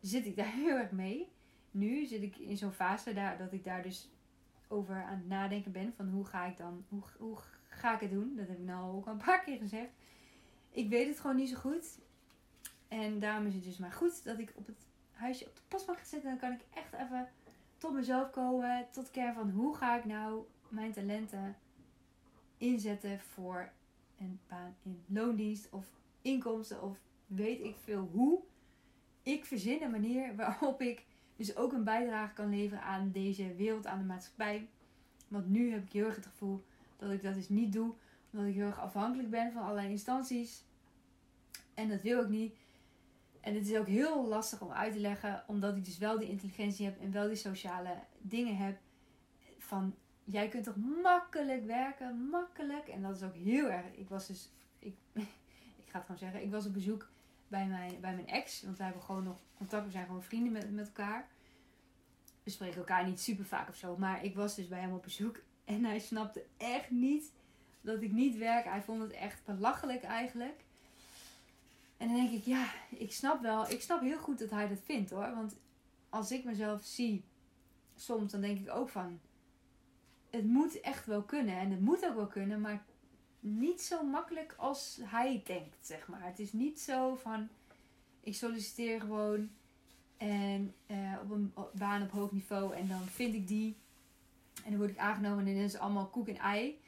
zit 0.00 0.26
ik 0.26 0.36
daar 0.36 0.52
heel 0.62 0.76
erg 0.76 0.90
mee. 0.90 1.28
Nu 1.70 2.06
zit 2.06 2.22
ik 2.22 2.36
in 2.36 2.56
zo'n 2.56 2.72
fase 2.72 3.12
daar, 3.12 3.38
dat 3.38 3.52
ik 3.52 3.64
daar 3.64 3.82
dus 3.82 4.10
over 4.68 5.02
aan 5.04 5.18
het 5.18 5.28
nadenken 5.28 5.72
ben. 5.72 5.92
Van 5.96 6.08
hoe 6.08 6.24
ga 6.24 6.44
ik 6.44 6.56
dan, 6.56 6.84
hoe, 6.88 7.02
hoe 7.18 7.36
ga 7.68 7.94
ik 7.94 8.00
het 8.00 8.10
doen? 8.10 8.36
Dat 8.36 8.48
heb 8.48 8.58
ik 8.58 8.64
nou 8.64 8.96
ook 8.96 9.06
al 9.06 9.12
een 9.12 9.24
paar 9.24 9.44
keer 9.44 9.58
gezegd. 9.58 9.90
Ik 10.70 10.88
weet 10.88 11.08
het 11.08 11.20
gewoon 11.20 11.36
niet 11.36 11.48
zo 11.48 11.56
goed. 11.56 11.98
En 12.88 13.18
daarom 13.18 13.46
is 13.46 13.54
het 13.54 13.64
dus 13.64 13.78
maar 13.78 13.92
goed 13.92 14.24
dat 14.24 14.38
ik 14.38 14.52
op 14.54 14.66
het 14.66 14.86
huisje 15.12 15.46
op 15.46 15.56
de 15.56 15.62
post 15.68 15.86
mag 15.86 16.06
zetten. 16.06 16.30
Dan 16.30 16.38
kan 16.38 16.52
ik 16.52 16.64
echt 16.74 16.92
even 16.92 17.28
tot 17.78 17.92
mezelf 17.92 18.30
komen. 18.30 18.86
Tot 18.90 19.10
keer 19.10 19.32
van 19.32 19.50
hoe 19.50 19.76
ga 19.76 19.96
ik 19.96 20.04
nou 20.04 20.44
mijn 20.68 20.92
talenten 20.92 21.56
inzetten 22.58 23.20
voor 23.20 23.72
een 24.18 24.40
baan 24.48 24.76
in 24.82 25.02
loondienst 25.06 25.68
of 25.70 25.86
inkomsten 26.22 26.82
of 26.82 26.98
weet 27.26 27.60
ik 27.60 27.76
veel 27.76 28.08
hoe. 28.12 28.40
Ik 29.22 29.44
verzin 29.44 29.82
een 29.82 29.90
manier 29.90 30.36
waarop 30.36 30.80
ik 30.80 31.04
dus 31.36 31.56
ook 31.56 31.72
een 31.72 31.84
bijdrage 31.84 32.34
kan 32.34 32.50
leveren 32.50 32.82
aan 32.82 33.10
deze 33.10 33.54
wereld, 33.54 33.86
aan 33.86 33.98
de 33.98 34.04
maatschappij. 34.04 34.68
Want 35.28 35.48
nu 35.48 35.70
heb 35.70 35.84
ik 35.84 35.92
heel 35.92 36.06
erg 36.06 36.16
het 36.16 36.26
gevoel 36.26 36.64
dat 36.96 37.10
ik 37.10 37.22
dat 37.22 37.34
dus 37.34 37.48
niet 37.48 37.72
doe. 37.72 37.94
Omdat 38.32 38.46
ik 38.48 38.54
heel 38.54 38.66
erg 38.66 38.80
afhankelijk 38.80 39.30
ben 39.30 39.52
van 39.52 39.62
allerlei 39.62 39.88
instanties. 39.88 40.64
En 41.74 41.88
dat 41.88 42.02
wil 42.02 42.22
ik 42.22 42.28
niet. 42.28 42.54
En 43.40 43.54
het 43.54 43.68
is 43.68 43.76
ook 43.76 43.86
heel 43.86 44.26
lastig 44.26 44.60
om 44.60 44.70
uit 44.70 44.92
te 44.92 44.98
leggen, 44.98 45.44
omdat 45.46 45.76
ik 45.76 45.84
dus 45.84 45.98
wel 45.98 46.18
die 46.18 46.28
intelligentie 46.28 46.86
heb 46.86 47.00
en 47.00 47.12
wel 47.12 47.26
die 47.26 47.36
sociale 47.36 47.98
dingen 48.18 48.56
heb. 48.56 48.78
Van 49.58 49.94
jij 50.26 50.48
kunt 50.48 50.64
toch 50.64 50.76
makkelijk 51.02 51.66
werken, 51.66 52.28
makkelijk. 52.28 52.88
En 52.88 53.02
dat 53.02 53.16
is 53.16 53.22
ook 53.22 53.34
heel 53.34 53.70
erg. 53.70 53.86
Ik 53.92 54.08
was 54.08 54.26
dus, 54.26 54.50
ik, 54.78 54.94
ik 55.82 55.88
ga 55.88 55.98
het 55.98 56.02
gewoon 56.02 56.18
zeggen, 56.18 56.42
ik 56.42 56.50
was 56.50 56.66
op 56.66 56.72
bezoek 56.72 57.08
bij 57.48 57.66
mijn, 57.66 58.00
bij 58.00 58.14
mijn 58.14 58.28
ex. 58.28 58.62
Want 58.62 58.76
wij 58.76 58.86
hebben 58.86 59.04
gewoon 59.04 59.24
nog 59.24 59.36
contact, 59.56 59.84
we 59.84 59.90
zijn 59.90 60.06
gewoon 60.06 60.22
vrienden 60.22 60.52
met, 60.52 60.72
met 60.72 60.86
elkaar. 60.86 61.28
we 62.42 62.50
spreken 62.50 62.76
elkaar 62.76 63.06
niet 63.06 63.20
super 63.20 63.44
vaak 63.44 63.68
of 63.68 63.76
zo. 63.76 63.96
Maar 63.96 64.24
ik 64.24 64.34
was 64.34 64.54
dus 64.54 64.68
bij 64.68 64.80
hem 64.80 64.92
op 64.92 65.02
bezoek. 65.02 65.40
En 65.64 65.84
hij 65.84 65.98
snapte 65.98 66.44
echt 66.56 66.90
niet 66.90 67.32
dat 67.80 68.02
ik 68.02 68.12
niet 68.12 68.36
werk. 68.36 68.64
Hij 68.64 68.82
vond 68.82 69.02
het 69.02 69.12
echt 69.12 69.44
belachelijk 69.44 70.02
eigenlijk. 70.02 70.64
En 71.96 72.08
dan 72.08 72.16
denk 72.16 72.30
ik, 72.30 72.44
ja, 72.44 72.72
ik 72.90 73.12
snap 73.12 73.42
wel. 73.42 73.70
Ik 73.70 73.80
snap 73.80 74.00
heel 74.00 74.18
goed 74.18 74.38
dat 74.38 74.50
hij 74.50 74.68
dat 74.68 74.80
vindt 74.84 75.10
hoor. 75.10 75.34
Want 75.34 75.56
als 76.08 76.30
ik 76.30 76.44
mezelf 76.44 76.84
zie, 76.84 77.24
soms 77.94 78.32
dan 78.32 78.40
denk 78.40 78.58
ik 78.58 78.70
ook 78.70 78.88
van. 78.88 79.20
Het 80.30 80.44
moet 80.44 80.80
echt 80.80 81.06
wel 81.06 81.22
kunnen. 81.22 81.58
En 81.58 81.70
het 81.70 81.80
moet 81.80 82.04
ook 82.04 82.14
wel 82.14 82.26
kunnen. 82.26 82.60
Maar 82.60 82.84
niet 83.40 83.82
zo 83.82 84.04
makkelijk 84.04 84.54
als 84.56 85.00
hij 85.02 85.42
denkt, 85.44 85.86
zeg 85.86 86.08
maar. 86.08 86.24
Het 86.24 86.38
is 86.38 86.52
niet 86.52 86.80
zo 86.80 87.14
van. 87.14 87.48
Ik 88.20 88.34
solliciteer 88.34 89.00
gewoon. 89.00 89.50
En 90.16 90.74
uh, 90.86 90.96
op 91.22 91.30
een 91.30 91.54
baan 91.72 92.02
op 92.02 92.10
hoog 92.10 92.32
niveau. 92.32 92.74
En 92.74 92.88
dan 92.88 93.02
vind 93.02 93.34
ik 93.34 93.48
die. 93.48 93.76
En 94.64 94.70
dan 94.70 94.78
word 94.78 94.90
ik 94.90 94.98
aangenomen. 94.98 95.46
En 95.46 95.54
dan 95.54 95.62
is 95.62 95.76
allemaal 95.76 96.06
koek 96.06 96.28
en 96.28 96.38
ei. 96.38 96.80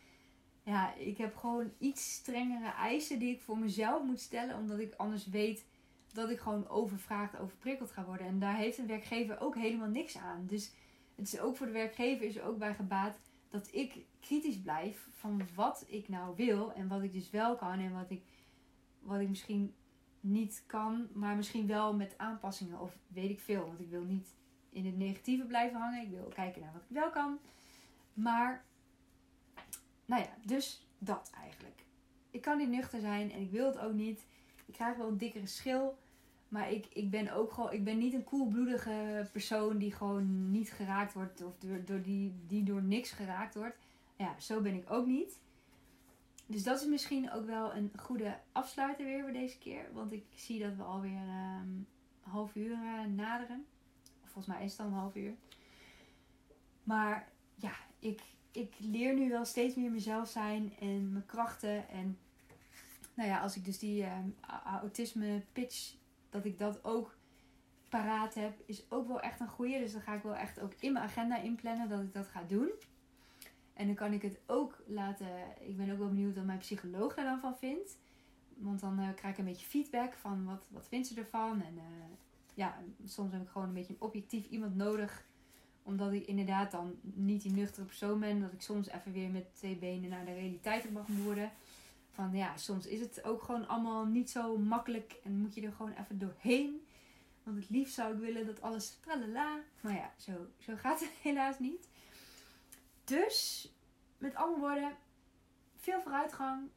Ja, 0.63 0.95
ik 0.95 1.19
heb 1.19 1.37
gewoon 1.37 1.71
iets 1.79 2.13
strengere 2.13 2.73
eisen 2.73 3.19
die 3.19 3.35
ik 3.35 3.41
voor 3.41 3.59
mezelf 3.59 4.03
moet 4.03 4.21
stellen. 4.21 4.57
Omdat 4.57 4.79
ik 4.79 4.95
anders 4.97 5.27
weet 5.27 5.65
dat 6.13 6.31
ik 6.31 6.39
gewoon 6.39 6.69
overvraagd, 6.69 7.39
overprikkeld 7.39 7.91
ga 7.91 8.05
worden. 8.05 8.27
En 8.27 8.39
daar 8.39 8.57
heeft 8.57 8.79
een 8.79 8.87
werkgever 8.87 9.41
ook 9.41 9.55
helemaal 9.55 9.89
niks 9.89 10.17
aan. 10.19 10.47
Dus 10.47 10.73
het 11.15 11.33
is 11.33 11.41
ook 11.41 11.57
voor 11.57 11.67
de 11.67 11.73
werkgever 11.73 12.27
is 12.27 12.37
er 12.37 12.45
ook 12.45 12.59
bij 12.59 12.75
gebaat 12.75 13.19
dat 13.49 13.69
ik 13.75 14.07
kritisch 14.21 14.61
blijf 14.61 15.09
van 15.13 15.43
wat 15.55 15.85
ik 15.89 16.09
nou 16.09 16.37
wil. 16.37 16.73
En 16.73 16.89
wat 16.89 17.03
ik 17.03 17.13
dus 17.13 17.31
wel 17.31 17.57
kan. 17.57 17.79
En 17.79 17.93
wat 17.93 18.11
ik, 18.11 18.23
wat 19.01 19.21
ik 19.21 19.29
misschien 19.29 19.75
niet 20.21 20.63
kan, 20.67 21.09
maar 21.13 21.37
misschien 21.37 21.67
wel 21.67 21.95
met 21.95 22.15
aanpassingen 22.17 22.81
of 22.81 22.99
weet 23.07 23.31
ik 23.31 23.41
veel. 23.41 23.67
Want 23.67 23.81
ik 23.81 23.91
wil 23.91 24.05
niet 24.05 24.35
in 24.71 24.87
het 24.87 24.97
negatieve 24.97 25.45
blijven 25.45 25.81
hangen. 25.81 26.03
Ik 26.03 26.11
wil 26.11 26.33
kijken 26.35 26.61
naar 26.61 26.73
wat 26.73 26.83
ik 26.83 26.97
wel 26.97 27.11
kan. 27.11 27.39
Maar, 28.15 28.65
nou 30.05 30.23
ja, 30.23 30.35
dus 30.43 30.87
dat 30.99 31.31
eigenlijk. 31.35 31.85
Ik 32.31 32.41
kan 32.41 32.59
niet 32.59 32.69
nuchter 32.69 33.01
zijn 33.01 33.33
en 33.33 33.41
ik 33.41 33.51
wil 33.51 33.67
het 33.67 33.79
ook 33.79 33.93
niet. 33.93 34.27
Ik 34.67 34.75
krijg 34.75 34.97
wel 34.97 35.09
een 35.09 35.19
dikkere 35.19 35.47
schil. 35.47 35.99
Maar 36.49 36.73
ik, 36.73 36.87
ik 36.93 37.11
ben 37.11 37.33
ook 37.33 37.53
gewoon, 37.53 37.73
ik 37.73 37.85
ben 37.85 37.99
niet 37.99 38.15
een 38.15 38.25
koelbloedige 38.25 39.29
persoon 39.33 39.79
die 39.79 39.93
gewoon 39.93 40.51
niet 40.51 40.71
geraakt 40.71 41.13
wordt. 41.13 41.43
Of 41.43 41.59
door, 41.59 41.85
door 41.85 42.03
die, 42.03 42.35
die 42.47 42.63
door 42.63 42.83
niks 42.83 43.11
geraakt 43.11 43.55
wordt. 43.55 43.77
Ja, 44.17 44.41
zo 44.41 44.61
ben 44.61 44.75
ik 44.75 44.91
ook 44.91 45.07
niet. 45.07 45.39
Dus 46.47 46.63
dat 46.63 46.81
is 46.81 46.87
misschien 46.87 47.33
ook 47.33 47.47
wel 47.47 47.75
een 47.75 47.93
goede 47.97 48.39
afsluiter 48.53 49.05
weer 49.05 49.23
voor 49.23 49.33
deze 49.33 49.59
keer. 49.59 49.93
Want 49.93 50.13
ik 50.13 50.25
zie 50.35 50.63
dat 50.63 50.77
we 50.77 50.83
alweer 50.83 51.21
um, 51.21 51.87
een 52.25 52.31
half 52.31 52.55
uur 52.55 52.71
uh, 52.71 53.05
naderen. 53.05 53.67
Volgens 54.25 54.47
mij 54.47 54.65
is 54.65 54.71
het 54.71 54.81
al 54.81 54.87
een 54.87 54.93
half 54.93 55.15
uur. 55.15 55.35
Maar 56.83 57.29
ja, 57.55 57.73
ik, 57.99 58.21
ik 58.53 58.75
leer 58.79 59.15
nu 59.15 59.29
wel 59.29 59.45
steeds 59.45 59.75
meer 59.75 59.91
mezelf 59.91 60.29
zijn 60.29 60.73
en 60.81 61.13
mijn 61.13 61.27
krachten. 61.27 61.89
En 61.89 62.19
nou 63.15 63.29
ja, 63.29 63.41
als 63.41 63.57
ik 63.57 63.65
dus 63.65 63.79
die 63.79 64.05
um, 64.05 64.35
autisme 64.65 65.43
pitch, 65.53 65.95
dat 66.31 66.45
ik 66.45 66.59
dat 66.59 66.85
ook 66.85 67.17
paraat 67.89 68.35
heb, 68.35 68.59
is 68.67 68.91
ook 68.91 69.09
wel 69.09 69.21
echt 69.21 69.41
een 69.41 69.49
goede. 69.49 69.79
Dus 69.79 69.93
dan 69.93 70.01
ga 70.01 70.15
ik 70.15 70.23
wel 70.23 70.37
echt 70.37 70.61
ook 70.61 70.73
in 70.79 70.93
mijn 70.93 71.05
agenda 71.05 71.37
inplannen 71.37 71.89
dat 71.89 72.01
ik 72.01 72.13
dat 72.13 72.27
ga 72.27 72.43
doen. 72.43 72.71
En 73.73 73.87
dan 73.87 73.95
kan 73.95 74.13
ik 74.13 74.23
het 74.23 74.41
ook 74.47 74.83
laten. 74.87 75.27
Ik 75.61 75.77
ben 75.77 75.91
ook 75.91 75.99
wel 75.99 76.09
benieuwd 76.09 76.35
wat 76.35 76.45
mijn 76.45 76.59
psycholoog 76.59 77.15
daar 77.15 77.25
dan 77.25 77.41
van 77.41 77.57
vindt. 77.57 77.99
Want 78.57 78.81
dan 78.81 79.01
uh, 79.01 79.09
krijg 79.15 79.33
ik 79.33 79.39
een 79.39 79.45
beetje 79.45 79.67
feedback 79.67 80.13
van 80.15 80.45
wat, 80.45 80.67
wat 80.71 80.89
vindt 80.89 81.07
ze 81.07 81.15
ervan. 81.15 81.63
En 81.63 81.75
uh, 81.75 81.83
ja, 82.55 82.79
soms 83.05 83.33
heb 83.33 83.43
ik 83.43 83.49
gewoon 83.49 83.69
een 83.69 83.75
beetje 83.75 83.93
een 83.93 84.01
objectief 84.01 84.47
iemand 84.47 84.77
nodig. 84.77 85.27
Omdat 85.83 86.13
ik 86.13 86.27
inderdaad 86.27 86.71
dan 86.71 86.95
niet 87.03 87.43
die 87.43 87.53
nuchtere 87.53 87.87
persoon 87.87 88.21
ben. 88.21 88.41
Dat 88.41 88.53
ik 88.53 88.63
soms 88.63 88.89
even 88.89 89.13
weer 89.13 89.31
met 89.31 89.55
twee 89.55 89.77
benen 89.77 90.11
naar 90.11 90.25
de 90.25 90.35
realiteit 90.35 90.93
mag 90.93 91.07
worden. 91.07 91.51
Van 92.19 92.33
ja, 92.33 92.57
soms 92.57 92.87
is 92.87 93.01
het 93.01 93.25
ook 93.25 93.43
gewoon 93.43 93.69
allemaal 93.69 94.05
niet 94.05 94.31
zo 94.31 94.57
makkelijk. 94.57 95.17
En 95.25 95.39
moet 95.39 95.55
je 95.55 95.61
er 95.61 95.73
gewoon 95.73 95.93
even 95.93 96.19
doorheen. 96.19 96.87
Want 97.43 97.57
het 97.57 97.71
liefst 97.71 97.95
zou 97.95 98.15
ik 98.15 98.21
willen 98.21 98.47
dat 98.47 98.63
alles 98.63 98.99
tralala. 99.01 99.59
Maar 99.81 99.93
ja, 99.93 100.13
zo, 100.17 100.33
zo 100.59 100.77
gaat 100.77 101.01
het 101.01 101.11
helaas 101.23 101.59
niet. 101.59 101.89
Dus, 103.05 103.69
met 104.19 104.35
andere 104.35 104.61
woorden, 104.61 104.97
veel 105.77 106.01
vooruitgang. 106.01 106.69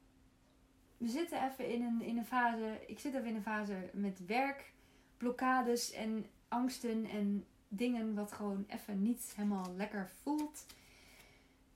We 0.98 1.08
zitten 1.08 1.44
even 1.50 1.68
in 1.68 1.82
een, 1.82 2.02
in 2.02 2.18
een 2.18 2.26
fase, 2.26 2.84
ik 2.88 3.00
zit 3.00 3.14
even 3.14 3.28
in 3.28 3.36
een 3.36 3.42
fase 3.42 3.90
met 3.94 4.26
werk, 4.26 4.74
blokkades 5.18 5.92
en 5.92 6.26
angsten 6.48 7.06
en 7.06 7.46
dingen 7.68 8.14
wat 8.14 8.32
gewoon 8.32 8.66
even 8.68 9.02
niet 9.02 9.34
helemaal 9.36 9.74
lekker 9.76 10.10
voelt. 10.22 10.66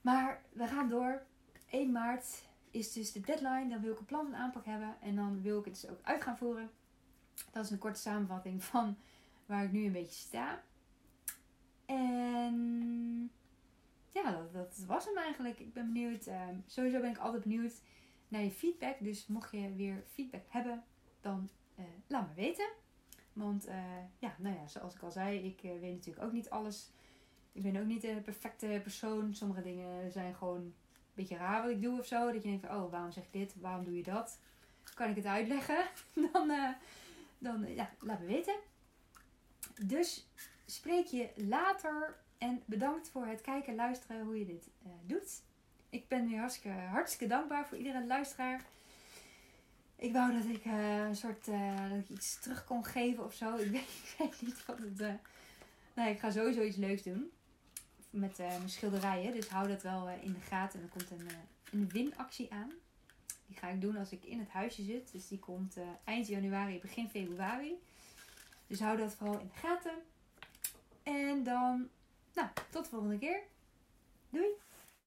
Maar 0.01 0.41
we 0.49 0.67
gaan 0.67 0.89
door. 0.89 1.21
1 1.69 1.91
maart 1.91 2.43
is 2.75 2.93
dus 2.93 3.11
de 3.11 3.19
deadline. 3.19 3.69
Dan 3.69 3.81
wil 3.81 3.91
ik 3.91 3.99
een 3.99 4.05
plan 4.05 4.25
en 4.25 4.35
aanpak 4.35 4.65
hebben. 4.65 4.95
En 5.01 5.15
dan 5.15 5.41
wil 5.41 5.59
ik 5.59 5.65
het 5.65 5.81
dus 5.81 5.89
ook 5.89 5.99
uit 6.01 6.21
gaan 6.21 6.37
voeren. 6.37 6.69
Dat 7.51 7.65
is 7.65 7.71
een 7.71 7.77
korte 7.77 7.99
samenvatting 7.99 8.63
van 8.63 8.97
waar 9.45 9.63
ik 9.63 9.71
nu 9.71 9.85
een 9.85 9.91
beetje 9.91 10.27
sta. 10.27 10.63
En 11.85 13.31
ja, 14.11 14.47
dat, 14.51 14.83
was 14.87 15.05
hem 15.05 15.17
eigenlijk. 15.17 15.59
Ik 15.59 15.73
ben 15.73 15.93
benieuwd. 15.93 16.27
Uh, 16.27 16.41
sowieso 16.67 16.99
ben 16.99 17.09
ik 17.09 17.17
altijd 17.17 17.43
benieuwd 17.43 17.81
naar 18.27 18.43
je 18.43 18.51
feedback. 18.51 18.95
Dus 18.99 19.27
mocht 19.27 19.51
je 19.51 19.75
weer 19.75 20.03
feedback 20.07 20.45
hebben, 20.47 20.83
dan 21.21 21.49
uh, 21.79 21.85
laat 22.07 22.27
me 22.27 22.33
weten. 22.33 22.69
Want 23.33 23.67
uh, 23.67 23.75
ja, 24.19 24.35
nou 24.37 24.55
ja, 24.55 24.67
zoals 24.67 24.95
ik 24.95 25.01
al 25.01 25.11
zei, 25.11 25.39
ik 25.39 25.61
weet 25.61 25.93
natuurlijk 25.93 26.25
ook 26.25 26.31
niet 26.31 26.49
alles. 26.49 26.91
Ik 27.51 27.61
ben 27.61 27.77
ook 27.77 27.85
niet 27.85 28.01
de 28.01 28.21
perfecte 28.23 28.79
persoon. 28.83 29.33
Sommige 29.33 29.61
dingen 29.61 30.11
zijn 30.11 30.35
gewoon 30.35 30.73
beetje 31.15 31.37
raar 31.37 31.61
wat 31.61 31.71
ik 31.71 31.81
doe 31.81 31.99
of 31.99 32.05
zo. 32.05 32.31
Dat 32.31 32.43
je 32.43 32.49
denkt 32.49 32.65
van, 32.65 32.75
oh, 32.75 32.91
waarom 32.91 33.11
zeg 33.11 33.23
ik 33.23 33.31
dit? 33.31 33.53
Waarom 33.59 33.83
doe 33.83 33.97
je 33.97 34.03
dat? 34.03 34.39
Kan 34.93 35.09
ik 35.09 35.15
het 35.15 35.25
uitleggen? 35.25 35.85
dan, 36.31 36.75
dan 37.37 37.73
ja, 37.75 37.89
laat 37.99 38.19
me 38.19 38.25
weten. 38.25 38.55
Dus 39.81 40.27
spreek 40.65 41.05
je 41.05 41.29
later 41.35 42.15
en 42.37 42.61
bedankt 42.65 43.09
voor 43.09 43.25
het 43.25 43.41
kijken 43.41 43.69
en 43.69 43.75
luisteren 43.75 44.25
hoe 44.25 44.39
je 44.39 44.45
dit 44.45 44.69
uh, 44.85 44.91
doet. 45.05 45.41
Ik 45.89 46.07
ben 46.07 46.27
weer 46.27 46.39
hartstikke, 46.39 46.77
hartstikke 46.77 47.27
dankbaar 47.27 47.67
voor 47.67 47.77
iedere 47.77 48.05
luisteraar. 48.05 48.61
Ik 49.95 50.13
wou 50.13 50.33
dat 50.33 50.45
ik 50.45 50.65
uh, 50.65 51.05
een 51.05 51.15
soort 51.15 51.45
dat 51.45 51.99
ik 51.99 52.09
iets 52.09 52.39
terug 52.39 52.63
kon 52.63 52.85
geven 52.85 53.23
of 53.25 53.33
zo. 53.33 53.55
Ik 53.55 53.71
weet, 53.71 53.81
ik 54.07 54.15
weet 54.17 54.41
niet 54.41 54.65
wat 54.65 54.77
het. 54.79 55.19
nee, 55.93 56.13
ik 56.13 56.19
ga 56.19 56.31
sowieso 56.31 56.61
iets 56.61 56.77
leuks 56.77 57.03
doen. 57.03 57.31
Met 58.15 58.37
mijn 58.37 58.69
schilderijen. 58.69 59.33
Dus 59.33 59.47
hou 59.47 59.67
dat 59.67 59.81
wel 59.81 60.09
in 60.09 60.33
de 60.33 60.39
gaten. 60.39 60.79
En 60.79 60.85
er 60.85 60.91
komt 60.91 61.11
een, 61.11 61.29
een 61.71 61.89
winactie 61.89 62.53
aan. 62.53 62.71
Die 63.47 63.57
ga 63.57 63.67
ik 63.67 63.81
doen 63.81 63.97
als 63.97 64.11
ik 64.11 64.23
in 64.23 64.39
het 64.39 64.49
huisje 64.49 64.83
zit. 64.83 65.11
Dus 65.11 65.27
die 65.27 65.39
komt 65.39 65.77
eind 66.03 66.27
januari, 66.27 66.79
begin 66.79 67.09
februari. 67.09 67.81
Dus 68.67 68.79
hou 68.79 68.97
dat 68.97 69.13
vooral 69.13 69.39
in 69.39 69.47
de 69.53 69.59
gaten. 69.59 69.95
En 71.03 71.43
dan 71.43 71.89
nou, 72.33 72.47
tot 72.69 72.83
de 72.83 72.89
volgende 72.89 73.17
keer. 73.17 73.39
Doei! 74.29 74.47